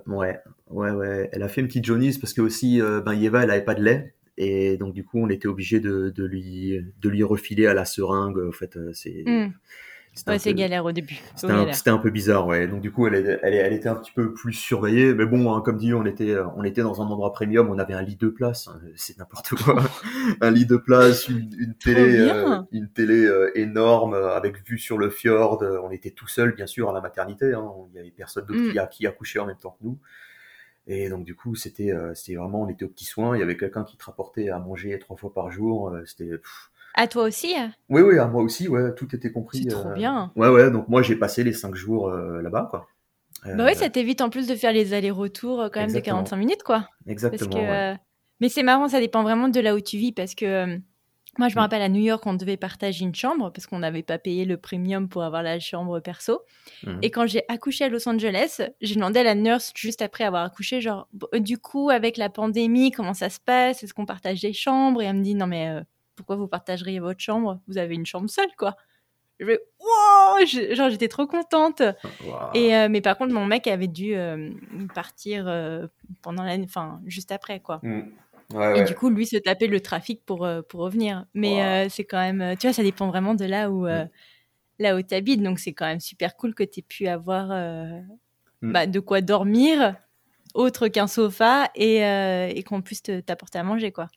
ouais, 0.07 0.39
ouais, 0.69 0.91
ouais. 0.91 1.29
Elle 1.33 1.43
a 1.43 1.49
fait 1.49 1.59
une 1.59 1.67
petite 1.67 1.85
jaunisse 1.85 2.17
parce 2.17 2.31
que 2.33 2.41
aussi, 2.41 2.79
ben, 2.81 3.13
Yeva, 3.13 3.43
elle 3.43 3.51
avait 3.51 3.65
pas 3.65 3.75
de 3.75 3.83
lait. 3.83 4.15
Et 4.37 4.77
donc 4.77 4.93
du 4.93 5.03
coup, 5.03 5.19
on 5.19 5.29
était 5.29 5.47
obligé 5.47 5.79
de, 5.79 6.09
de, 6.09 6.25
lui 6.25 6.79
de 7.01 7.09
lui 7.09 7.23
refiler 7.23 7.67
à 7.67 7.73
la 7.73 7.85
seringue. 7.85 8.39
En 8.47 8.51
fait, 8.51 8.77
euh, 8.77 8.91
c'est 8.93 9.23
mmh. 9.25 9.51
Ouais, 10.27 10.37
c'est 10.37 10.53
galère 10.53 10.85
au 10.85 10.91
début. 10.91 11.19
C'était 11.35 11.89
un, 11.89 11.95
un, 11.95 11.97
peu 11.97 12.11
bizarre, 12.11 12.45
ouais. 12.45 12.67
Donc 12.67 12.81
du 12.81 12.91
coup, 12.91 13.07
elle, 13.07 13.39
elle, 13.41 13.53
elle, 13.55 13.73
était 13.73 13.89
un 13.89 13.95
petit 13.95 14.11
peu 14.11 14.31
plus 14.31 14.53
surveillée. 14.53 15.11
Mais 15.15 15.25
bon, 15.25 15.51
hein, 15.51 15.61
comme 15.61 15.77
dit, 15.77 15.91
on 15.91 16.05
était, 16.05 16.29
euh, 16.29 16.45
on 16.55 16.63
était 16.63 16.83
dans 16.83 17.01
un 17.01 17.05
endroit 17.05 17.33
premium. 17.33 17.67
On 17.71 17.79
avait 17.79 17.95
un 17.95 18.03
lit 18.03 18.15
de 18.15 18.27
place. 18.27 18.67
Hein, 18.67 18.79
c'est 18.95 19.17
n'importe 19.17 19.55
quoi. 19.55 19.81
un 20.41 20.51
lit 20.51 20.67
de 20.67 20.77
place, 20.77 21.29
une, 21.29 21.49
une 21.57 21.73
télé, 21.73 22.19
euh, 22.19 22.59
une 22.71 22.89
télé 22.89 23.27
énorme 23.55 24.13
avec 24.13 24.63
vue 24.67 24.77
sur 24.77 24.99
le 24.99 25.09
fjord. 25.09 25.63
On 25.83 25.89
était 25.89 26.11
tout 26.11 26.27
seul, 26.27 26.53
bien 26.53 26.67
sûr, 26.67 26.91
à 26.91 26.93
la 26.93 27.01
maternité. 27.01 27.53
Hein. 27.53 27.71
Il 27.91 27.97
y 27.97 27.99
avait 27.99 28.11
personne 28.11 28.45
d'autre 28.45 28.59
mmh. 28.59 28.87
qui, 28.89 28.97
qui 28.97 29.07
accouchait 29.07 29.39
en 29.39 29.47
même 29.47 29.57
temps 29.57 29.75
que 29.79 29.85
nous. 29.85 29.97
Et 30.87 31.09
donc 31.09 31.23
du 31.23 31.35
coup, 31.35 31.55
c'était 31.55 31.91
euh, 31.91 32.13
c'était 32.13 32.35
vraiment, 32.35 32.63
on 32.63 32.69
était 32.69 32.85
aux 32.85 32.89
petits 32.89 33.05
soins. 33.05 33.35
Il 33.35 33.39
y 33.39 33.43
avait 33.43 33.57
quelqu'un 33.57 33.83
qui 33.83 33.97
te 33.97 34.03
rapportait 34.03 34.49
à 34.49 34.59
manger 34.59 34.97
trois 34.99 35.15
fois 35.15 35.33
par 35.33 35.51
jour. 35.51 35.89
Euh, 35.89 36.03
c'était. 36.05 36.29
À 36.95 37.07
toi 37.07 37.23
aussi 37.23 37.55
hein? 37.57 37.71
Oui, 37.89 38.01
oui, 38.01 38.19
à 38.19 38.27
moi 38.27 38.43
aussi. 38.43 38.67
Ouais, 38.67 38.93
tout 38.93 39.15
était 39.15 39.31
compris. 39.31 39.63
C'est 39.63 39.69
trop 39.69 39.89
euh, 39.89 39.93
bien. 39.93 40.31
Ouais, 40.35 40.49
ouais. 40.49 40.69
Donc 40.69 40.89
moi, 40.89 41.01
j'ai 41.01 41.15
passé 41.15 41.43
les 41.43 41.53
cinq 41.53 41.75
jours 41.75 42.09
là-bas, 42.09 42.67
quoi. 42.69 42.87
bah 43.45 43.65
oui, 43.65 43.75
ça 43.75 43.89
t'évite 43.89 44.21
en 44.21 44.29
plus 44.29 44.47
de 44.47 44.55
faire 44.55 44.73
les 44.73 44.93
allers-retours 44.93 45.69
quand 45.73 45.79
même 45.79 45.93
de 45.93 45.99
45 45.99 46.35
minutes, 46.35 46.63
quoi. 46.63 46.87
Exactement. 47.07 47.97
Mais 48.39 48.49
c'est 48.49 48.63
marrant, 48.63 48.89
ça 48.89 48.99
dépend 48.99 49.23
vraiment 49.23 49.47
de 49.47 49.59
là 49.61 49.73
où 49.73 49.79
tu 49.79 49.97
vis, 49.97 50.11
parce 50.11 50.35
que 50.35 50.77
moi, 51.39 51.49
je 51.49 51.55
me 51.55 51.59
mm. 51.59 51.63
rappelle 51.63 51.81
à 51.81 51.89
New 51.89 52.01
York, 52.01 52.25
on 52.25 52.35
devait 52.35 52.57
partager 52.57 53.03
une 53.03 53.15
chambre 53.15 53.51
parce 53.51 53.65
qu'on 53.65 53.79
n'avait 53.79 54.03
pas 54.03 54.19
payé 54.19 54.45
le 54.45 54.57
premium 54.57 55.09
pour 55.09 55.23
avoir 55.23 55.41
la 55.41 55.59
chambre 55.59 55.99
perso. 55.99 56.41
Mm. 56.83 56.99
Et 57.01 57.11
quand 57.11 57.25
j'ai 57.25 57.43
accouché 57.47 57.85
à 57.85 57.89
Los 57.89 58.07
Angeles, 58.07 58.61
j'ai 58.81 58.95
demandé 58.95 59.19
à 59.19 59.23
la 59.23 59.35
nurse 59.35 59.71
juste 59.75 60.01
après 60.01 60.23
avoir 60.23 60.43
accouché, 60.43 60.79
genre, 60.79 61.07
euh, 61.33 61.39
du 61.39 61.57
coup, 61.57 61.89
avec 61.89 62.17
la 62.17 62.29
pandémie, 62.29 62.91
comment 62.91 63.15
ça 63.15 63.29
se 63.29 63.39
passe? 63.39 63.83
Est-ce 63.83 63.93
qu'on 63.93 64.05
partage 64.05 64.41
des 64.41 64.53
chambres? 64.53 65.01
Et 65.01 65.05
elle 65.05 65.15
me 65.15 65.23
dit, 65.23 65.33
non, 65.33 65.47
mais 65.47 65.69
euh, 65.69 65.81
pourquoi 66.15 66.35
vous 66.35 66.47
partageriez 66.47 66.99
votre 66.99 67.19
chambre? 67.19 67.59
Vous 67.67 67.79
avez 67.79 67.95
une 67.95 68.05
chambre 68.05 68.29
seule, 68.29 68.55
quoi. 68.55 68.75
Je 69.39 69.47
vais, 69.47 69.59
wow 69.79 70.45
Genre, 70.75 70.91
j'étais 70.91 71.07
trop 71.07 71.25
contente. 71.25 71.81
Et, 72.53 72.75
euh, 72.75 72.87
mais 72.89 73.01
par 73.01 73.17
contre, 73.17 73.33
mon 73.33 73.47
mec 73.47 73.65
avait 73.65 73.87
dû 73.87 74.15
partir 74.93 75.45
pendant 76.21 76.43
l'année, 76.43 76.67
enfin, 76.69 77.01
juste 77.07 77.31
après, 77.31 77.59
quoi. 77.59 77.81
Et 78.75 78.83
du 78.83 78.95
coup, 78.95 79.09
lui 79.09 79.25
se 79.25 79.37
tapait 79.37 79.67
le 79.67 79.79
trafic 79.79 80.25
pour, 80.25 80.45
euh, 80.45 80.61
pour 80.61 80.81
revenir. 80.81 81.25
Mais 81.33 81.63
euh, 81.63 81.89
c'est 81.89 82.03
quand 82.03 82.19
même, 82.19 82.41
euh, 82.41 82.55
tu 82.55 82.67
vois, 82.67 82.73
ça 82.73 82.83
dépend 82.83 83.07
vraiment 83.07 83.35
de 83.35 83.45
là 83.45 83.69
où, 83.69 83.87
mm. 83.87 84.09
là 84.79 84.95
où 84.95 85.01
tu 85.01 85.13
habites. 85.15 85.41
Donc, 85.41 85.59
c'est 85.59 85.73
quand 85.73 85.85
même 85.85 85.99
super 85.99 86.35
cool 86.35 86.53
que 86.53 86.63
tu 86.63 86.79
aies 86.79 86.83
pu 86.83 87.07
avoir 87.07 87.47
mm. 87.47 88.71
bah, 88.71 88.87
de 88.87 88.99
quoi 88.99 89.21
dormir 89.21 89.95
autre 90.53 90.87
qu'un 90.87 91.07
sofa 91.07 91.69
et, 91.75 91.97
et 91.97 92.63
qu'on 92.63 92.81
puisse 92.81 93.01
t'apporter 93.25 93.59
à 93.59 93.63
manger, 93.63 93.91
quoi. 93.91 94.07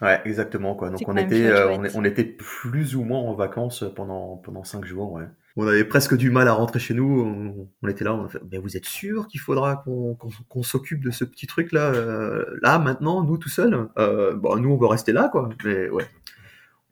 Ouais, 0.00 0.20
exactement, 0.24 0.74
quoi. 0.74 0.90
Donc, 0.90 1.02
on 1.06 1.16
était, 1.16 1.52
on, 1.52 1.82
on, 1.94 2.04
était 2.04 2.24
plus 2.24 2.96
ou 2.96 3.02
moins 3.02 3.18
en 3.18 3.34
vacances 3.34 3.84
pendant, 3.94 4.36
pendant 4.36 4.64
cinq 4.64 4.84
jours, 4.84 5.12
ouais 5.12 5.26
on 5.56 5.66
avait 5.66 5.84
presque 5.84 6.16
du 6.16 6.30
mal 6.30 6.48
à 6.48 6.52
rentrer 6.52 6.78
chez 6.78 6.94
nous. 6.94 7.68
On, 7.82 7.88
était 7.88 8.04
là, 8.04 8.14
on 8.14 8.24
a 8.24 8.28
fait, 8.28 8.40
mais 8.50 8.58
vous 8.58 8.76
êtes 8.76 8.84
sûr 8.84 9.26
qu'il 9.26 9.40
faudra 9.40 9.84
qu'on 9.84 10.62
s'occupe 10.62 11.02
de 11.04 11.10
ce 11.10 11.24
petit 11.24 11.46
truc 11.46 11.72
là, 11.72 11.90
euh, 11.92 12.44
là 12.62 12.78
maintenant, 12.78 13.22
nous 13.22 13.38
tout 13.38 13.48
seuls? 13.48 13.88
Euh, 13.98 14.34
Bon, 14.34 14.56
nous 14.56 14.70
on 14.70 14.76
veut 14.76 14.86
rester 14.86 15.12
là, 15.12 15.28
quoi. 15.28 15.48
Mais 15.64 15.88
ouais, 15.88 16.06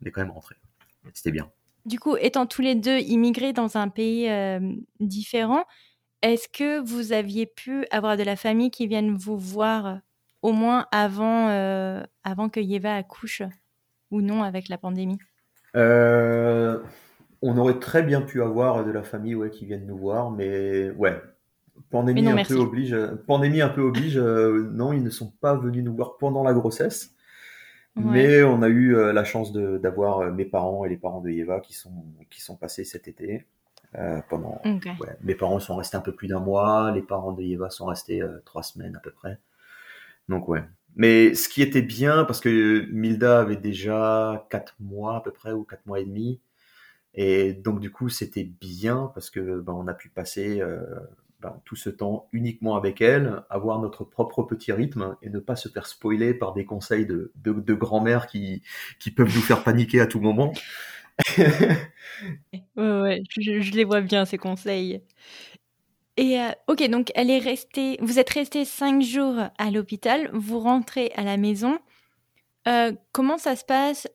on 0.01 0.05
est 0.05 0.11
quand 0.11 0.21
même 0.21 0.31
rentrés. 0.31 0.55
C'était 1.13 1.31
bien. 1.31 1.49
Du 1.85 1.99
coup, 1.99 2.17
étant 2.17 2.45
tous 2.45 2.61
les 2.61 2.75
deux 2.75 2.99
immigrés 2.99 3.53
dans 3.53 3.77
un 3.77 3.87
pays 3.87 4.29
euh, 4.29 4.59
différent, 4.99 5.63
est-ce 6.21 6.49
que 6.49 6.79
vous 6.81 7.13
aviez 7.13 7.45
pu 7.45 7.85
avoir 7.91 8.17
de 8.17 8.23
la 8.23 8.35
famille 8.35 8.71
qui 8.71 8.87
vienne 8.87 9.15
vous 9.15 9.37
voir 9.37 9.99
au 10.41 10.51
moins 10.51 10.85
avant, 10.91 11.47
avant 12.23 12.49
que 12.49 12.59
Yeva 12.59 12.95
accouche 12.95 13.41
ou 14.11 14.21
non 14.21 14.43
avec 14.43 14.67
la 14.67 14.77
pandémie? 14.77 15.17
On 17.41 17.57
aurait 17.57 17.79
très 17.79 18.03
bien 18.03 18.21
pu 18.21 18.41
avoir 18.41 18.85
de 18.85 18.91
la 18.91 19.03
famille 19.03 19.35
ouais, 19.35 19.49
qui 19.49 19.65
viennent 19.65 19.85
nous 19.85 19.97
voir, 19.97 20.31
mais 20.31 20.91
ouais, 20.91 21.21
pandémie 21.89 22.27
un 22.27 22.43
peu 22.43 22.55
oblige. 22.55 22.95
Pandémie 23.27 23.61
un 23.61 23.69
peu 23.69 23.81
oblige. 23.81 24.17
Euh, 24.17 24.69
non, 24.71 24.93
ils 24.93 25.03
ne 25.03 25.09
sont 25.09 25.31
pas 25.41 25.55
venus 25.55 25.83
nous 25.83 25.95
voir 25.95 26.17
pendant 26.17 26.43
la 26.43 26.53
grossesse, 26.53 27.15
mais 27.95 28.43
on 28.43 28.61
a 28.61 28.67
eu 28.67 28.95
euh, 28.95 29.13
la 29.13 29.23
chance 29.23 29.53
d'avoir 29.53 30.19
euh, 30.19 30.31
mes 30.31 30.45
parents 30.45 30.85
et 30.85 30.89
les 30.89 30.97
parents 30.97 31.21
de 31.21 31.29
Eva 31.29 31.59
qui 31.59 31.73
sont 31.73 32.05
qui 32.29 32.41
sont 32.41 32.55
passés 32.55 32.83
cet 32.83 33.07
été. 33.07 33.45
pendant, 34.29 34.61
mes 35.21 35.35
parents 35.35 35.59
sont 35.59 35.75
restés 35.77 35.97
un 35.97 36.01
peu 36.01 36.13
plus 36.13 36.27
d'un 36.27 36.39
mois, 36.39 36.91
les 36.91 37.01
parents 37.01 37.33
de 37.33 37.41
Eva 37.41 37.69
sont 37.69 37.85
restés 37.85 38.21
trois 38.45 38.63
semaines 38.63 38.95
à 38.95 38.99
peu 38.99 39.11
près. 39.11 39.39
Donc 40.27 40.47
ouais. 40.47 40.63
Mais 40.95 41.33
ce 41.35 41.47
qui 41.47 41.61
était 41.61 41.83
bien, 41.83 42.25
parce 42.25 42.39
que 42.39 42.85
Milda 42.91 43.39
avait 43.41 43.55
déjà 43.55 44.47
quatre 44.49 44.75
mois 44.79 45.17
à 45.17 45.21
peu 45.21 45.31
près, 45.31 45.53
ou 45.53 45.63
quatre 45.63 45.85
mois 45.85 45.99
et 45.99 46.05
demi, 46.05 46.39
et 47.13 47.53
donc 47.53 47.79
du 47.79 47.91
coup, 47.91 48.09
c'était 48.09 48.43
bien 48.43 49.11
parce 49.13 49.29
que 49.29 49.59
ben, 49.59 49.73
on 49.73 49.87
a 49.87 49.93
pu 49.93 50.09
passer 50.09 50.61
euh, 50.61 50.81
ben, 51.41 51.59
tout 51.65 51.75
ce 51.75 51.89
temps 51.89 52.27
uniquement 52.31 52.75
avec 52.75 53.01
elle, 53.01 53.43
avoir 53.49 53.79
notre 53.79 54.03
propre 54.03 54.43
petit 54.43 54.71
rythme 54.71 55.15
et 55.21 55.29
ne 55.29 55.39
pas 55.39 55.55
se 55.55 55.69
faire 55.69 55.87
spoiler 55.87 56.33
par 56.33 56.53
des 56.53 56.65
conseils 56.65 57.05
de, 57.05 57.31
de, 57.35 57.73
grand-mère 57.73 58.27
qui, 58.27 58.61
qui 58.99 59.11
peuvent 59.11 59.33
nous 59.33 59.41
faire 59.41 59.63
paniquer 59.63 60.01
à 60.01 60.07
tout 60.07 60.19
moment. 60.19 60.53
ouais, 61.37 62.63
ouais 62.75 63.23
je, 63.29 63.71
les 63.71 63.83
vois 63.83 64.01
bien 64.01 64.25
ces 64.25 64.37
conseils. 64.37 65.01
Et 66.17 66.39
euh, 66.39 66.49
ok, 66.67 66.89
donc 66.89 67.11
elle 67.15 67.29
est 67.29 67.39
restée. 67.39 67.97
Vous 68.01 68.19
êtes 68.19 68.29
resté 68.29 68.65
cinq 68.65 69.01
jours 69.01 69.37
à 69.57 69.71
l'hôpital. 69.71 70.29
Vous 70.33 70.59
rentrez 70.59 71.11
à 71.15 71.23
la 71.23 71.37
maison. 71.37 71.79
Euh, 72.69 72.91
comment 73.11 73.37
ça 73.37 73.55
se 73.55 73.65
passe 73.65 74.07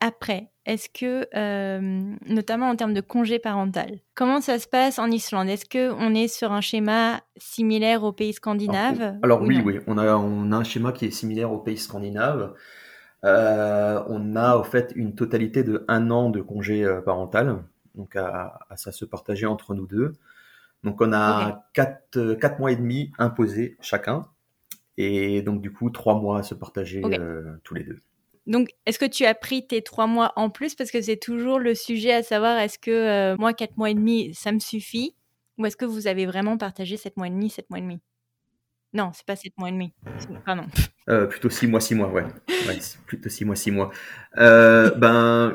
après? 0.00 0.50
Est-ce 0.66 0.88
que, 0.88 1.28
euh, 1.36 2.14
notamment 2.26 2.70
en 2.70 2.76
termes 2.76 2.94
de 2.94 3.02
congé 3.02 3.38
parental, 3.38 3.98
comment 4.14 4.40
ça 4.40 4.58
se 4.58 4.66
passe 4.66 4.98
en 4.98 5.10
Islande? 5.10 5.48
Est-ce 5.48 5.66
qu'on 5.66 6.14
est 6.14 6.28
sur 6.28 6.52
un 6.52 6.62
schéma 6.62 7.20
similaire 7.36 8.02
aux 8.02 8.12
pays 8.12 8.32
scandinaves 8.32 9.18
Alors, 9.22 9.42
oui, 9.42 9.60
oui, 9.62 9.80
on 9.86 9.98
a, 9.98 10.16
on 10.16 10.52
a 10.52 10.56
un 10.56 10.64
schéma 10.64 10.92
qui 10.92 11.04
est 11.04 11.10
similaire 11.10 11.52
aux 11.52 11.58
pays 11.58 11.76
scandinaves. 11.76 12.54
Euh, 13.24 14.02
on 14.08 14.36
a 14.36 14.56
en 14.56 14.64
fait 14.64 14.92
une 14.96 15.14
totalité 15.14 15.64
de 15.64 15.84
un 15.88 16.10
an 16.10 16.30
de 16.30 16.40
congé 16.40 16.82
euh, 16.82 17.02
parental, 17.02 17.62
donc 17.94 18.16
à, 18.16 18.58
ça 18.76 18.90
se 18.90 19.04
partager 19.04 19.44
entre 19.44 19.74
nous 19.74 19.86
deux. 19.86 20.12
Donc 20.82 21.00
on 21.00 21.12
a 21.12 21.66
quatre, 21.74 22.34
quatre 22.34 22.58
mois 22.58 22.72
et 22.72 22.76
demi 22.76 23.12
imposés 23.18 23.76
chacun, 23.80 24.26
et 24.96 25.42
donc 25.42 25.60
du 25.60 25.72
coup 25.72 25.90
trois 25.90 26.20
mois 26.20 26.38
à 26.38 26.42
se 26.42 26.54
partager 26.54 27.02
tous 27.62 27.74
les 27.74 27.84
deux. 27.84 27.98
Donc, 28.46 28.74
est-ce 28.84 28.98
que 28.98 29.06
tu 29.06 29.24
as 29.24 29.34
pris 29.34 29.66
tes 29.66 29.80
trois 29.80 30.06
mois 30.06 30.34
en 30.36 30.50
plus? 30.50 30.74
Parce 30.74 30.90
que 30.90 31.00
c'est 31.00 31.16
toujours 31.16 31.58
le 31.58 31.74
sujet 31.74 32.12
à 32.12 32.22
savoir 32.22 32.58
est-ce 32.58 32.78
que 32.78 32.90
euh, 32.90 33.36
moi, 33.38 33.54
quatre 33.54 33.78
mois 33.78 33.88
et 33.88 33.94
demi, 33.94 34.34
ça 34.34 34.52
me 34.52 34.58
suffit? 34.58 35.16
Ou 35.56 35.64
est-ce 35.64 35.78
que 35.78 35.86
vous 35.86 36.08
avez 36.08 36.26
vraiment 36.26 36.58
partagé 36.58 36.98
sept 36.98 37.16
mois 37.16 37.28
et 37.28 37.30
demi, 37.30 37.48
sept 37.48 37.70
mois 37.70 37.78
et 37.78 37.82
demi? 37.82 38.00
Non, 38.94 39.10
c'est 39.12 39.26
pas 39.26 39.34
7 39.34 39.52
mois 39.58 39.68
et 39.68 39.72
demi. 39.72 39.92
Pardon. 40.46 40.64
Euh, 41.10 41.26
plutôt 41.26 41.50
6 41.50 41.66
mois, 41.66 41.82
6 41.82 41.96
mois, 41.96 42.08
ouais. 42.08 42.24
ouais 42.66 42.78
plutôt 43.04 43.28
6 43.28 43.44
mois, 43.44 43.56
6 43.56 43.70
mois. 43.72 43.90
Euh, 44.38 44.90
ben, 44.96 45.54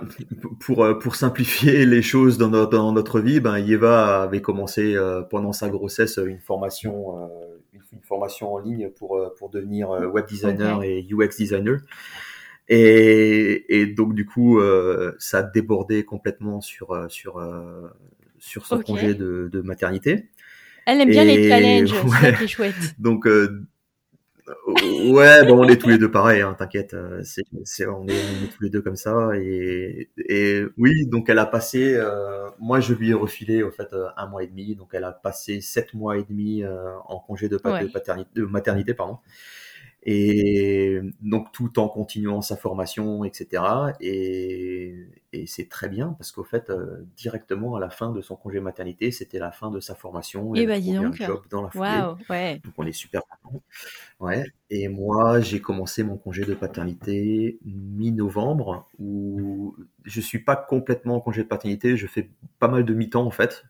pour, 0.59 0.83
euh, 0.83 0.99
pour 0.99 1.15
simplifier 1.15 1.85
les 1.87 2.03
choses 2.03 2.37
dans 2.37 2.49
notre, 2.49 2.69
dans 2.69 2.91
notre 2.91 3.19
vie, 3.19 3.39
ben, 3.39 3.57
Yeva 3.57 4.21
avait 4.21 4.43
commencé 4.43 4.93
euh, 4.95 5.23
pendant 5.23 5.51
sa 5.51 5.69
grossesse 5.69 6.19
une 6.23 6.39
formation, 6.39 7.17
euh, 7.19 7.58
une, 7.91 8.01
formation 8.01 8.53
en 8.53 8.57
ligne 8.59 8.89
pour, 8.89 9.19
pour 9.37 9.49
devenir 9.49 9.89
web 9.89 10.25
designer 10.27 10.83
et 10.83 11.05
UX 11.09 11.37
designer. 11.37 11.79
Et, 12.67 13.81
et 13.81 13.87
donc, 13.87 14.13
du 14.13 14.25
coup, 14.25 14.59
ça 15.17 15.39
a 15.39 15.43
débordé 15.43 16.05
complètement 16.05 16.61
sur, 16.61 17.05
sur, 17.09 17.41
sur 18.37 18.65
son 18.65 18.75
okay. 18.75 18.83
congé 18.85 19.13
de, 19.15 19.49
de 19.51 19.61
maternité. 19.61 20.29
Elle 20.89 21.01
aime 21.01 21.09
bien 21.09 21.23
les 21.23 21.47
challenges, 21.47 21.93
ouais. 22.03 22.35
c'est 22.39 22.47
chouette. 22.47 22.75
Donc, 22.99 23.27
euh, 23.27 23.67
ouais, 25.11 25.45
bon, 25.45 25.59
on 25.59 25.67
est 25.67 25.77
tous 25.77 25.89
les 25.89 25.97
deux 25.97 26.09
pareils, 26.11 26.41
hein, 26.41 26.55
t'inquiète. 26.57 26.95
C'est, 27.23 27.43
c'est, 27.63 27.85
on, 27.87 28.05
est, 28.07 28.11
on 28.13 28.45
est 28.45 28.47
tous 28.55 28.63
les 28.63 28.69
deux 28.69 28.81
comme 28.81 28.95
ça. 28.95 29.29
Et, 29.35 30.09
et 30.17 30.63
oui, 30.77 31.05
donc 31.07 31.29
elle 31.29 31.39
a 31.39 31.45
passé. 31.45 31.93
Euh, 31.95 32.47
moi, 32.59 32.79
je 32.79 32.93
lui 32.93 33.09
ai 33.11 33.13
refilé 33.13 33.63
au 33.63 33.71
fait 33.71 33.87
un 34.17 34.27
mois 34.27 34.43
et 34.43 34.47
demi. 34.47 34.75
Donc, 34.75 34.89
elle 34.93 35.03
a 35.03 35.11
passé 35.11 35.61
sept 35.61 35.93
mois 35.93 36.17
et 36.17 36.23
demi 36.23 36.63
euh, 36.63 36.95
en 37.07 37.19
congé 37.19 37.49
de, 37.49 37.57
pat- 37.57 37.73
ouais. 37.73 37.81
de, 37.81 37.87
paternité, 37.87 38.29
de 38.35 38.45
maternité, 38.45 38.93
pardon. 38.93 39.17
Et 40.03 41.01
donc 41.21 41.51
tout 41.51 41.77
en 41.79 41.89
continuant 41.89 42.41
sa 42.41 42.55
formation, 42.55 43.25
etc. 43.25 43.93
Et, 44.01 44.95
et 45.31 45.45
c'est 45.45 45.69
très 45.69 45.89
bien 45.89 46.15
parce 46.17 46.31
qu'au 46.31 46.43
fait, 46.43 46.69
euh, 46.69 47.05
directement 47.15 47.75
à 47.75 47.79
la 47.79 47.89
fin 47.89 48.11
de 48.11 48.21
son 48.21 48.35
congé 48.35 48.59
maternité, 48.59 49.11
c'était 49.11 49.39
la 49.39 49.51
fin 49.51 49.69
de 49.69 49.79
sa 49.79 49.95
formation. 49.95 50.55
Et, 50.55 50.61
et 50.61 50.67
bah 50.67 50.79
dis 50.79 50.93
donc. 50.93 51.21
Un 51.21 51.25
job 51.27 51.43
dans 51.49 51.61
la 51.61 51.69
foulée. 51.69 52.01
Wow, 52.01 52.17
ouais. 52.29 52.61
Donc 52.63 52.73
on 52.77 52.85
est 52.85 52.91
super 52.91 53.21
contents. 53.27 53.61
Ouais. 54.19 54.45
Et 54.69 54.87
moi, 54.87 55.39
j'ai 55.39 55.61
commencé 55.61 56.03
mon 56.03 56.17
congé 56.17 56.45
de 56.45 56.53
paternité 56.53 57.59
mi-novembre 57.63 58.87
où 58.97 59.75
je 60.03 60.21
suis 60.21 60.39
pas 60.39 60.55
complètement 60.55 61.17
en 61.17 61.21
congé 61.21 61.43
de 61.43 61.47
paternité, 61.47 61.95
je 61.95 62.07
fais 62.07 62.29
pas 62.59 62.67
mal 62.67 62.83
de 62.83 62.93
mi-temps 62.93 63.25
en 63.25 63.31
fait. 63.31 63.65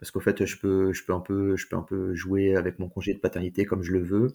Parce 0.00 0.10
qu'au 0.10 0.20
fait, 0.20 0.44
je 0.44 0.58
peux, 0.58 0.92
je 0.92 1.04
peux 1.04 1.12
un 1.12 1.20
peu, 1.20 1.56
je 1.56 1.66
peux 1.68 1.76
un 1.76 1.82
peu 1.82 2.14
jouer 2.14 2.56
avec 2.56 2.78
mon 2.78 2.88
congé 2.88 3.14
de 3.14 3.18
paternité 3.18 3.64
comme 3.64 3.82
je 3.82 3.92
le 3.92 4.02
veux. 4.02 4.34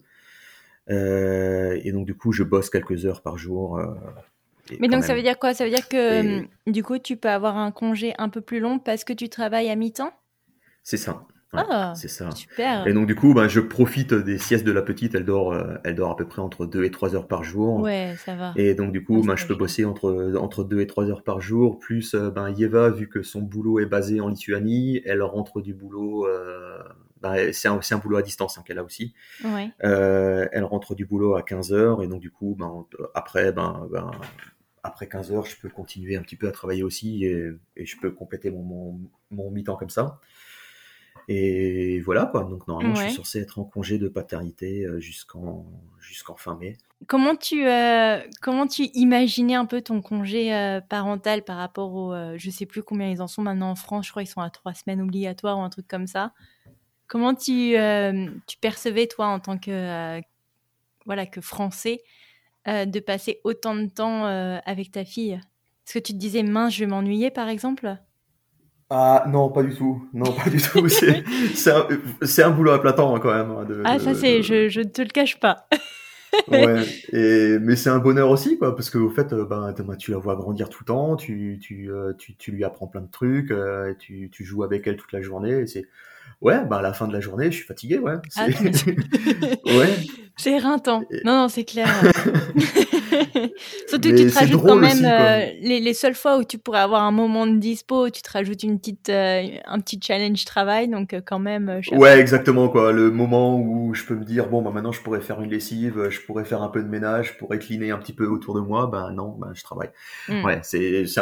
Euh, 0.88 1.78
et 1.84 1.92
donc 1.92 2.06
du 2.06 2.14
coup, 2.16 2.32
je 2.32 2.42
bosse 2.42 2.70
quelques 2.70 3.06
heures 3.06 3.22
par 3.22 3.38
jour. 3.38 3.78
Euh, 3.78 3.94
Mais 4.78 4.88
donc 4.88 5.00
même. 5.00 5.02
ça 5.02 5.14
veut 5.14 5.22
dire 5.22 5.38
quoi? 5.38 5.54
Ça 5.54 5.64
veut 5.64 5.70
dire 5.70 5.88
que 5.88 6.40
et... 6.40 6.48
du 6.66 6.82
coup, 6.82 6.98
tu 6.98 7.16
peux 7.16 7.28
avoir 7.28 7.56
un 7.56 7.70
congé 7.70 8.14
un 8.18 8.28
peu 8.28 8.40
plus 8.40 8.60
long 8.60 8.78
parce 8.78 9.04
que 9.04 9.12
tu 9.12 9.28
travailles 9.28 9.70
à 9.70 9.76
mi-temps? 9.76 10.12
C'est 10.82 10.96
ça. 10.96 11.24
Ouais, 11.52 11.62
ah, 11.68 11.94
c'est 11.96 12.08
ça. 12.08 12.30
Super. 12.30 12.86
Et 12.86 12.92
donc 12.92 13.08
du 13.08 13.16
coup, 13.16 13.34
ben, 13.34 13.48
je 13.48 13.58
profite 13.58 14.14
des 14.14 14.38
siestes 14.38 14.64
de 14.64 14.70
la 14.70 14.82
petite. 14.82 15.16
Elle 15.16 15.24
dort, 15.24 15.52
euh, 15.52 15.74
elle 15.82 15.96
dort 15.96 16.12
à 16.12 16.16
peu 16.16 16.24
près 16.24 16.40
entre 16.40 16.64
2 16.64 16.84
et 16.84 16.92
3 16.92 17.16
heures 17.16 17.26
par 17.26 17.42
jour. 17.42 17.80
Ouais, 17.80 18.14
ça 18.24 18.36
va. 18.36 18.52
Et 18.54 18.74
donc 18.74 18.92
du 18.92 19.02
coup, 19.02 19.22
ben, 19.22 19.34
je 19.34 19.46
peux 19.46 19.56
bosser 19.56 19.84
entre 19.84 20.34
entre 20.38 20.62
2 20.62 20.80
et 20.80 20.86
3 20.86 21.10
heures 21.10 21.24
par 21.24 21.40
jour. 21.40 21.80
Plus 21.80 22.14
ben 22.14 22.50
Yeva, 22.50 22.90
vu 22.90 23.08
que 23.08 23.22
son 23.22 23.42
boulot 23.42 23.80
est 23.80 23.86
basé 23.86 24.20
en 24.20 24.28
Lituanie, 24.28 25.02
elle 25.04 25.22
rentre 25.22 25.60
du 25.60 25.74
boulot. 25.74 26.24
Euh, 26.28 26.78
ben, 27.20 27.52
c'est 27.52 27.68
un, 27.68 27.80
un, 27.90 27.98
boulot 27.98 28.16
à 28.16 28.22
distance 28.22 28.56
hein, 28.56 28.62
qu'elle 28.64 28.78
a 28.78 28.84
aussi. 28.84 29.12
Ouais. 29.44 29.70
Euh, 29.82 30.46
elle 30.52 30.64
rentre 30.64 30.94
du 30.94 31.04
boulot 31.04 31.34
à 31.34 31.42
15 31.42 31.72
heures 31.72 32.02
et 32.02 32.06
donc 32.06 32.20
du 32.20 32.30
coup, 32.30 32.56
ben, 32.56 32.86
après, 33.14 33.50
ben, 33.50 33.88
ben, 33.90 34.12
après 34.82 35.08
15 35.08 35.32
heures, 35.32 35.46
je 35.46 35.56
peux 35.56 35.68
continuer 35.68 36.16
un 36.16 36.22
petit 36.22 36.36
peu 36.36 36.48
à 36.48 36.52
travailler 36.52 36.82
aussi 36.82 37.24
et, 37.24 37.50
et 37.76 37.86
je 37.86 37.98
peux 37.98 38.10
compléter 38.10 38.50
mon, 38.50 38.62
mon, 38.62 39.00
mon 39.30 39.50
mi-temps 39.50 39.76
comme 39.76 39.90
ça. 39.90 40.20
Et 41.28 42.00
voilà 42.00 42.26
quoi. 42.26 42.44
Donc 42.44 42.66
normalement, 42.66 42.94
ouais. 42.94 43.02
je 43.02 43.08
suis 43.08 43.16
censé 43.16 43.40
être 43.40 43.58
en 43.58 43.64
congé 43.64 43.98
de 43.98 44.08
paternité 44.08 44.84
euh, 44.84 44.98
jusqu'en 44.98 45.64
jusqu'en 46.00 46.34
fin 46.34 46.56
mai. 46.56 46.76
Comment 47.06 47.36
tu 47.36 47.66
euh, 47.66 48.18
comment 48.42 48.66
tu 48.66 48.84
imaginais 48.94 49.54
un 49.54 49.66
peu 49.66 49.80
ton 49.80 50.02
congé 50.02 50.54
euh, 50.54 50.80
parental 50.80 51.44
par 51.44 51.56
rapport 51.56 51.94
au 51.94 52.12
euh, 52.12 52.34
je 52.36 52.50
sais 52.50 52.66
plus 52.66 52.82
combien 52.82 53.08
ils 53.08 53.22
en 53.22 53.28
sont 53.28 53.42
maintenant 53.42 53.70
en 53.70 53.76
France. 53.76 54.06
Je 54.06 54.10
crois 54.10 54.22
qu'ils 54.22 54.32
sont 54.32 54.40
à 54.40 54.50
trois 54.50 54.74
semaines 54.74 55.00
obligatoires 55.00 55.58
ou 55.58 55.62
un 55.62 55.70
truc 55.70 55.86
comme 55.86 56.06
ça. 56.06 56.32
Comment 57.06 57.34
tu 57.34 57.74
tu 58.46 58.58
percevais 58.60 59.06
toi 59.06 59.26
en 59.26 59.40
tant 59.40 59.56
que 59.58 60.20
voilà 61.06 61.26
que 61.26 61.40
français 61.40 62.02
de 62.86 63.00
passer 63.00 63.40
autant 63.44 63.74
de 63.74 63.86
temps 63.86 64.24
avec 64.24 64.92
ta 64.92 65.04
fille? 65.04 65.32
Est-ce 65.32 65.94
que 65.94 65.98
tu 65.98 66.12
te 66.12 66.18
disais 66.18 66.42
mince, 66.42 66.74
je 66.74 66.80
vais 66.80 66.90
m'ennuyer 66.90 67.30
par 67.30 67.48
exemple? 67.48 67.96
Ah 68.90 69.24
non, 69.28 69.50
pas 69.50 69.62
du 69.62 69.74
tout. 69.74 70.04
Non, 70.12 70.32
pas 70.32 70.50
du 70.50 70.58
tout. 70.62 70.88
C'est, 70.88 72.42
un, 72.42 72.50
boulot 72.50 72.72
à 72.72 72.80
plein 72.80 72.92
temps 72.92 73.14
hein, 73.14 73.20
quand 73.20 73.32
même. 73.32 73.66
De, 73.66 73.82
ah, 73.84 73.98
ça 74.00 74.14
c'est, 74.14 74.38
de... 74.38 74.42
je, 74.42 74.68
je 74.68 74.80
ne 74.80 74.88
te 74.88 75.00
le 75.00 75.08
cache 75.08 75.38
pas. 75.38 75.68
ouais, 76.48 76.82
et, 77.12 77.58
mais 77.60 77.76
c'est 77.76 77.90
un 77.90 77.98
bonheur 77.98 78.30
aussi, 78.30 78.58
quoi, 78.58 78.74
parce 78.74 78.90
qu'au 78.90 79.10
fait, 79.10 79.32
ben, 79.34 79.74
tu 79.98 80.10
la 80.10 80.18
vois 80.18 80.36
grandir 80.36 80.68
tout 80.68 80.82
le 80.82 80.86
temps, 80.86 81.16
tu, 81.16 81.58
tu, 81.60 81.90
tu, 82.18 82.36
tu 82.36 82.52
lui 82.52 82.64
apprends 82.64 82.86
plein 82.86 83.00
de 83.00 83.10
trucs, 83.10 83.50
euh, 83.50 83.94
tu, 83.98 84.28
tu 84.30 84.44
joues 84.44 84.62
avec 84.62 84.86
elle 84.86 84.96
toute 84.96 85.12
la 85.12 85.22
journée, 85.22 85.60
et 85.60 85.66
c'est, 85.66 85.86
ouais, 86.40 86.64
bah, 86.64 86.78
à 86.78 86.82
la 86.82 86.92
fin 86.92 87.06
de 87.06 87.12
la 87.12 87.20
journée, 87.20 87.50
je 87.50 87.56
suis 87.56 87.66
fatigué, 87.66 87.98
ouais. 87.98 88.14
C'est... 88.28 88.40
Ah, 88.40 88.46
ouais. 89.66 89.96
C'est 90.36 90.52
éreintant. 90.52 91.02
Non, 91.24 91.42
non, 91.42 91.48
c'est 91.48 91.64
clair. 91.64 91.88
Surtout 93.88 94.10
que 94.10 94.16
tu 94.16 94.26
te 94.26 94.38
rajoutes 94.38 94.62
quand 94.62 94.76
même 94.76 94.90
aussi, 94.90 95.04
euh, 95.04 95.46
les, 95.60 95.80
les, 95.80 95.94
seules 95.94 96.14
fois 96.14 96.38
où 96.38 96.44
tu 96.44 96.58
pourrais 96.58 96.80
avoir 96.80 97.02
un 97.02 97.10
moment 97.10 97.46
de 97.46 97.58
dispo, 97.58 98.08
tu 98.08 98.22
te 98.22 98.30
rajoutes 98.30 98.62
une 98.62 98.78
petite, 98.78 99.10
euh, 99.10 99.42
un 99.66 99.80
petit 99.80 100.00
challenge 100.02 100.44
travail, 100.44 100.88
donc 100.88 101.12
euh, 101.12 101.20
quand 101.24 101.38
même. 101.38 101.80
ouais, 101.92 102.18
exactement 102.18 102.68
quoi. 102.68 102.92
Le 102.92 103.10
moment 103.10 103.58
où 103.58 103.92
je 103.94 104.04
peux 104.04 104.14
me 104.14 104.24
dire 104.24 104.48
bon 104.48 104.62
bah 104.62 104.70
maintenant 104.72 104.92
je 104.92 105.02
pourrais 105.02 105.20
faire 105.20 105.40
une 105.42 105.50
lessive, 105.50 106.08
je 106.08 106.20
pourrais 106.20 106.44
faire 106.44 106.62
un 106.62 106.68
peu 106.68 106.82
de 106.82 106.88
ménage, 106.88 107.32
je 107.34 107.38
pourrais 107.38 107.58
cleaner 107.58 107.90
un 107.90 107.98
petit 107.98 108.14
peu 108.14 108.26
autour 108.26 108.54
de 108.54 108.60
moi, 108.60 108.86
bah 108.86 109.10
non, 109.12 109.36
bah 109.38 109.48
je 109.54 109.62
travaille. 109.62 109.90
Mm. 110.28 110.44
Ouais, 110.44 110.60
c'est 110.62 111.06
c'est 111.06 111.20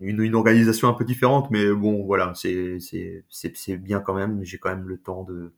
une, 0.00 0.22
une, 0.22 0.34
organisation 0.34 0.88
un 0.88 0.94
peu 0.94 1.04
différente, 1.04 1.50
mais 1.50 1.70
bon 1.72 2.04
voilà, 2.04 2.32
c'est 2.34 2.78
c'est 3.28 3.76
bien 3.76 4.00
quand 4.00 4.14
même. 4.14 4.42
J'ai 4.44 4.58
quand 4.58 4.70
même 4.70 4.88
le 4.88 4.98
temps 4.98 5.24
de 5.24 5.52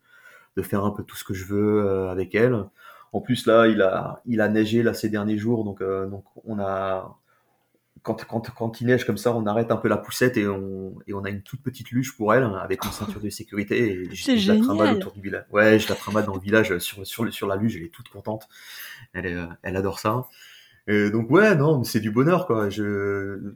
de 0.57 0.63
faire 0.63 0.85
un 0.85 0.91
peu 0.91 1.03
tout 1.05 1.17
ce 1.17 1.25
que 1.25 1.35
je 1.35 1.45
veux 1.45 2.09
avec 2.09 2.35
elle. 2.35 2.65
En 3.13 3.21
plus 3.21 3.47
là, 3.47 3.67
il 3.67 3.83
a 3.83 4.23
il 4.27 4.41
a 4.41 4.49
neigé 4.49 4.83
là 4.83 4.95
ces 4.95 5.09
derniers 5.09 5.39
jours, 5.39 5.65
donc 5.65 5.81
euh, 5.83 6.07
donc 6.07 6.25
on 6.45 6.59
a 6.59 7.19
quand, 8.03 8.25
quand, 8.25 8.51
quand 8.51 8.81
il 8.81 8.87
neige 8.89 9.05
comme 9.05 9.17
ça, 9.17 9.35
on 9.35 9.47
arrête 9.47 9.71
un 9.71 9.77
peu 9.77 9.89
la 9.89 9.97
poussette 9.97 10.37
et 10.37 10.49
on, 10.49 10.95
et 11.07 11.15
on 11.15 11.25
a 11.25 11.31
une 11.31 11.43
toute 11.43 11.63
petite 11.63 11.91
luge 11.91 12.17
pour 12.17 12.35
elle 12.35 12.45
avec 12.61 12.85
une 12.85 12.91
ceinture 12.91 13.21
de 13.21 13.31
sécurité 13.31 13.93
et 13.93 14.05
je, 14.15 14.37
je 14.37 14.53
la 14.53 14.59
trimballe 14.59 14.97
autour 14.97 15.13
du 15.13 15.21
village. 15.21 15.45
Ouais, 15.53 15.79
je 15.79 15.89
la 15.89 15.95
trimballe 15.95 16.27
dans 16.27 16.35
le 16.35 16.41
village 16.41 16.77
sur, 16.79 17.07
sur, 17.07 17.33
sur 17.33 17.47
la 17.47 17.57
luge, 17.57 17.77
elle 17.77 17.85
est 17.85 17.93
toute 17.93 18.09
contente. 18.09 18.49
Elle, 19.13 19.27
est, 19.27 19.37
elle 19.63 19.77
adore 19.77 20.01
ça. 20.01 20.27
Et 20.89 21.11
donc 21.11 21.31
ouais, 21.31 21.55
non, 21.55 21.85
c'est 21.85 22.01
du 22.01 22.11
bonheur 22.11 22.47
quoi. 22.47 22.69
Je 22.69 23.55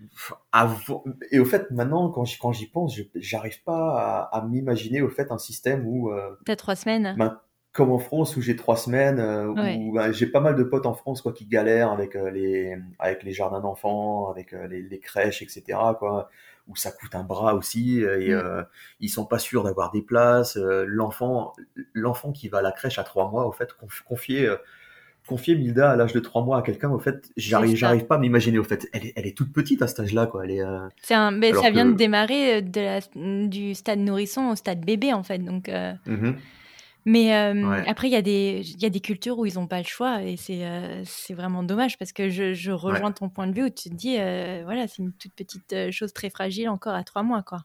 avant 0.53 1.05
et 1.31 1.41
au 1.41 1.45
fait 1.45 1.71
maintenant 1.73 2.11
quand 2.11 2.25
j'y 2.25 2.39
quand 2.39 2.53
j'y 2.53 2.67
pense, 2.67 2.97
j'arrive 3.17 3.63
pas 3.65 4.29
à, 4.33 4.39
à 4.39 4.47
m'imaginer 4.47 5.03
au 5.03 5.09
fait 5.09 5.33
un 5.33 5.39
système 5.39 5.87
où 5.87 6.13
euh, 6.13 6.39
t'as 6.45 6.57
trois 6.57 6.77
semaines. 6.77 7.17
Ben, 7.19 7.41
comme 7.77 7.93
en 7.93 7.99
France 7.99 8.37
où 8.37 8.41
j'ai 8.41 8.57
trois 8.57 8.79
semaines, 8.79 9.21
euh, 9.21 9.49
ouais. 9.49 9.77
où 9.79 9.93
bah, 9.93 10.11
j'ai 10.11 10.27
pas 10.27 10.41
mal 10.41 10.57
de 10.57 10.65
potes 10.65 10.87
en 10.87 10.95
France 10.95 11.21
quoi 11.21 11.35
qui 11.35 11.45
galèrent 11.45 11.93
avec 11.93 12.17
euh, 12.17 12.31
les 12.31 12.79
avec 12.99 13.23
les 13.23 13.33
jardins 13.33 13.61
d'enfants, 13.61 14.31
avec 14.31 14.55
euh, 14.55 14.67
les, 14.67 14.81
les, 14.83 14.99
crèches, 14.99 15.43
etc. 15.43 15.79
quoi, 15.99 16.31
où 16.69 16.75
ça 16.75 16.91
coûte 16.91 17.15
un 17.15 17.23
bras 17.23 17.55
aussi 17.55 18.01
et 18.01 18.35
mm. 18.35 18.67
ils 19.01 19.11
sont 19.11 19.27
pas 19.27 19.39
sûrs 19.39 19.63
d'avoir 19.63 19.91
des 19.91 20.01
places. 20.01 20.57
l'enfant 20.57 21.53
l'enfant 21.93 22.33
qui 22.33 22.49
va 22.49 22.59
à 22.59 22.63
la 22.63 22.73
crèche 22.73 22.99
à 22.99 23.05
trois 23.05 23.31
mois, 23.31 23.47
au 23.47 23.53
fait, 23.53 23.69
confier 24.09 24.49
confier 25.27 25.55
Milda 25.57 25.91
à 25.91 25.97
l'âge 25.97 26.13
de 26.13 26.21
trois 26.21 26.43
mois 26.45 26.59
à 26.59 26.63
quelqu'un, 26.63 26.91
au 26.91 26.99
fait, 26.99 27.31
j'arrive 27.37 27.77
j'arrive 27.77 28.07
pas 28.07 28.17
à 28.17 28.19
m'imaginer. 28.19 28.59
Au 28.59 28.65
fait, 28.65 28.89
elle 28.93 29.07
est 29.07 29.13
elle 29.17 29.27
est 29.27 29.37
toute 29.37 29.53
petite 29.53 29.83
à 29.83 29.87
cet 29.87 30.01
âge-là 30.01 30.27
quoi. 30.27 30.45
Elle 30.45 30.53
est. 30.53 30.65
C'est 31.03 31.15
un 31.15 31.31
mais 31.31 31.53
ça 31.53 31.71
vient 31.71 31.87
que... 31.87 31.93
de 31.93 31.97
démarrer 31.97 32.63
de 32.63 32.81
la, 32.81 33.01
du 33.47 33.75
stade 33.75 33.99
nourrisson 33.99 34.51
au 34.51 34.57
stade 34.57 34.85
bébé 34.85 35.13
en 35.13 35.23
fait 35.23 35.39
donc. 35.39 35.69
Mm 35.69 35.99
-hmm. 36.07 36.35
Mais 37.07 37.37
euh, 37.37 37.71
ouais. 37.71 37.89
après, 37.89 38.09
il 38.09 38.11
y, 38.11 38.17
a 38.17 38.23
des, 38.23 38.63
y 38.81 38.85
a 38.85 38.91
des 38.91 38.99
cultures 38.99 39.39
où 39.39 39.47
ils 39.47 39.55
n'ont 39.55 39.69
pas 39.69 39.79
le 39.79 39.85
choix 39.85 40.25
et 40.25 40.37
c'est 40.37 40.67
euh, 40.67 41.05
vraiment 41.31 41.63
dommage 41.63 41.99
parce 41.99 42.13
que 42.13 42.29
je, 42.29 42.53
je 42.53 42.73
rejoins 42.73 43.09
ouais. 43.09 43.15
ton 43.15 43.29
point 43.29 43.47
de 43.47 43.53
vue 43.53 43.63
où 43.67 43.71
tu 43.71 43.91
te 43.91 43.95
dis, 43.95 44.17
euh, 44.19 44.63
voilà, 44.65 44.89
c'est 44.89 45.03
une 45.03 45.13
toute 45.13 45.33
petite 45.33 45.73
euh, 45.73 45.93
chose 45.93 46.13
très 46.13 46.31
fragile 46.31 46.69
encore 46.69 46.95
à 46.95 47.05
trois 47.05 47.23
mois, 47.23 47.45
quoi. 47.45 47.65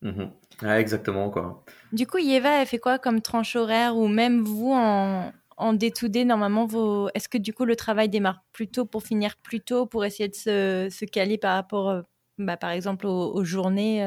Mmh. 0.00 0.30
Ouais, 0.62 0.80
exactement, 0.80 1.28
quoi. 1.28 1.62
Du 1.92 2.06
coup, 2.06 2.16
Yeva, 2.16 2.62
elle 2.62 2.66
fait 2.66 2.78
quoi 2.78 2.98
comme 2.98 3.20
tranche 3.20 3.54
horaire 3.54 3.98
ou 3.98 4.08
même 4.08 4.40
vous 4.40 4.72
en, 4.72 5.30
en 5.60 5.72
day-to-day, 5.72 6.24
normalement, 6.24 6.66
vos... 6.66 7.08
est-ce 7.14 7.28
que 7.28 7.38
du 7.38 7.52
coup 7.52 7.64
le 7.64 7.76
travail 7.76 8.08
démarre 8.08 8.42
plus 8.52 8.68
tôt 8.68 8.84
pour 8.84 9.02
finir 9.02 9.36
plus 9.42 9.60
tôt 9.60 9.86
pour 9.86 10.04
essayer 10.04 10.28
de 10.28 10.34
se, 10.34 10.88
se 10.90 11.04
caler 11.04 11.38
par 11.38 11.54
rapport, 11.54 12.02
bah, 12.38 12.56
par 12.56 12.70
exemple, 12.70 13.06
aux, 13.06 13.34
aux 13.34 13.44
journées, 13.44 14.04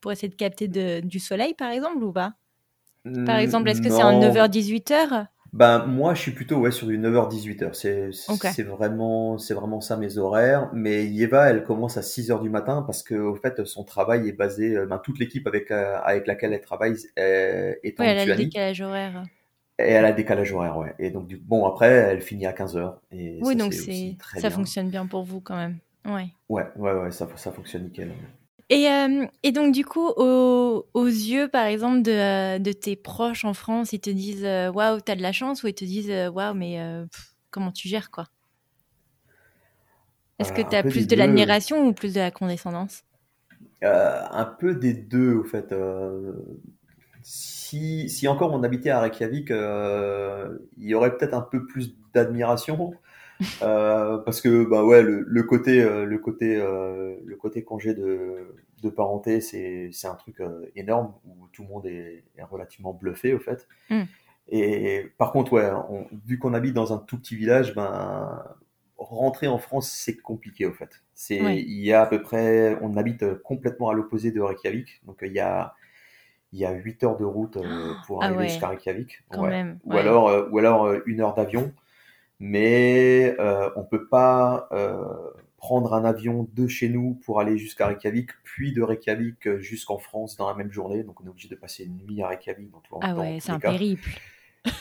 pour 0.00 0.12
essayer 0.12 0.28
de 0.28 0.34
capter 0.34 0.68
de, 0.68 1.00
du 1.00 1.18
soleil, 1.18 1.54
par 1.54 1.70
exemple, 1.70 2.02
ou 2.02 2.12
pas? 2.12 2.34
Par 3.24 3.36
exemple, 3.36 3.68
est-ce 3.70 3.80
que 3.80 3.88
c'est 3.88 4.02
un 4.02 4.20
9h-18h 4.20 5.26
ben, 5.52 5.84
moi, 5.84 6.14
je 6.14 6.20
suis 6.20 6.30
plutôt 6.30 6.58
ouais, 6.58 6.70
sur 6.70 6.86
du 6.86 6.96
9h-18h. 6.96 7.74
C'est 7.74 8.10
okay. 8.30 8.62
vraiment, 8.62 9.36
vraiment 9.36 9.80
ça 9.80 9.96
mes 9.96 10.16
horaires. 10.16 10.70
Mais 10.72 11.06
Yeva, 11.06 11.50
elle 11.50 11.64
commence 11.64 11.96
à 11.96 12.02
6h 12.02 12.40
du 12.40 12.48
matin 12.48 12.82
parce 12.86 13.02
que, 13.02 13.14
au 13.14 13.34
fait, 13.34 13.64
son 13.64 13.82
travail 13.82 14.28
est 14.28 14.32
basé, 14.32 14.76
ben, 14.86 14.98
toute 14.98 15.18
l'équipe 15.18 15.46
avec, 15.46 15.70
avec 15.72 16.26
laquelle 16.26 16.52
elle 16.52 16.60
travaille 16.60 16.94
est, 17.16 17.80
est 17.82 18.00
en 18.00 18.04
ouais, 18.04 18.10
elle 18.10 18.18
a 18.18 18.26
le 18.26 18.36
décalage 18.36 18.80
horaire. 18.80 19.24
Et 19.86 19.92
elle 19.92 20.04
a 20.04 20.12
décalage 20.12 20.52
horaire, 20.52 20.76
ouais. 20.76 20.94
Et 20.98 21.10
donc, 21.10 21.26
du, 21.26 21.36
bon, 21.36 21.66
après, 21.66 21.88
elle 21.88 22.20
finit 22.20 22.46
à 22.46 22.52
15h. 22.52 22.94
Et 23.12 23.38
oui, 23.42 23.56
donc 23.56 23.72
c'est, 23.72 24.16
ça 24.38 24.50
fonctionne 24.50 24.90
bien 24.90 25.06
pour 25.06 25.24
vous 25.24 25.40
quand 25.40 25.56
même. 25.56 25.78
Ouais. 26.04 26.28
Ouais, 26.48 26.66
ouais, 26.76 26.92
ouais, 26.92 27.10
ça, 27.10 27.28
ça 27.36 27.52
fonctionne 27.52 27.84
nickel. 27.84 28.12
Et, 28.68 28.88
euh, 28.88 29.26
et 29.42 29.52
donc, 29.52 29.74
du 29.74 29.84
coup, 29.84 30.08
aux, 30.16 30.86
aux 30.94 31.06
yeux, 31.06 31.48
par 31.48 31.66
exemple, 31.66 32.02
de, 32.02 32.58
de, 32.58 32.72
tes 32.72 32.94
proches 32.96 33.44
en 33.44 33.52
France, 33.52 33.92
ils 33.92 34.00
te 34.00 34.10
disent 34.10 34.44
euh, 34.44 34.70
Waouh, 34.70 35.00
t'as 35.00 35.16
de 35.16 35.22
la 35.22 35.32
chance 35.32 35.62
ou 35.62 35.66
ils 35.66 35.74
te 35.74 35.84
disent 35.84 36.10
euh, 36.10 36.30
Waouh, 36.30 36.54
mais 36.54 36.80
comment 37.50 37.72
tu 37.72 37.88
gères, 37.88 38.10
quoi? 38.10 38.26
Est-ce 40.38 40.52
que 40.52 40.62
tu 40.62 40.74
as 40.74 40.82
plus 40.82 41.06
de 41.06 41.16
l'admiration 41.16 41.86
ou 41.86 41.92
plus 41.92 42.14
de 42.14 42.20
la 42.20 42.30
condescendance? 42.30 43.02
Un 43.82 44.44
peu 44.58 44.74
des 44.74 44.94
deux, 44.94 45.34
au 45.34 45.44
fait 45.44 45.74
si, 47.30 48.08
si 48.08 48.26
encore 48.26 48.52
on 48.52 48.64
habitait 48.64 48.90
à 48.90 49.00
Reykjavik, 49.00 49.52
euh, 49.52 50.58
il 50.76 50.88
y 50.88 50.94
aurait 50.94 51.16
peut-être 51.16 51.34
un 51.34 51.42
peu 51.42 51.64
plus 51.64 51.94
d'admiration. 52.12 52.92
Euh, 53.62 54.18
parce 54.18 54.42
que 54.42 54.68
bah 54.68 54.84
ouais 54.84 55.02
le, 55.02 55.42
côté 55.44 55.80
euh, 55.80 56.04
le 56.04 56.18
côté 56.18 56.56
le 56.56 57.36
côté 57.36 57.64
congé 57.64 57.94
de, 57.94 58.54
de 58.82 58.90
parenté 58.90 59.40
c'est 59.40 59.88
c'est 59.92 60.08
un 60.08 60.14
truc 60.14 60.42
énorme 60.76 61.14
où 61.24 61.48
tout 61.50 61.62
le 61.62 61.68
monde 61.68 61.86
est, 61.86 62.22
relativement 62.50 62.92
bluffé 62.92 63.32
au 63.32 63.38
fait 63.38 63.66
mm. 63.88 64.02
et 64.50 65.10
par 65.16 65.32
contre 65.32 65.54
ouais 65.54 65.70
vu 66.26 66.38
qu'on 66.38 66.52
habite 66.52 66.74
dans 66.74 66.92
un 66.92 66.98
tout 66.98 67.18
petit 67.18 67.34
village 67.34 67.74
ben 67.74 68.44
rentrer 68.98 69.48
en 69.48 69.56
France 69.56 69.90
c'est 69.90 70.18
compliqué 70.18 70.66
au 70.66 70.74
fait 70.74 71.02
c'est 71.14 71.38
il 71.38 71.80
y 71.82 71.94
a 71.94 72.02
à 72.02 72.06
peu 72.06 72.20
près 72.20 72.76
on 72.82 72.94
habite 72.98 73.24
complètement 73.42 73.88
à 73.88 73.94
l'opposé 73.94 74.32
de 74.32 74.42
Reykjavik 74.42 75.00
donc 75.06 75.20
il 75.22 75.32
y 75.32 75.40
a 75.40 75.72
il 76.52 76.58
y 76.58 76.64
a 76.64 76.72
8 76.72 77.04
heures 77.04 77.16
de 77.16 77.24
route 77.24 77.56
euh, 77.56 77.94
pour 78.06 78.22
ah 78.22 78.26
arriver 78.26 78.48
jusqu'à 78.48 78.68
Reykjavik. 78.68 79.22
Ou 79.36 79.44
alors, 79.44 80.28
euh, 80.28 80.48
ou 80.50 80.58
alors 80.58 80.86
euh, 80.86 81.02
une 81.06 81.20
heure 81.20 81.34
d'avion. 81.34 81.72
Mais 82.42 83.36
on 83.76 83.84
peut 83.84 84.08
pas 84.08 84.70
prendre 85.58 85.92
un 85.92 86.06
avion 86.06 86.48
de 86.54 86.66
chez 86.66 86.88
nous 86.88 87.20
pour 87.26 87.38
aller 87.38 87.58
jusqu'à 87.58 87.86
Reykjavik, 87.86 88.30
puis 88.44 88.72
de 88.72 88.80
Reykjavik 88.80 89.58
jusqu'en 89.58 89.98
France 89.98 90.38
dans 90.38 90.48
la 90.48 90.54
même 90.54 90.72
journée. 90.72 91.02
Donc 91.02 91.20
on 91.20 91.26
est 91.26 91.28
obligé 91.28 91.50
de 91.50 91.54
passer 91.54 91.84
une 91.84 91.98
nuit 91.98 92.22
à 92.22 92.28
Reykjavik. 92.28 92.70
Ah 93.02 93.14
ouais, 93.14 93.38
c'est 93.40 93.52
un 93.52 93.60
périple. 93.60 94.18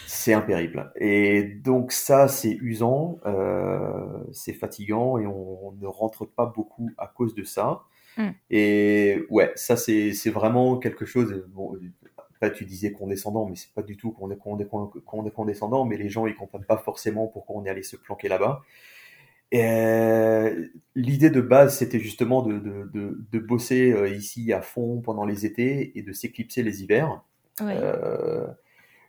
C'est 0.05 0.33
un 0.33 0.39
périple. 0.39 0.89
Et 0.95 1.43
donc 1.43 1.91
ça, 1.91 2.29
c'est 2.29 2.57
usant, 2.61 3.19
c'est 4.31 4.53
fatigant 4.53 5.17
et 5.17 5.27
on, 5.27 5.73
ne 5.81 5.87
rentre 5.87 6.25
pas 6.25 6.45
beaucoup 6.45 6.91
à 6.97 7.07
cause 7.07 7.35
de 7.35 7.43
ça. 7.43 7.81
Mm. 8.19 8.29
Et 8.51 9.25
ouais, 9.29 9.51
ça 9.55 9.75
c'est 9.77 10.29
vraiment 10.29 10.77
quelque 10.77 11.05
chose. 11.05 11.43
Bon, 11.49 11.75
après, 12.35 12.53
tu 12.53 12.65
disais 12.65 12.91
condescendant, 12.91 13.47
mais 13.47 13.55
c'est 13.55 13.73
pas 13.73 13.81
du 13.81 13.97
tout 13.97 14.11
qu'on 14.11 14.29
est, 14.29 15.31
condescendant, 15.31 15.85
mais 15.85 15.97
les 15.97 16.09
gens 16.09 16.27
ils 16.27 16.35
comprennent 16.35 16.65
pas 16.65 16.77
forcément 16.77 17.27
pourquoi 17.27 17.57
on 17.57 17.65
est 17.65 17.69
allé 17.69 17.83
se 17.83 17.95
planquer 17.95 18.27
là-bas. 18.27 18.61
Euh, 19.55 20.67
l'idée 20.93 21.31
de 21.31 21.41
base, 21.41 21.77
c'était 21.77 21.99
justement 21.99 22.43
de, 22.43 22.59
de, 22.59 23.17
de, 23.31 23.39
bosser 23.39 23.91
euh, 23.91 24.07
ici 24.07 24.53
à 24.53 24.61
fond 24.61 25.01
pendant 25.01 25.25
les 25.25 25.47
étés 25.47 25.97
et 25.97 26.03
de 26.03 26.13
s'éclipser 26.13 26.61
les 26.61 26.83
hivers. 26.83 27.23
Euh, 27.61 28.47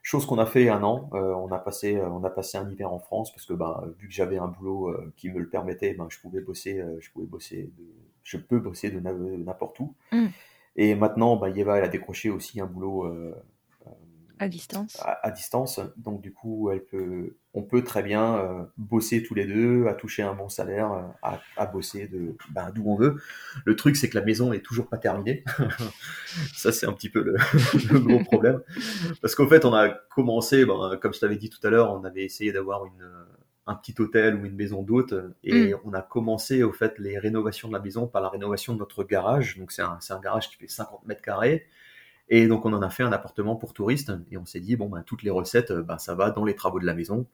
Chose 0.02 0.24
qu'on 0.24 0.38
a 0.38 0.46
fait 0.46 0.70
un 0.70 0.82
an. 0.82 1.10
Euh, 1.12 1.34
on 1.34 1.52
a 1.52 1.58
passé, 1.58 2.00
on 2.00 2.24
a 2.24 2.30
passé 2.30 2.56
un 2.56 2.68
hiver 2.70 2.90
en 2.90 2.98
France 2.98 3.32
parce 3.32 3.44
que 3.44 3.52
ben, 3.52 3.84
vu 3.98 4.08
que 4.08 4.14
j'avais 4.14 4.38
un 4.38 4.48
boulot 4.48 4.88
euh, 4.88 5.12
qui 5.16 5.28
me 5.28 5.38
le 5.38 5.48
permettait, 5.48 5.92
ben, 5.92 6.06
je 6.08 6.18
pouvais 6.18 6.40
bosser, 6.40 6.82
je 7.00 7.10
pouvais 7.10 7.26
bosser, 7.26 7.70
de, 7.76 7.84
je 8.30 8.36
peux 8.36 8.60
bosser 8.60 8.90
de 8.90 9.00
n'importe 9.00 9.80
où. 9.80 9.94
Mm. 10.12 10.26
Et 10.76 10.94
maintenant, 10.94 11.36
ben, 11.36 11.48
Yeva, 11.48 11.78
elle 11.78 11.84
a 11.84 11.88
décroché 11.88 12.30
aussi 12.30 12.60
un 12.60 12.66
boulot 12.66 13.06
à 14.40 14.48
distance. 14.48 14.96
À, 15.22 15.30
distance. 15.30 15.80
Donc 15.98 16.22
du 16.22 16.32
coup, 16.32 16.70
elle 16.70 16.82
peut, 16.82 17.36
on 17.52 17.62
peut 17.62 17.84
très 17.84 18.02
bien 18.02 18.38
euh, 18.38 18.62
bosser 18.78 19.22
tous 19.22 19.34
les 19.34 19.44
deux, 19.44 19.86
à 19.86 19.92
toucher 19.92 20.22
un 20.22 20.32
bon 20.32 20.48
salaire, 20.48 20.90
euh, 20.92 21.36
à, 21.58 21.66
bosser 21.66 22.06
de 22.06 22.34
ben, 22.48 22.70
d'où 22.74 22.84
on 22.86 22.96
veut. 22.96 23.16
Le 23.66 23.76
truc, 23.76 23.96
c'est 23.96 24.08
que 24.08 24.18
la 24.18 24.24
maison 24.24 24.54
est 24.54 24.64
toujours 24.64 24.88
pas 24.88 24.96
terminée. 24.96 25.44
Ça, 26.54 26.72
c'est 26.72 26.86
un 26.86 26.94
petit 26.94 27.10
peu 27.10 27.22
le, 27.92 27.98
gros 28.00 28.24
problème. 28.24 28.62
Parce 29.20 29.34
qu'en 29.34 29.46
fait, 29.46 29.66
on 29.66 29.74
a 29.74 29.90
commencé, 29.90 30.64
ben, 30.64 30.96
comme 31.02 31.12
je 31.12 31.20
t'avais 31.20 31.36
dit 31.36 31.50
tout 31.50 31.64
à 31.66 31.68
l'heure, 31.68 31.92
on 31.92 32.02
avait 32.04 32.24
essayé 32.24 32.50
d'avoir 32.50 32.86
une 32.86 33.06
un 33.70 33.74
petit 33.74 33.94
hôtel 33.98 34.36
ou 34.36 34.44
une 34.44 34.56
maison 34.56 34.82
d'hôte 34.82 35.14
et 35.44 35.72
mm. 35.72 35.78
on 35.84 35.92
a 35.92 36.02
commencé 36.02 36.62
au 36.62 36.72
fait 36.72 36.98
les 36.98 37.18
rénovations 37.18 37.68
de 37.68 37.72
la 37.72 37.80
maison 37.80 38.06
par 38.06 38.20
la 38.20 38.28
rénovation 38.28 38.74
de 38.74 38.78
notre 38.78 39.04
garage 39.04 39.58
donc 39.58 39.72
c'est 39.72 39.82
un, 39.82 39.98
un 40.08 40.20
garage 40.20 40.50
qui 40.50 40.56
fait 40.56 40.68
50 40.68 41.06
mètres 41.06 41.22
carrés 41.22 41.66
et 42.30 42.46
donc 42.46 42.64
on 42.64 42.72
en 42.72 42.80
a 42.80 42.90
fait 42.90 43.02
un 43.02 43.12
appartement 43.12 43.56
pour 43.56 43.74
touristes 43.74 44.12
et 44.30 44.36
on 44.36 44.46
s'est 44.46 44.60
dit 44.60 44.76
bon 44.76 44.88
ben 44.88 45.02
toutes 45.02 45.24
les 45.24 45.30
recettes 45.30 45.72
ben, 45.72 45.98
ça 45.98 46.14
va 46.14 46.30
dans 46.30 46.44
les 46.44 46.54
travaux 46.54 46.80
de 46.80 46.86
la 46.86 46.94
maison. 46.94 47.26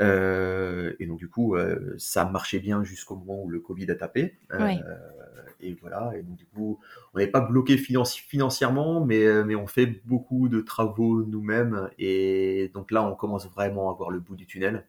Euh, 0.00 0.92
et 0.98 1.06
donc 1.06 1.18
du 1.18 1.28
coup 1.28 1.54
euh, 1.54 1.94
ça 1.98 2.24
marchait 2.24 2.58
bien 2.58 2.82
jusqu'au 2.82 3.14
moment 3.14 3.44
où 3.44 3.48
le 3.48 3.60
Covid 3.60 3.90
a 3.90 3.94
tapé. 3.94 4.38
Euh, 4.52 4.74
et 5.60 5.74
voilà. 5.80 6.12
Et 6.16 6.22
donc 6.22 6.36
du 6.36 6.46
coup 6.46 6.80
on 7.12 7.18
n'est 7.18 7.26
pas 7.26 7.42
bloqué 7.42 7.76
financièrement, 7.76 9.04
mais 9.04 9.44
mais 9.44 9.54
on 9.54 9.66
fait 9.66 9.86
beaucoup 10.06 10.48
de 10.48 10.62
travaux 10.62 11.22
nous-mêmes 11.22 11.90
et 11.98 12.70
donc 12.74 12.90
là 12.90 13.04
on 13.04 13.14
commence 13.14 13.46
vraiment 13.50 13.90
à 13.90 13.94
voir 13.94 14.10
le 14.10 14.20
bout 14.20 14.36
du 14.36 14.46
tunnel. 14.46 14.86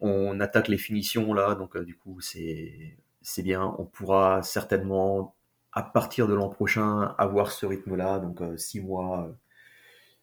On 0.00 0.40
attaque 0.40 0.68
les 0.68 0.78
finitions 0.78 1.32
là, 1.32 1.54
donc 1.54 1.78
du 1.78 1.96
coup 1.96 2.20
c'est 2.20 2.96
c'est 3.22 3.42
bien. 3.42 3.74
On 3.78 3.84
pourra 3.84 4.42
certainement 4.42 5.34
à 5.72 5.82
partir 5.82 6.28
de 6.28 6.34
l'an 6.34 6.48
prochain 6.48 7.14
avoir 7.18 7.50
ce 7.50 7.66
rythme-là, 7.66 8.20
donc 8.20 8.40
euh, 8.40 8.56
six 8.56 8.80
mois, 8.80 9.26
euh, 9.26 9.32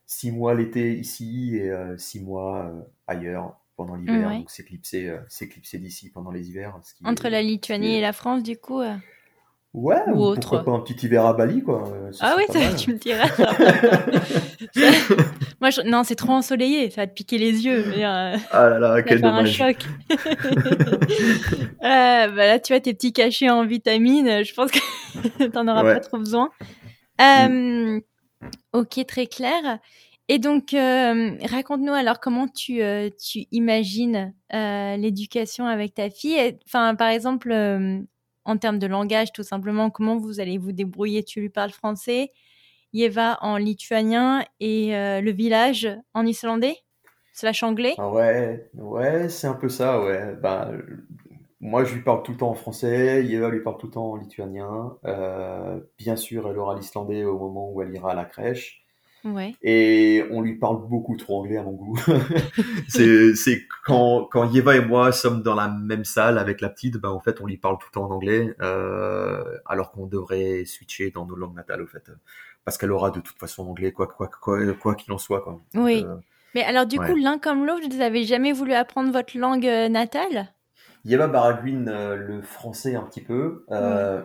six 0.06 0.32
mois 0.32 0.54
l'été 0.54 0.94
ici 0.98 1.58
et 1.58 1.70
euh, 1.70 1.98
six 1.98 2.22
mois 2.22 2.72
ailleurs 3.08 3.58
pendant 3.76 3.96
l'hiver. 3.96 4.30
Donc 4.30 4.50
s'éclipser, 4.50 5.14
s'éclipser 5.28 5.78
d'ici 5.80 6.10
pendant 6.10 6.32
les 6.32 6.50
hivers. 6.50 6.80
Entre 7.04 7.28
la 7.28 7.42
Lituanie 7.42 7.96
et 7.96 8.02
la 8.02 8.14
France, 8.14 8.44
du 8.44 8.58
coup. 8.58 8.82
Ouais, 9.74 10.02
ou, 10.08 10.20
autre. 10.20 10.42
pourquoi 10.42 10.64
pas 10.66 10.72
un 10.72 10.82
petit 10.82 11.06
hiver 11.06 11.26
à 11.26 11.34
Bali, 11.34 11.64
quoi. 11.64 11.92
ah 12.20 12.36
oui, 12.38 12.44
tu 12.78 12.92
me 12.92 12.98
diras. 12.98 13.28
Moi, 15.62 15.70
non, 15.86 16.04
c'est 16.04 16.16
trop 16.16 16.32
ensoleillé, 16.32 16.90
ça 16.90 17.02
va 17.02 17.08
te 17.08 17.14
piquer 17.14 17.38
les 17.38 17.66
yeux. 17.66 17.86
ah 18.04 18.36
là 18.52 18.80
là, 18.80 19.04
quel 19.04 19.22
dommage. 19.22 19.62
un 19.62 19.68
choc. 19.68 19.78
bah 21.82 22.28
là, 22.28 22.60
tu 22.60 22.74
vois, 22.74 22.80
tes 22.80 22.96
petits 22.96 23.14
cachets 23.14 23.50
en 23.50 23.64
vitamines, 23.64 24.44
je 24.44 24.54
pense 24.56 24.72
que 24.72 25.46
t'en 25.54 25.68
auras 25.68 25.84
pas 25.84 26.00
trop 26.00 26.18
besoin. 26.18 26.50
Mm. 27.20 27.24
Euh, 27.24 28.00
ok, 28.74 29.06
très 29.08 29.28
clair. 29.28 29.80
Et 30.28 30.40
donc, 30.40 30.74
euh, 30.74 31.36
raconte-nous 31.44 31.94
alors 31.94 32.20
comment 32.20 32.48
tu, 32.48 32.82
euh, 32.82 33.10
tu 33.10 33.46
imagines 33.52 34.34
l'éducation 34.52 35.68
avec 35.68 35.94
ta 35.94 36.10
fille. 36.10 36.58
Enfin, 36.66 36.96
par 36.96 37.10
exemple, 37.10 37.54
en 38.46 38.58
termes 38.58 38.80
de 38.80 38.88
langage, 38.88 39.32
tout 39.32 39.44
simplement, 39.44 39.92
comment 39.92 40.18
vous 40.18 40.40
allez 40.40 40.58
vous 40.58 40.72
débrouiller? 40.72 41.24
Tu 41.24 41.40
lui 41.40 41.50
parles 41.50 41.72
français, 41.72 42.32
Yeva 42.94 43.38
en 43.42 43.58
lituanien 43.58 44.44
et 44.60 44.96
euh, 44.96 45.22
le 45.22 45.32
village 45.32 45.90
en 46.14 46.26
islandais 46.26 46.78
slash 47.34 47.64
anglais 47.64 47.96
ah 47.98 48.10
Ouais, 48.10 48.70
ouais, 48.76 49.30
c'est 49.30 49.48
un 49.48 49.54
peu 49.54 49.70
ça, 49.70 50.02
ouais. 50.02 50.36
Ben, 50.42 50.82
moi, 51.60 51.84
je 51.84 51.94
lui 51.96 52.02
parle 52.02 52.24
tout 52.24 52.32
le 52.32 52.38
temps 52.38 52.50
en 52.50 52.56
français, 52.56 53.24
Yeva 53.24 53.50
lui 53.50 53.62
parle 53.62 53.78
tout 53.78 53.88
le 53.88 53.94
temps 53.94 54.12
en 54.12 54.16
lituanien. 54.16 54.98
Euh, 55.06 55.80
bien 55.98 56.16
sûr, 56.16 56.50
elle 56.50 56.58
aura 56.58 56.76
l'islandais 56.76 57.24
au 57.24 57.38
moment 57.38 57.72
où 57.72 57.82
elle 57.82 57.94
ira 57.94 58.12
à 58.12 58.16
la 58.16 58.26
crèche. 58.26 58.82
Et 59.62 60.24
on 60.32 60.42
lui 60.42 60.58
parle 60.58 60.88
beaucoup 60.88 61.16
trop 61.16 61.42
anglais 61.42 61.58
à 61.58 61.64
mon 61.64 61.74
goût. 61.74 61.98
c'est 62.88 63.62
quand, 63.86 64.28
quand 64.32 64.52
Yeva 64.52 64.76
et 64.76 64.86
moi 64.86 65.12
sommes 65.12 65.44
dans 65.44 65.54
la 65.54 65.68
même 65.68 66.06
salle 66.06 66.38
avec 66.40 66.60
la 66.62 66.70
petite, 66.70 66.98
ben 66.98 67.10
en 67.10 67.20
fait 67.20 67.40
on 67.40 67.46
lui 67.46 67.58
parle 67.58 67.78
tout 67.78 67.88
le 67.92 67.94
temps 67.94 68.06
en 68.06 68.12
anglais, 68.12 68.56
euh, 68.62 69.44
alors 69.66 69.92
qu'on 69.92 70.08
devrait 70.08 70.66
switcher 70.66 71.12
dans 71.12 71.26
nos 71.26 71.36
langues 71.36 71.56
natales 71.56 71.84
au 71.84 71.88
fait, 71.88 72.10
parce 72.66 72.78
qu'elle 72.78 72.92
aura 72.92 73.12
de 73.12 73.20
toute 73.20 73.38
façon 73.38 73.68
anglais 73.68 73.92
quoi 73.92 74.08
quoi 74.08 74.28
quoi 74.28 74.60
quoi 74.74 74.96
qu'il 74.96 75.12
en 75.14 75.18
soit 75.18 75.42
quoi. 75.42 75.60
Oui. 75.76 76.06
Euh, 76.08 76.16
Mais 76.56 76.64
alors 76.64 76.86
du 76.86 77.00
coup 77.00 77.16
l'un 77.16 77.38
comme 77.38 77.66
l'autre, 77.66 77.88
vous 77.90 77.98
n'avez 77.98 78.24
jamais 78.24 78.52
voulu 78.52 78.74
apprendre 78.74 79.12
votre 79.12 79.38
langue 79.38 79.68
euh, 79.68 79.90
natale? 79.90 80.54
Yeva 81.04 81.28
Baragwin 81.28 81.86
le 82.16 82.44
français 82.44 82.96
un 82.96 83.02
petit 83.02 83.22
peu, 83.22 83.66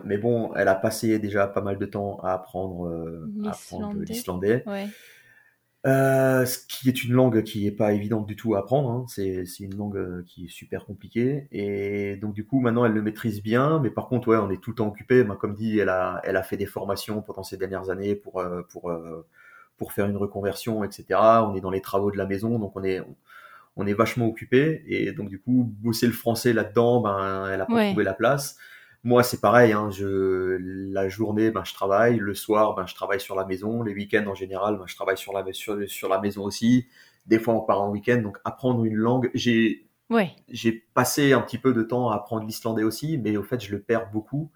mais 0.03 0.17
bon, 0.17 0.53
elle 0.55 0.67
a 0.67 0.75
passé 0.75 1.17
déjà 1.17 1.47
pas 1.47 1.61
mal 1.61 1.79
de 1.79 1.85
temps 1.87 2.19
à 2.21 2.33
apprendre, 2.33 2.87
l'islandais. 4.07 4.63
Ce 5.87 6.57
qui 6.67 6.89
est 6.89 7.03
une 7.03 7.13
langue 7.13 7.43
qui 7.43 7.65
n'est 7.65 7.71
pas 7.71 7.93
évidente 7.93 8.25
du 8.25 8.35
tout 8.35 8.55
à 8.55 8.59
apprendre. 8.59 8.89
Hein. 8.91 9.05
C'est, 9.07 9.43
une 9.59 9.75
langue 9.75 10.23
qui 10.25 10.45
est 10.45 10.49
super 10.49 10.85
compliquée. 10.85 11.47
Et 11.51 12.17
donc, 12.17 12.33
du 12.33 12.45
coup, 12.45 12.59
maintenant, 12.59 12.85
elle 12.85 12.93
le 12.93 13.01
maîtrise 13.01 13.41
bien. 13.41 13.79
Mais 13.79 13.89
par 13.89 14.07
contre, 14.07 14.27
ouais, 14.29 14.37
on 14.37 14.49
est 14.49 14.61
tout 14.61 14.71
le 14.71 14.75
temps 14.75 14.87
occupé. 14.87 15.23
Ben, 15.23 15.35
comme 15.35 15.53
dit, 15.53 15.79
elle 15.79 15.89
a, 15.89 16.21
elle 16.23 16.37
a 16.37 16.43
fait 16.43 16.57
des 16.57 16.65
formations 16.65 17.21
pendant 17.21 17.43
ces 17.43 17.57
dernières 17.57 17.89
années 17.89 18.15
pour, 18.15 18.43
pour, 18.69 18.91
pour 19.77 19.91
faire 19.93 20.07
une 20.07 20.17
reconversion, 20.17 20.83
etc. 20.83 21.19
On 21.43 21.55
est 21.55 21.61
dans 21.61 21.71
les 21.71 21.81
travaux 21.81 22.11
de 22.11 22.17
la 22.17 22.25
maison. 22.25 22.59
Donc, 22.59 22.75
on 22.75 22.83
est, 22.83 23.01
on 23.77 23.85
est 23.85 23.93
vachement 23.93 24.27
occupé 24.27 24.83
et 24.87 25.11
donc 25.11 25.29
du 25.29 25.39
coup 25.39 25.71
bosser 25.81 26.07
le 26.07 26.13
français 26.13 26.51
là-dedans, 26.51 26.99
ben 26.99 27.47
elle 27.47 27.61
a 27.61 27.65
pas 27.65 27.87
trouvé 27.87 28.03
la 28.03 28.13
place. 28.13 28.57
Moi, 29.07 29.23
c'est 29.23 29.39
pareil. 29.41 29.71
Hein, 29.71 29.89
je, 29.91 30.57
la 30.91 31.07
journée, 31.09 31.49
ben, 31.51 31.63
je 31.65 31.73
travaille. 31.73 32.17
Le 32.17 32.33
soir, 32.33 32.75
ben, 32.75 32.85
je 32.85 32.93
travaille 32.93 33.19
sur 33.21 33.35
la 33.35 33.45
maison. 33.45 33.81
Les 33.83 33.93
week-ends, 33.93 34.25
en 34.27 34.35
général, 34.35 34.77
ben, 34.77 34.83
je 34.85 34.95
travaille 34.95 35.17
sur 35.17 35.33
la, 35.33 35.43
sur, 35.53 35.77
sur 35.87 36.09
la 36.09 36.19
maison 36.19 36.43
aussi. 36.43 36.87
Des 37.25 37.39
fois, 37.39 37.53
on 37.55 37.61
part 37.61 37.81
en 37.81 37.89
week-end. 37.91 38.17
Donc, 38.21 38.37
apprendre 38.43 38.83
une 38.85 38.95
langue, 38.95 39.29
j'ai 39.33 39.83
Ouais. 40.09 40.31
j'ai 40.47 40.71
passé 40.93 41.33
un 41.33 41.41
petit 41.41 41.57
peu 41.57 41.73
de 41.73 41.83
temps 41.83 42.09
à 42.09 42.15
apprendre 42.15 42.45
l'islandais 42.45 42.83
aussi, 42.83 43.17
mais 43.17 43.35
au 43.35 43.43
fait, 43.43 43.59
je 43.61 43.71
le 43.71 43.81
perds 43.81 44.09
beaucoup 44.11 44.51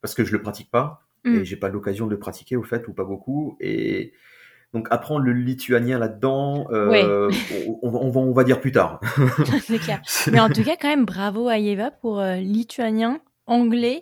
parce 0.00 0.12
que 0.14 0.24
je 0.24 0.32
le 0.32 0.42
pratique 0.42 0.70
pas 0.70 1.02
Mm. 1.24 1.34
et 1.36 1.44
j'ai 1.44 1.56
pas 1.56 1.68
l'occasion 1.68 2.06
de 2.06 2.12
le 2.12 2.18
pratiquer 2.18 2.56
au 2.56 2.62
fait 2.64 2.86
ou 2.88 2.92
pas 2.92 3.04
beaucoup. 3.04 3.56
Et 3.60 4.12
donc 4.72 4.86
apprendre 4.90 5.24
le 5.24 5.32
lituanien 5.32 5.98
là-dedans, 5.98 6.66
euh, 6.70 7.30
on, 7.66 7.78
on 7.82 7.90
va- 7.90 7.98
on 8.00 8.10
va, 8.10 8.20
on 8.20 8.32
va 8.32 8.44
dire 8.44 8.60
plus 8.60 8.70
tard. 8.72 9.00
c'est 9.62 9.78
clair. 9.78 10.00
Mais 10.32 10.38
en 10.40 10.48
tout 10.48 10.62
cas, 10.64 10.76
quand 10.80 10.88
même, 10.88 11.04
bravo 11.04 11.48
à 11.48 11.58
Eva 11.58 11.90
pour 11.90 12.18
euh, 12.20 12.36
lituanien, 12.36 13.20
anglais 13.48 14.00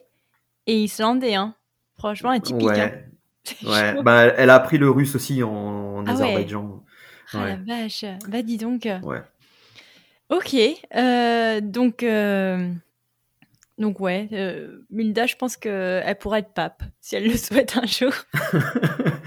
et 0.66 0.82
islandais. 0.82 1.34
Hein. 1.34 1.54
Franchement, 1.96 2.30
atypique. 2.30 2.68
hein. 2.68 2.92
ouais, 3.64 3.92
chaud. 3.94 4.02
Ben, 4.02 4.32
elle 4.36 4.50
a 4.50 4.54
appris 4.56 4.76
le 4.78 4.90
russe 4.90 5.14
aussi 5.14 5.42
en, 5.42 5.50
en 5.50 6.00
Ah 6.06 6.10
ouais. 6.10 6.10
Azerbaïdjan. 6.12 6.84
Ah 7.32 7.38
ouais. 7.42 7.58
la 7.66 7.82
vache. 7.82 8.04
Bah 8.28 8.42
dis 8.42 8.58
donc. 8.58 8.86
Ouais. 9.02 9.22
Ok. 10.28 10.56
euh, 10.96 11.60
donc, 11.60 12.02
euh, 12.02 12.72
donc 13.78 14.00
ouais. 14.00 14.28
euh, 14.32 14.78
Milda, 14.90 15.26
je 15.26 15.36
pense 15.36 15.56
qu'elle 15.56 16.18
pourra 16.18 16.38
être 16.40 16.52
pape 16.54 16.82
si 17.00 17.16
elle 17.16 17.26
le 17.28 17.36
souhaite 17.36 17.76
un 17.76 17.86
jour. 17.86 18.12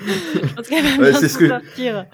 Je 0.05 0.55
pense 0.55 0.67
qu'elle 0.67 0.83
va 0.83 1.03
Ouais, 1.03 1.11
bien 1.11 1.21
que- 1.21 1.27
sortir. 1.47 2.05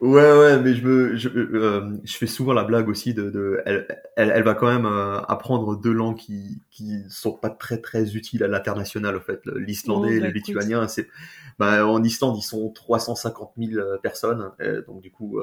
Ouais, 0.00 0.38
ouais, 0.38 0.60
mais 0.60 0.74
je 0.74 0.86
me, 0.86 1.16
je, 1.16 1.28
euh, 1.30 1.96
je 2.04 2.16
fais 2.18 2.26
souvent 2.26 2.52
la 2.52 2.62
blague 2.64 2.86
aussi 2.88 3.14
de, 3.14 3.30
de 3.30 3.62
elle, 3.64 3.86
elle, 4.16 4.30
elle 4.34 4.42
va 4.42 4.54
quand 4.54 4.66
même 4.70 4.84
euh, 4.84 5.18
apprendre 5.22 5.74
deux 5.80 5.92
langues 5.92 6.18
qui, 6.18 6.60
qui 6.70 7.02
sont 7.08 7.32
pas 7.32 7.48
très 7.48 7.78
très 7.80 8.14
utiles 8.14 8.44
à 8.44 8.48
l'international, 8.48 9.16
en 9.16 9.20
fait. 9.20 9.40
L'islandais 9.46 10.08
Oh, 10.10 10.12
et 10.12 10.20
bah, 10.20 10.26
le 10.26 10.32
lituanien, 10.34 10.86
c'est, 10.88 11.08
bah, 11.58 11.86
en 11.86 12.02
Islande, 12.04 12.36
ils 12.38 12.42
sont 12.42 12.68
350 12.70 13.52
000 13.56 13.80
euh, 13.80 13.96
personnes, 13.98 14.50
donc 14.86 15.00
du 15.00 15.10
coup, 15.10 15.40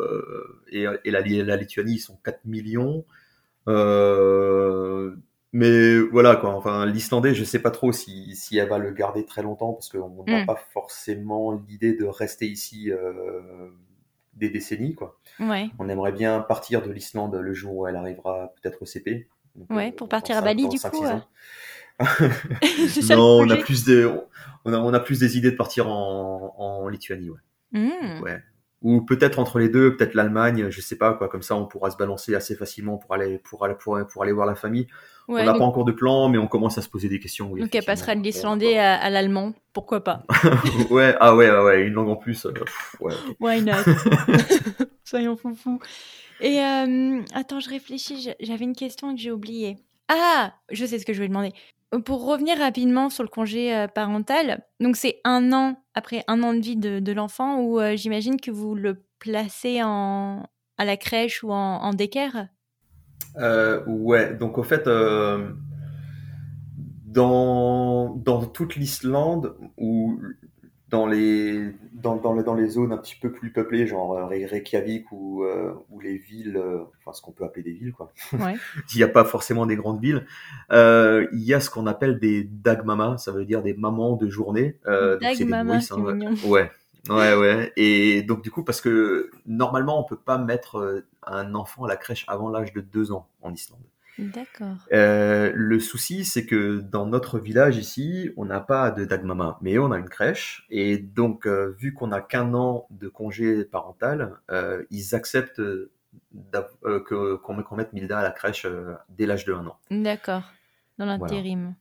et, 0.71 0.86
et 1.03 1.11
la, 1.11 1.21
la 1.21 1.55
Lituanie, 1.57 1.95
ils 1.95 1.99
sont 1.99 2.17
4 2.24 2.45
millions. 2.45 3.03
Euh, 3.67 5.15
mais 5.53 5.99
voilà 5.99 6.35
quoi, 6.35 6.49
enfin 6.55 6.85
l'islandais, 6.85 7.33
je 7.33 7.43
sais 7.43 7.59
pas 7.59 7.71
trop 7.71 7.91
si, 7.91 8.35
si 8.35 8.57
elle 8.57 8.67
va 8.69 8.77
le 8.79 8.91
garder 8.91 9.25
très 9.25 9.41
longtemps 9.43 9.73
parce 9.73 9.87
qu'on 9.89 10.23
n'a 10.27 10.43
Mm. 10.43 10.45
pas 10.47 10.55
forcément 10.73 11.51
l'idée 11.51 11.93
de 11.93 12.05
rester 12.05 12.47
ici 12.47 12.91
euh, 12.91 13.69
des 14.33 14.49
décennies 14.49 14.95
quoi. 14.95 15.19
Ouais. 15.39 15.69
On 15.79 15.87
aimerait 15.89 16.11
bien 16.11 16.39
partir 16.41 16.81
de 16.81 16.91
l'Islande 16.91 17.35
le 17.35 17.53
jour 17.53 17.75
où 17.77 17.87
elle 17.87 17.95
arrivera 17.95 18.51
peut-être 18.61 18.81
au 18.81 18.85
CP. 18.85 19.27
Donc, 19.55 19.69
Ouais, 19.71 19.89
euh, 19.89 19.95
pour 19.95 20.09
partir 20.09 20.35
à 20.37 20.41
Bali, 20.41 20.67
du 20.67 20.79
coup, 20.79 21.05
ça 21.99 23.15
non, 23.15 23.39
on 23.41 23.49
a 23.51 23.57
plus 23.57 23.85
des, 23.85 24.05
on 24.65 24.73
a, 24.73 24.77
on 24.79 24.93
a 24.93 24.99
plus 24.99 25.19
des 25.19 25.37
idées 25.37 25.51
de 25.51 25.55
partir 25.55 25.87
en, 25.87 26.55
en 26.57 26.87
Lituanie, 26.89 27.29
ouais. 27.29 27.39
Hmm. 27.79 28.21
ouais. 28.23 28.39
Ou 28.84 29.01
peut-être 29.01 29.39
entre 29.39 29.59
les 29.59 29.69
deux, 29.69 29.95
peut-être 29.95 30.13
l'Allemagne, 30.13 30.67
je 30.69 30.81
sais 30.81 30.97
pas 30.97 31.13
quoi. 31.13 31.29
Comme 31.29 31.41
ça, 31.41 31.55
on 31.55 31.65
pourra 31.65 31.89
se 31.89 31.97
balancer 31.97 32.36
assez 32.36 32.55
facilement 32.55 32.97
pour 32.97 33.13
aller, 33.13 33.39
pour 33.39 33.63
aller, 33.63 33.75
pour, 33.75 33.97
pour 34.07 34.23
aller 34.23 34.34
voir 34.34 34.45
la 34.45 34.55
famille. 34.55 34.88
Ouais, 35.29 35.41
on 35.41 35.45
n'a 35.45 35.51
donc, 35.53 35.59
pas 35.59 35.65
encore 35.65 35.86
de 35.86 35.93
plan, 35.93 36.27
mais 36.27 36.38
on 36.38 36.47
commence 36.47 36.77
à 36.77 36.81
se 36.81 36.89
poser 36.89 37.07
des 37.07 37.19
questions. 37.19 37.49
oui, 37.49 37.61
donc 37.61 37.73
elle 37.73 37.86
passera 37.86 38.13
de 38.13 38.21
l'islandais 38.21 38.77
à, 38.77 38.95
à 38.95 39.09
l'allemand. 39.09 39.53
Pourquoi 39.71 40.03
pas 40.03 40.23
ouais, 40.89 41.15
ah 41.21 41.34
ouais, 41.34 41.49
ouais, 41.49 41.88
une 41.88 41.93
langue 41.93 42.09
en 42.09 42.17
plus. 42.17 42.45
euh, 42.45 42.51
pff, 42.51 42.95
ouais. 42.99 43.13
Why 43.39 43.61
not? 43.61 43.84
Soyons 45.05 45.38
foufous. 45.38 45.79
Et 46.41 46.59
euh, 46.59 47.21
attends, 47.34 47.61
je 47.61 47.69
réfléchis. 47.69 48.34
J'avais 48.41 48.65
une 48.65 48.75
question 48.75 49.15
que 49.15 49.21
j'ai 49.21 49.31
oubliée. 49.31 49.77
Ah, 50.09 50.53
je 50.71 50.86
sais 50.86 50.99
ce 50.99 51.05
que 51.05 51.13
je 51.13 51.19
voulais 51.19 51.29
demander. 51.29 51.53
Pour 52.05 52.25
revenir 52.25 52.57
rapidement 52.57 53.09
sur 53.09 53.23
le 53.23 53.29
congé 53.29 53.75
euh, 53.75 53.87
parental, 53.87 54.65
donc 54.79 54.95
c'est 54.95 55.19
un 55.23 55.53
an 55.53 55.75
après 55.93 56.23
un 56.27 56.41
an 56.41 56.53
de 56.53 56.59
vie 56.59 56.75
de, 56.75 57.11
l'enfant 57.11 57.59
où 57.59 57.79
euh, 57.79 57.95
j'imagine 57.95 58.39
que 58.39 58.51
vous 58.51 58.73
le 58.73 59.03
placez 59.19 59.81
en, 59.83 60.47
à 60.77 60.85
la 60.85 60.97
crèche 60.97 61.43
ou 61.43 61.51
en, 61.51 61.83
en 61.83 61.91
Euh, 63.37 63.83
ouais, 63.85 64.33
donc 64.33 64.57
au 64.57 64.63
fait, 64.63 64.87
euh, 64.87 65.51
dans, 67.05 68.15
dans 68.15 68.45
toute 68.45 68.75
l'Islande, 68.75 69.55
ou 69.77 70.19
dans 70.93 71.07
les, 71.07 71.71
dans, 71.91 72.17
dans, 72.17 72.35
dans 72.35 72.53
les 72.53 72.69
zones 72.69 72.93
un 72.93 72.97
petit 72.97 73.15
peu 73.15 73.31
plus 73.31 73.51
peuplées, 73.51 73.87
genre 73.87 74.15
euh, 74.15 74.27
Reykjavik 74.27 75.11
ou, 75.11 75.43
euh, 75.43 75.73
ou 75.89 75.99
les 75.99 76.19
villes, 76.19 76.55
euh, 76.55 76.83
enfin 76.99 77.13
ce 77.13 77.21
qu'on 77.23 77.31
peut 77.31 77.43
appeler 77.43 77.63
des 77.63 77.71
villes, 77.71 77.93
quoi. 77.93 78.13
Ouais. 78.33 78.53
Il 78.93 78.97
n'y 78.97 79.03
a 79.03 79.07
pas 79.07 79.23
forcément 79.23 79.65
des 79.65 79.75
grandes 79.75 79.99
villes. 79.99 80.27
Euh, 80.71 81.25
il 81.33 81.41
y 81.41 81.55
a 81.55 81.59
ce 81.59 81.71
qu'on 81.71 81.87
appelle 81.87 82.19
des 82.19 82.43
dagmamas, 82.43 83.17
ça 83.17 83.31
veut 83.31 83.43
dire 83.43 83.63
des 83.63 83.73
mamans 83.73 84.15
de 84.17 84.29
journée. 84.29 84.77
C'est 84.85 85.17
Dagmama, 85.19 85.77
hein, 85.77 86.01
ouais. 86.03 86.27
Ouais. 86.45 86.71
Ouais, 87.09 87.35
ouais. 87.35 87.73
Et 87.75 88.21
donc, 88.21 88.43
du 88.43 88.51
coup, 88.51 88.63
parce 88.63 88.79
que 88.79 89.31
normalement, 89.47 89.99
on 89.99 90.03
peut 90.03 90.15
pas 90.15 90.37
mettre 90.37 91.03
un 91.23 91.55
enfant 91.55 91.85
à 91.85 91.87
la 91.87 91.97
crèche 91.97 92.23
avant 92.27 92.49
l'âge 92.49 92.71
de 92.71 92.81
deux 92.81 93.11
ans 93.11 93.27
en 93.41 93.51
Islande. 93.51 93.81
D'accord. 94.20 94.78
Euh, 94.91 95.51
le 95.55 95.80
souci, 95.80 96.24
c'est 96.24 96.45
que 96.45 96.80
dans 96.80 97.05
notre 97.05 97.39
village 97.39 97.78
ici, 97.78 98.32
on 98.38 98.45
n'a 98.45 98.59
pas 98.59 98.91
de 98.91 99.05
dagmama, 99.05 99.57
mais 99.61 99.78
on 99.80 99.91
a 99.91 99.97
une 99.97 100.09
crèche. 100.09 100.66
Et 100.70 100.97
donc, 100.97 101.47
euh, 101.47 101.76
vu 101.80 101.93
qu'on 101.93 102.07
n'a 102.07 102.22
qu'un 102.22 102.53
an 102.53 102.86
de 102.91 103.07
congé 103.07 103.66
parental, 103.66 104.38
euh, 104.51 104.84
ils 104.91 105.16
acceptent 105.16 105.61
euh, 106.55 107.39
qu'on 107.39 107.76
mette 107.76 107.93
Milda 107.93 108.20
à 108.20 108.24
la 108.24 108.32
crèche 108.32 108.66
euh, 108.66 108.93
dès 109.09 109.26
l'âge 109.26 109.45
de 109.45 109.53
un 109.53 109.66
an. 109.68 109.78
D'accord. 109.89 110.43
Dans 110.97 111.05
l'intérim. 111.05 111.76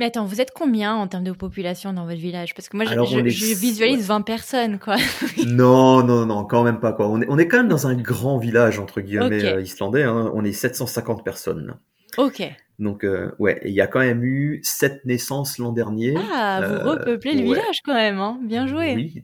Mais 0.00 0.06
attends, 0.06 0.24
vous 0.24 0.40
êtes 0.40 0.50
combien 0.52 0.94
en 0.94 1.06
termes 1.08 1.24
de 1.24 1.32
population 1.32 1.92
dans 1.92 2.06
votre 2.06 2.18
village? 2.20 2.54
Parce 2.54 2.68
que 2.70 2.76
moi, 2.76 2.86
je, 2.86 2.90
Alors, 2.92 3.04
je- 3.06 3.18
on 3.20 3.24
est- 3.24 3.28
je 3.30 3.44
visualise 3.54 4.06
20 4.08 4.22
personnes, 4.22 4.78
quoi. 4.78 4.96
Non, 5.46 6.02
non, 6.02 6.24
non, 6.24 6.44
quand 6.46 6.62
même 6.64 6.80
pas 6.80 6.92
quoi. 6.94 7.06
On 7.08 7.20
est, 7.20 7.26
on 7.28 7.36
est 7.38 7.46
quand 7.46 7.58
même 7.58 7.68
dans 7.68 7.86
un 7.86 7.94
grand 7.94 8.38
village 8.38 8.78
entre 8.78 9.02
guillemets 9.02 9.44
euh, 9.44 9.60
islandais. 9.60 10.02
hein. 10.04 10.30
On 10.34 10.42
est 10.44 10.52
750 10.52 11.22
personnes. 11.24 11.76
ok. 12.16 12.42
Donc 12.78 13.04
euh, 13.04 13.30
ouais, 13.38 13.60
il 13.66 13.72
y 13.74 13.82
a 13.82 13.86
quand 13.86 13.98
même 14.00 14.24
eu 14.24 14.60
sept 14.62 15.04
naissances 15.04 15.58
l'an 15.58 15.70
dernier. 15.72 16.14
Ah, 16.32 16.62
vous 16.66 16.74
Euh, 16.76 16.90
repeuplez 16.92 17.32
le 17.34 17.40
ouais. 17.40 17.44
village 17.58 17.82
quand 17.84 17.92
même, 17.92 18.18
hein. 18.20 18.40
Bien 18.42 18.66
joué. 18.66 18.94
Oui, 18.94 19.22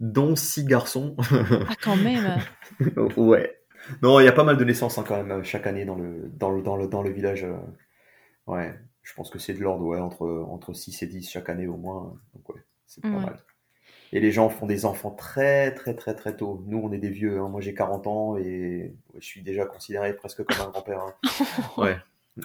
dont 0.00 0.34
six 0.36 0.64
garçons. 0.64 1.14
Ah, 1.20 1.74
quand 1.82 1.96
même. 1.96 2.38
ouais. 3.18 3.54
Non, 4.02 4.20
il 4.20 4.24
y 4.24 4.28
a 4.28 4.32
pas 4.32 4.44
mal 4.44 4.56
de 4.56 4.64
naissances 4.64 4.96
hein, 4.96 5.04
quand 5.06 5.22
même 5.22 5.44
chaque 5.44 5.66
année 5.66 5.84
dans 5.84 5.96
le 5.96 6.30
dans 6.34 6.50
le 6.50 6.62
dans 6.62 6.76
le 6.76 6.88
dans 6.88 7.02
le 7.02 7.10
village. 7.12 7.44
euh. 7.44 7.52
Ouais, 8.46 8.72
je 9.04 9.14
pense 9.14 9.30
que 9.30 9.38
c'est 9.38 9.54
de 9.54 9.60
l'ordre 9.60 9.84
ouais 9.84 10.00
entre 10.00 10.26
entre 10.50 10.72
6 10.72 11.00
et 11.02 11.06
10 11.06 11.30
chaque 11.30 11.48
année 11.48 11.68
au 11.68 11.76
moins. 11.76 12.14
Donc 12.34 12.48
ouais, 12.48 12.60
c'est 12.86 13.02
pas 13.02 13.08
mal. 13.26 13.36
Et 14.12 14.20
les 14.20 14.32
gens 14.32 14.48
font 14.48 14.66
des 14.66 14.84
enfants 14.86 15.10
très 15.10 15.72
très 15.74 15.94
très 15.94 16.14
très 16.14 16.36
tôt. 16.36 16.62
Nous, 16.66 16.78
on 16.78 16.92
est 16.92 16.98
des 16.98 17.10
vieux. 17.10 17.40
hein. 17.40 17.48
Moi, 17.48 17.60
j'ai 17.60 17.74
40 17.74 18.06
ans 18.06 18.36
et 18.36 18.94
ouais, 19.12 19.20
je 19.20 19.26
suis 19.26 19.42
déjà 19.42 19.66
considéré 19.66 20.14
presque 20.14 20.44
comme 20.44 20.66
un 20.66 20.70
grand-père. 20.70 21.00
hein. 21.00 21.14
Ouais. 21.78 21.96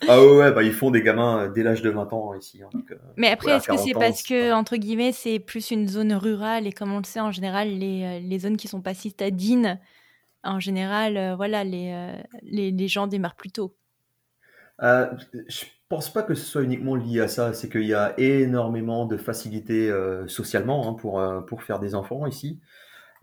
Ah 0.07 0.22
ouais, 0.24 0.51
bah 0.51 0.62
ils 0.62 0.74
font 0.74 0.91
des 0.91 1.01
gamins 1.01 1.45
euh, 1.45 1.49
dès 1.49 1.64
l'âge 1.64 1.82
de 1.82 1.89
20 1.89 2.14
ans 2.14 2.34
ici. 2.36 2.62
hein. 2.62 2.70
Donc, 2.74 2.91
euh, 2.91 2.95
Mais 3.18 3.28
après, 3.30 3.45
Voilà, 3.45 3.57
est-ce 3.57 3.68
que 3.68 3.78
c'est 3.78 3.91
40 3.93 3.95
ans, 3.97 3.99
parce 3.99 4.24
que, 4.24 4.51
entre 4.53 4.76
guillemets, 4.78 5.12
c'est 5.12 5.39
plus 5.39 5.72
une 5.72 5.88
zone 5.88 6.14
rurale 6.14 6.68
et 6.68 6.72
comme 6.72 6.91
on 6.93 6.99
le 6.99 7.03
sait, 7.05 7.20
en 7.20 7.32
général, 7.32 7.70
les, 7.70 8.03
euh, 8.03 8.20
les 8.20 8.39
zones 8.39 8.57
qui 8.57 8.68
sont 8.68 8.82
pas 8.82 8.93
citadines, 8.93 9.80
en 10.43 10.60
général, 10.60 11.18
euh, 11.18 11.36
voilà, 11.36 11.64
les, 11.64 12.14
les, 12.43 12.72
les 12.72 12.88
gens 12.88 13.07
démarrent 13.07 13.36
plus 13.36 13.51
tôt. 13.51 13.76
Euh, 14.84 15.07
je 15.47 15.65
pense 15.89 16.11
pas 16.11 16.23
que 16.23 16.36
ce 16.36 16.45
soit 16.45 16.63
uniquement 16.63 16.95
lié 16.95 17.21
à 17.21 17.27
ça. 17.27 17.53
C'est 17.53 17.69
qu'il 17.69 17.86
y 17.86 17.93
a 17.93 18.13
énormément 18.19 19.05
de 19.05 19.17
facilités 19.17 19.89
euh, 19.89 20.27
socialement 20.27 20.88
hein, 20.89 20.93
pour, 20.93 21.19
euh, 21.19 21.41
pour 21.41 21.63
faire 21.63 21.80
des 21.80 21.95
enfants 21.95 22.25
ici. 22.27 22.59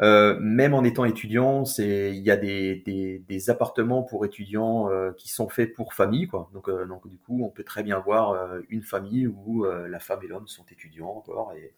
Euh, 0.02 0.38
même 0.40 0.74
en 0.74 0.84
étant 0.84 1.04
étudiant, 1.07 1.64
c'est 1.64 2.11
il 2.14 2.22
y 2.22 2.30
a 2.30 2.36
des, 2.36 2.82
des, 2.86 3.20
des 3.28 3.50
appartements 3.50 4.02
pour 4.02 4.26
étudiants 4.26 4.90
qui 5.16 5.28
sont 5.30 5.48
faits 5.48 5.74
pour 5.74 5.94
famille, 5.94 6.26
quoi. 6.28 6.50
Donc, 6.52 6.70
donc 6.88 7.09
du 7.09 7.18
coup, 7.18 7.42
on 7.44 7.50
peut 7.50 7.64
très 7.64 7.82
bien 7.82 7.98
voir 8.00 8.36
une 8.68 8.82
famille 8.82 9.26
où 9.26 9.64
la 9.64 9.98
femme 9.98 10.20
et 10.22 10.28
l'homme 10.28 10.48
sont 10.48 10.66
étudiants 10.70 11.11
encore 11.11 11.52
et 11.54 11.72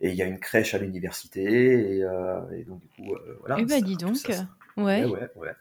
et 0.00 0.10
il 0.10 0.14
y 0.16 0.22
a 0.22 0.26
une 0.26 0.40
crèche 0.40 0.74
à 0.74 0.78
l'université 0.78 1.96
et, 1.98 2.04
euh, 2.04 2.40
et 2.56 2.64
donc 2.64 2.80
du 2.80 2.88
coup 2.88 3.14
euh, 3.14 3.36
voilà. 3.40 3.56
Eh 3.60 3.64
ben, 3.64 3.80
dis 3.80 3.96
donc. 3.96 4.16
ça, 4.16 4.32
ça- 4.32 4.48
Ouais, 4.76 5.04
ouais, 5.04 5.10
ouais, 5.10 5.28
ouais. 5.36 5.52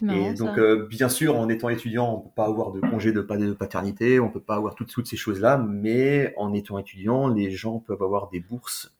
Marrant 0.00 0.32
Et 0.32 0.34
donc, 0.34 0.58
euh, 0.58 0.86
bien 0.88 1.08
sûr, 1.08 1.36
en 1.38 1.48
étant 1.48 1.68
étudiant, 1.68 2.14
on 2.14 2.20
peut 2.20 2.30
pas 2.34 2.46
avoir 2.46 2.72
de 2.72 2.80
congé 2.80 3.12
de, 3.12 3.20
pa- 3.20 3.36
de 3.36 3.52
paternité, 3.52 4.20
on 4.20 4.30
peut 4.30 4.40
pas 4.40 4.56
avoir 4.56 4.74
toutes, 4.74 4.90
toutes 4.90 5.06
ces 5.06 5.16
choses-là, 5.16 5.58
mais 5.58 6.34
en 6.36 6.52
étant 6.54 6.78
étudiant, 6.78 7.28
les 7.28 7.50
gens 7.50 7.78
peuvent 7.80 8.02
avoir 8.02 8.28
des 8.30 8.40
bourses 8.40 8.94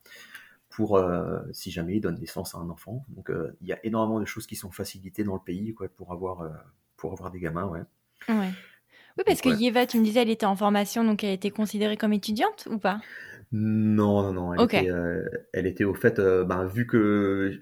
pour, 0.69 0.97
euh, 0.97 1.39
si 1.53 1.71
jamais 1.71 1.97
ils 1.97 2.01
donnent 2.01 2.19
naissance 2.19 2.55
à 2.55 2.59
un 2.59 2.69
enfant. 2.69 3.05
Donc, 3.09 3.29
euh, 3.31 3.55
il 3.61 3.67
y 3.67 3.73
a 3.73 3.79
énormément 3.85 4.19
de 4.19 4.25
choses 4.25 4.47
qui 4.47 4.55
sont 4.55 4.71
facilitées 4.71 5.23
dans 5.23 5.35
le 5.35 5.41
pays, 5.45 5.73
quoi, 5.73 5.87
pour 5.89 6.11
avoir, 6.13 6.49
pour 6.97 7.13
avoir 7.13 7.31
des 7.31 7.39
gamins, 7.39 7.67
ouais. 7.67 7.81
Ouais. 8.29 8.53
Oui, 9.17 9.23
parce 9.25 9.41
que 9.41 9.49
Ouais. 9.49 9.55
Yeva, 9.55 9.85
tu 9.87 9.99
me 9.99 10.05
disais, 10.05 10.21
elle 10.21 10.29
était 10.29 10.45
en 10.47 10.55
formation, 10.55 11.03
donc 11.03 11.23
elle 11.23 11.33
était 11.33 11.51
considérée 11.51 11.97
comme 11.97 12.13
étudiante 12.13 12.67
ou 12.71 12.79
pas? 12.79 13.01
Non, 13.51 14.23
non, 14.23 14.33
non, 14.33 14.53
elle, 14.53 14.63
était, 14.63 14.89
elle 15.53 15.67
était 15.67 15.83
au 15.83 15.93
fait, 15.93 16.19
ben, 16.19 16.65
vu 16.65 16.87
que 16.87 17.59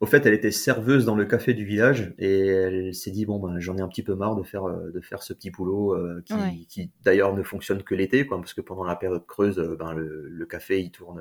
au 0.00 0.06
fait, 0.06 0.24
elle 0.26 0.34
était 0.34 0.50
serveuse 0.50 1.04
dans 1.04 1.16
le 1.16 1.24
café 1.24 1.54
du 1.54 1.64
village 1.64 2.14
et 2.18 2.46
elle 2.46 2.94
s'est 2.94 3.10
dit 3.10 3.26
bon 3.26 3.38
ben 3.38 3.58
j'en 3.58 3.76
ai 3.76 3.80
un 3.80 3.88
petit 3.88 4.02
peu 4.02 4.14
marre 4.14 4.36
de 4.36 4.44
faire 4.44 4.64
de 4.64 5.00
faire 5.00 5.22
ce 5.22 5.32
petit 5.32 5.50
boulot 5.50 5.96
qui, 6.24 6.66
qui 6.68 6.90
d'ailleurs 7.02 7.34
ne 7.34 7.42
fonctionne 7.42 7.82
que 7.82 7.94
l'été 7.94 8.26
quoi 8.26 8.38
parce 8.38 8.54
que 8.54 8.60
pendant 8.60 8.84
la 8.84 8.94
période 8.94 9.26
creuse 9.26 9.58
ben 9.78 9.92
le, 9.92 10.28
le, 10.28 10.46
café 10.46 10.80
il 10.80 10.92
tourne 10.92 11.20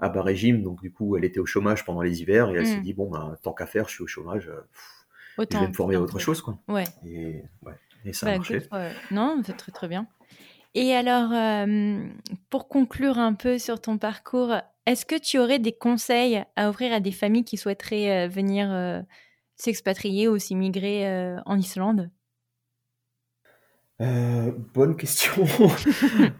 à 0.00 0.08
bas 0.08 0.22
régime 0.22 0.62
donc 0.62 0.82
du 0.82 0.90
coup 0.90 1.16
elle 1.16 1.24
était 1.24 1.38
au 1.38 1.46
chômage 1.46 1.84
pendant 1.84 2.02
les 2.02 2.20
hivers 2.20 2.50
et 2.50 2.54
elle 2.54 2.66
s'est 2.66 2.78
mm. 2.78 2.82
dit 2.82 2.94
bon 2.94 3.08
ben 3.08 3.36
tant 3.42 3.52
qu'à 3.52 3.66
faire 3.66 3.88
je 3.88 3.94
suis 3.94 4.02
au 4.02 4.08
chômage 4.08 4.50
je 5.38 5.58
vais 5.58 5.68
me 5.68 5.72
former 5.72 5.94
à 5.94 6.00
autre 6.00 6.18
chose 6.18 6.40
quoi. 6.42 6.58
Ouais. 6.68 6.84
Et, 7.06 7.42
ouais. 7.62 7.74
et 8.04 8.12
ça 8.12 8.26
a 8.26 8.30
bah, 8.30 8.36
marché. 8.38 8.68
non 9.10 9.40
c'est 9.44 9.56
très 9.56 9.72
très 9.72 9.88
bien. 9.88 10.08
Et 10.76 10.92
alors, 10.92 11.30
pour 12.50 12.68
conclure 12.68 13.18
un 13.18 13.34
peu 13.34 13.58
sur 13.58 13.80
ton 13.80 13.96
parcours, 13.96 14.54
est-ce 14.86 15.06
que 15.06 15.18
tu 15.18 15.38
aurais 15.38 15.58
des 15.58 15.72
conseils 15.72 16.44
à 16.56 16.68
offrir 16.68 16.92
à 16.92 17.00
des 17.00 17.12
familles 17.12 17.44
qui 17.44 17.56
souhaiteraient 17.56 18.28
venir 18.28 19.04
s'expatrier 19.56 20.28
ou 20.28 20.38
s'immigrer 20.38 21.36
en 21.46 21.58
Islande? 21.58 22.10
Euh, 24.00 24.52
Bonne 24.74 24.96
question. 24.96 25.44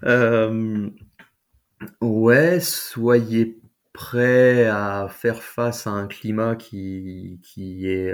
ouais, 2.00 2.60
soyez 2.60 3.60
prêts 3.92 4.66
à 4.66 5.06
faire 5.08 5.42
face 5.42 5.86
à 5.86 5.90
un 5.90 6.08
climat 6.08 6.56
qui, 6.56 7.40
qui 7.42 7.88
est 7.88 8.12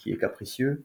qui 0.00 0.10
est 0.10 0.16
capricieux. 0.16 0.84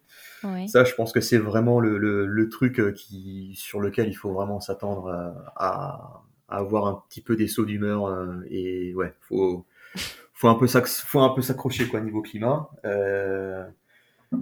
Ça, 0.68 0.84
je 0.84 0.94
pense 0.94 1.12
que 1.12 1.22
c'est 1.22 1.38
vraiment 1.38 1.80
le, 1.80 1.98
le, 1.98 2.50
truc 2.50 2.80
euh, 2.80 2.92
qui, 2.92 3.54
sur 3.56 3.80
lequel 3.80 4.10
il 4.10 4.14
faut 4.14 4.34
vraiment 4.34 4.60
s'attendre 4.60 5.10
à, 5.56 5.56
à, 5.56 6.25
avoir 6.48 6.88
un 6.88 7.04
petit 7.08 7.22
peu 7.22 7.36
des 7.36 7.48
sauts 7.48 7.66
d'humeur. 7.66 8.06
Euh, 8.06 8.42
et 8.50 8.94
ouais, 8.96 9.14
faut, 9.22 9.66
faut 10.34 10.48
un 10.48 10.56
peu 10.56 11.42
s'accrocher 11.42 11.88
quoi 11.88 12.02
niveau 12.02 12.22
climat. 12.22 12.70
Euh, 12.86 13.66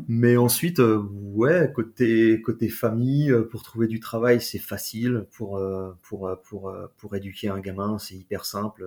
mais 0.07 0.37
ensuite, 0.37 0.79
ouais, 0.79 1.71
côté 1.73 2.41
côté 2.41 2.69
famille, 2.69 3.31
pour 3.51 3.63
trouver 3.63 3.87
du 3.87 3.99
travail, 3.99 4.41
c'est 4.41 4.59
facile. 4.59 5.25
Pour 5.31 5.61
pour 6.01 6.31
pour 6.43 6.73
pour 6.97 7.15
éduquer 7.15 7.49
un 7.49 7.59
gamin, 7.59 7.99
c'est 7.99 8.15
hyper 8.15 8.45
simple 8.45 8.83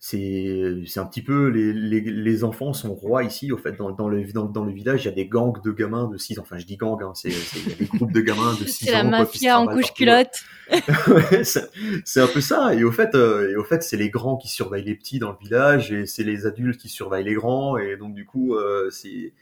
c'est 0.00 0.82
c'est 0.86 1.00
un 1.00 1.06
petit 1.06 1.22
peu 1.22 1.48
les, 1.48 1.72
les, 1.72 2.00
les, 2.00 2.44
enfants 2.44 2.72
sont 2.72 2.94
rois 2.94 3.24
ici 3.24 3.50
au 3.50 3.56
fait 3.56 3.72
dans, 3.72 3.90
dans 3.90 4.08
le 4.08 4.24
dans, 4.32 4.44
dans, 4.44 4.64
le 4.64 4.72
village. 4.72 5.02
Il 5.02 5.06
y 5.06 5.08
a 5.08 5.14
des 5.14 5.26
gangs 5.26 5.60
de 5.60 5.72
gamins 5.72 6.06
de 6.06 6.16
6 6.16 6.38
ans. 6.38 6.42
Enfin 6.42 6.56
je 6.56 6.66
dis 6.66 6.76
gang 6.76 7.02
hein, 7.02 7.12
c'est 7.14 7.30
il 7.30 7.68
y 7.68 7.72
a 7.72 7.76
des 7.76 7.86
groupes 7.86 8.12
de 8.12 8.20
gamins 8.20 8.54
de 8.54 8.64
6 8.66 8.84
ans 8.84 8.86
c'est 8.86 8.92
la 8.92 9.02
mafia 9.02 9.58
en 9.58 9.66
couche 9.66 9.92
culotte. 9.92 10.44
Ouais, 11.08 11.44
c'est 11.44 12.20
un 12.20 12.26
peu 12.26 12.40
ça. 12.40 12.74
Et 12.74 12.84
au 12.84 12.92
fait 12.92 13.14
euh, 13.14 13.50
et 13.50 13.56
au 13.56 13.64
fait 13.64 13.82
c'est 13.82 13.96
les 13.96 14.10
grands 14.10 14.36
qui 14.36 14.48
surveillent 14.48 14.84
les 14.84 14.94
petits 14.94 15.18
dans 15.18 15.32
le 15.32 15.38
village 15.40 15.92
et 15.92 16.06
c'est 16.06 16.24
les 16.24 16.46
adultes 16.46 16.78
qui 16.78 16.88
surveillent 16.88 17.24
les 17.24 17.34
grands. 17.34 17.76
Et 17.76 17.96
donc 17.96 18.14
du 18.14 18.24
coup 18.24 18.54
euh, 18.54 18.90
c'est 18.90 19.34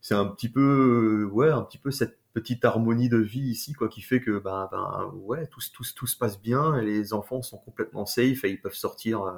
c'est 0.00 0.14
un 0.14 0.26
petit 0.26 0.48
peu 0.48 1.28
ouais 1.30 1.50
un 1.50 1.62
petit 1.62 1.78
peu 1.78 1.92
cette 1.92 2.18
petite 2.32 2.64
harmonie 2.64 3.08
de 3.08 3.18
vie 3.18 3.48
ici 3.48 3.74
quoi 3.74 3.88
qui 3.88 4.00
fait 4.00 4.20
que 4.20 4.38
ben 4.38 4.68
ben 4.72 5.12
ouais 5.22 5.46
tout 5.46 5.60
tout 5.72 5.84
tout 5.94 6.06
se 6.06 6.16
passe 6.16 6.40
bien 6.40 6.76
et 6.78 6.84
les 6.84 7.12
enfants 7.12 7.42
sont 7.42 7.58
complètement 7.58 8.06
safe 8.06 8.44
et 8.44 8.50
ils 8.50 8.60
peuvent 8.60 8.74
sortir 8.74 9.22
euh, 9.22 9.32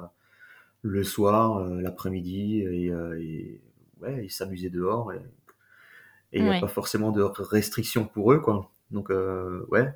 le 0.83 1.03
soir, 1.03 1.57
euh, 1.57 1.81
l'après-midi, 1.81 2.59
et, 2.59 2.91
euh, 2.91 3.19
et, 3.19 3.61
ouais, 4.01 4.25
ils 4.25 4.31
s'amusaient 4.31 4.69
dehors. 4.69 5.11
Et 5.13 5.21
il 6.33 6.43
n'y 6.43 6.49
a 6.49 6.59
pas 6.59 6.67
forcément 6.67 7.11
de 7.11 7.21
restrictions 7.21 8.05
pour 8.05 8.31
eux, 8.33 8.39
quoi. 8.39 8.69
Donc 8.91 9.09
euh, 9.09 9.65
ouais, 9.71 9.91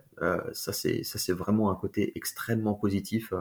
ça 0.53 0.73
c'est 0.73 1.03
ça 1.03 1.19
c'est 1.19 1.33
vraiment 1.33 1.69
un 1.69 1.75
côté 1.75 2.13
extrêmement 2.15 2.73
positif 2.73 3.31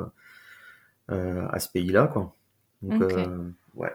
à 1.08 1.58
ce 1.60 1.68
pays-là, 1.70 2.08
quoi. 2.08 2.34
Donc 2.82 3.00
ouais. 3.74 3.92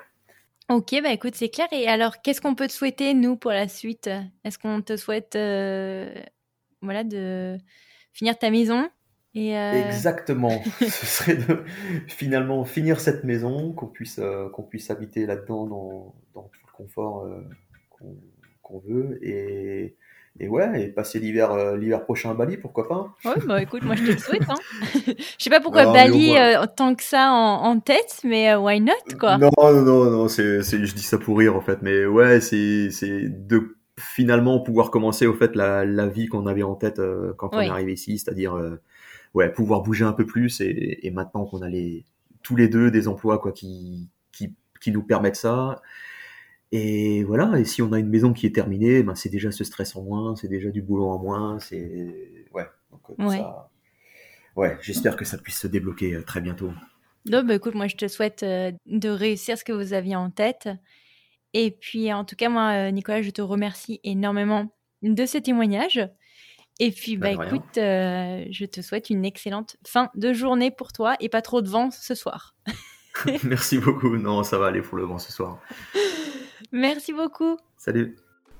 Ok, 0.70 0.95
bah 1.04 1.12
écoute, 1.12 1.36
c'est 1.36 1.49
clair. 1.49 1.68
Et 1.72 1.88
alors, 1.88 2.22
qu'est-ce 2.22 2.39
qu'on 2.39 2.56
peut 2.56 2.68
te 2.68 2.72
souhaiter, 2.72 3.14
nous, 3.14 3.36
pour 3.36 3.52
la 3.52 3.68
suite? 3.68 4.10
Est-ce 4.45 4.58
qu'on 4.58 4.82
te 4.82 4.95
souhaite 4.95 5.34
voilà, 6.82 7.04
de 7.04 7.58
finir 8.14 8.39
ta 8.39 8.49
maison? 8.49 8.89
Euh, 9.36 9.88
Exactement. 9.88 10.61
Ce 10.79 11.05
serait 11.05 11.36
de 11.36 11.63
finalement 12.07 12.65
finir 12.65 12.99
cette 12.99 13.23
maison, 13.23 13.71
qu'on 13.71 13.88
puisse, 13.88 14.19
euh, 14.19 14.49
qu'on 14.49 14.63
puisse 14.63 14.91
habiter 14.91 15.25
là-dedans 15.25 15.65
dans, 15.65 16.15
dans, 16.34 16.43
tout 16.43 16.59
le 16.67 16.73
confort 16.73 17.25
euh, 17.25 17.41
qu'on 18.61 18.79
veut. 18.79 19.19
Et, 19.21 19.95
et, 20.39 20.47
ouais, 20.49 20.84
et 20.84 20.88
passer 20.88 21.19
l'hiver 21.19 21.75
l'hiver 21.75 22.03
prochain 22.03 22.32
à 22.32 22.34
Bali, 22.34 22.57
pourquoi 22.57 22.88
pas 22.88 23.15
Ouais, 23.25 23.41
bah 23.45 23.61
écoute, 23.61 23.84
moi 23.84 23.95
je 23.95 24.05
te 24.05 24.11
le 24.11 24.17
souhaite. 24.17 24.49
Hein. 24.49 24.55
je 25.05 25.13
sais 25.38 25.49
pas 25.49 25.61
pourquoi 25.61 25.91
Bali 25.91 26.34
tant 26.75 26.95
que 26.95 27.03
ça 27.03 27.32
en, 27.32 27.63
en 27.63 27.79
tête, 27.79 28.21
mais 28.23 28.53
why 28.55 28.82
not 28.82 28.93
quoi 29.19 29.38
Non, 29.38 29.49
non, 29.57 29.82
non, 29.82 30.11
non 30.11 30.27
c'est, 30.27 30.61
je 30.61 30.93
dis 30.93 31.03
ça 31.03 31.17
pour 31.17 31.38
rire 31.38 31.55
en 31.55 31.61
fait, 31.61 31.82
mais 31.82 32.05
ouais, 32.05 32.41
c'est 32.41 32.89
de 33.29 33.77
finalement 33.97 34.59
pouvoir 34.61 34.89
commencer 34.89 35.27
au 35.27 35.34
fait 35.34 35.55
la, 35.55 35.86
la 35.86 36.07
vie 36.07 36.27
qu'on 36.27 36.47
avait 36.47 36.63
en 36.63 36.75
tête 36.75 36.99
quand 37.38 37.53
on 37.53 37.61
est 37.61 37.69
arrivé 37.69 37.93
ici, 37.93 38.17
c'est-à-dire 38.17 38.57
ouais, 39.34 39.51
pouvoir 39.51 39.82
bouger 39.82 40.05
un 40.05 40.13
peu 40.13 40.25
plus 40.25 40.61
et, 40.61 40.99
et 41.05 41.11
maintenant 41.11 41.45
qu'on 41.45 41.61
a 41.61 41.69
les, 41.69 42.05
tous 42.43 42.55
les 42.55 42.67
deux 42.67 42.91
des 42.91 43.07
emplois 43.07 43.39
quoi 43.39 43.51
qui, 43.51 44.09
qui, 44.32 44.55
qui 44.79 44.91
nous 44.91 45.03
permettent 45.03 45.36
ça. 45.36 45.82
Et 46.73 47.25
voilà, 47.25 47.59
et 47.59 47.65
si 47.65 47.82
on 47.82 47.91
a 47.91 47.99
une 47.99 48.07
maison 48.07 48.32
qui 48.32 48.45
est 48.45 48.55
terminée, 48.55 49.03
ben 49.03 49.13
c'est 49.13 49.27
déjà 49.27 49.51
ce 49.51 49.65
stress 49.65 49.93
en 49.97 50.03
moins, 50.03 50.38
c'est 50.38 50.47
déjà 50.47 50.69
du 50.69 50.82
boulot 50.82 51.09
en 51.09 51.19
moins, 51.19 51.59
c'est 51.59 52.45
ouais. 52.53 52.65
Donc, 52.91 53.01
euh, 53.09 53.25
ouais. 53.25 53.38
Ça... 53.38 53.69
ouais, 54.55 54.77
j'espère 54.82 55.17
que 55.17 55.25
ça 55.25 55.38
puisse 55.38 55.59
se 55.59 55.67
débloquer 55.67 56.13
euh, 56.13 56.23
très 56.23 56.39
bientôt. 56.39 56.71
Non, 57.25 57.43
bah 57.43 57.55
écoute, 57.55 57.75
moi 57.75 57.88
je 57.88 57.97
te 57.97 58.07
souhaite 58.07 58.43
euh, 58.43 58.71
de 58.86 59.09
réussir 59.09 59.57
ce 59.57 59.65
que 59.65 59.73
vous 59.73 59.91
aviez 59.91 60.15
en 60.15 60.32
tête. 60.32 60.69
Et 61.53 61.71
puis 61.71 62.13
en 62.13 62.23
tout 62.23 62.38
cas, 62.38 62.47
moi, 62.47 62.89
Nicolas, 62.91 63.21
je 63.21 63.32
te 63.32 63.41
remercie 63.41 63.99
énormément 64.05 64.73
de 65.01 65.25
ce 65.25 65.38
témoignage. 65.38 65.99
Et 66.84 66.89
puis, 66.89 67.15
bah, 67.15 67.36
bah 67.36 67.45
écoute, 67.45 67.77
euh, 67.77 68.43
je 68.49 68.65
te 68.65 68.82
souhaite 68.82 69.11
une 69.11 69.23
excellente 69.23 69.77
fin 69.86 70.09
de 70.15 70.34
journée 70.34 70.71
pour 70.71 70.91
toi 70.91 71.15
et 71.19 71.29
pas 71.29 71.43
trop 71.43 71.61
de 71.61 71.69
vent 71.69 71.91
ce 71.91 72.15
soir. 72.15 72.55
Merci 73.43 73.77
beaucoup. 73.77 74.17
Non, 74.17 74.41
ça 74.41 74.57
va 74.57 74.65
aller 74.65 74.82
pour 74.82 74.97
le 74.97 75.03
vent 75.03 75.19
ce 75.19 75.32
soir. 75.32 75.59
Merci 76.71 77.13
beaucoup. 77.13 77.57
Salut. 77.77 78.15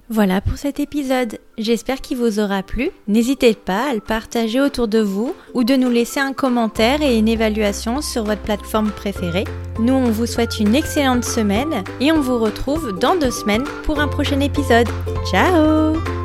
Voilà 0.08 0.40
pour 0.40 0.58
cet 0.58 0.80
épisode. 0.80 1.40
J'espère 1.58 2.00
qu'il 2.00 2.18
vous 2.18 2.40
aura 2.40 2.62
plu. 2.62 2.92
N'hésitez 3.08 3.56
pas 3.56 3.90
à 3.90 3.94
le 3.96 4.02
partager 4.02 4.62
autour 4.62 4.88
de 4.88 5.00
vous 5.00 5.34
ou 5.56 5.64
de 5.64 5.76
nous 5.76 5.90
laisser 5.90 6.20
un 6.20 6.34
commentaire 6.34 7.02
et 7.02 7.18
une 7.18 7.30
évaluation 7.30 8.02
sur 8.02 8.24
votre 8.24 8.42
plateforme 8.42 8.92
préférée. 8.92 9.46
Nous, 9.80 9.94
on 9.94 10.12
vous 10.12 10.28
souhaite 10.28 10.60
une 10.60 10.76
excellente 10.76 11.24
semaine 11.24 11.84
et 12.00 12.12
on 12.12 12.20
vous 12.20 12.38
retrouve 12.38 13.00
dans 13.00 13.16
deux 13.16 13.32
semaines 13.32 13.64
pour 13.84 14.00
un 14.00 14.08
prochain 14.08 14.42
épisode. 14.42 14.90
Ciao 15.32 16.21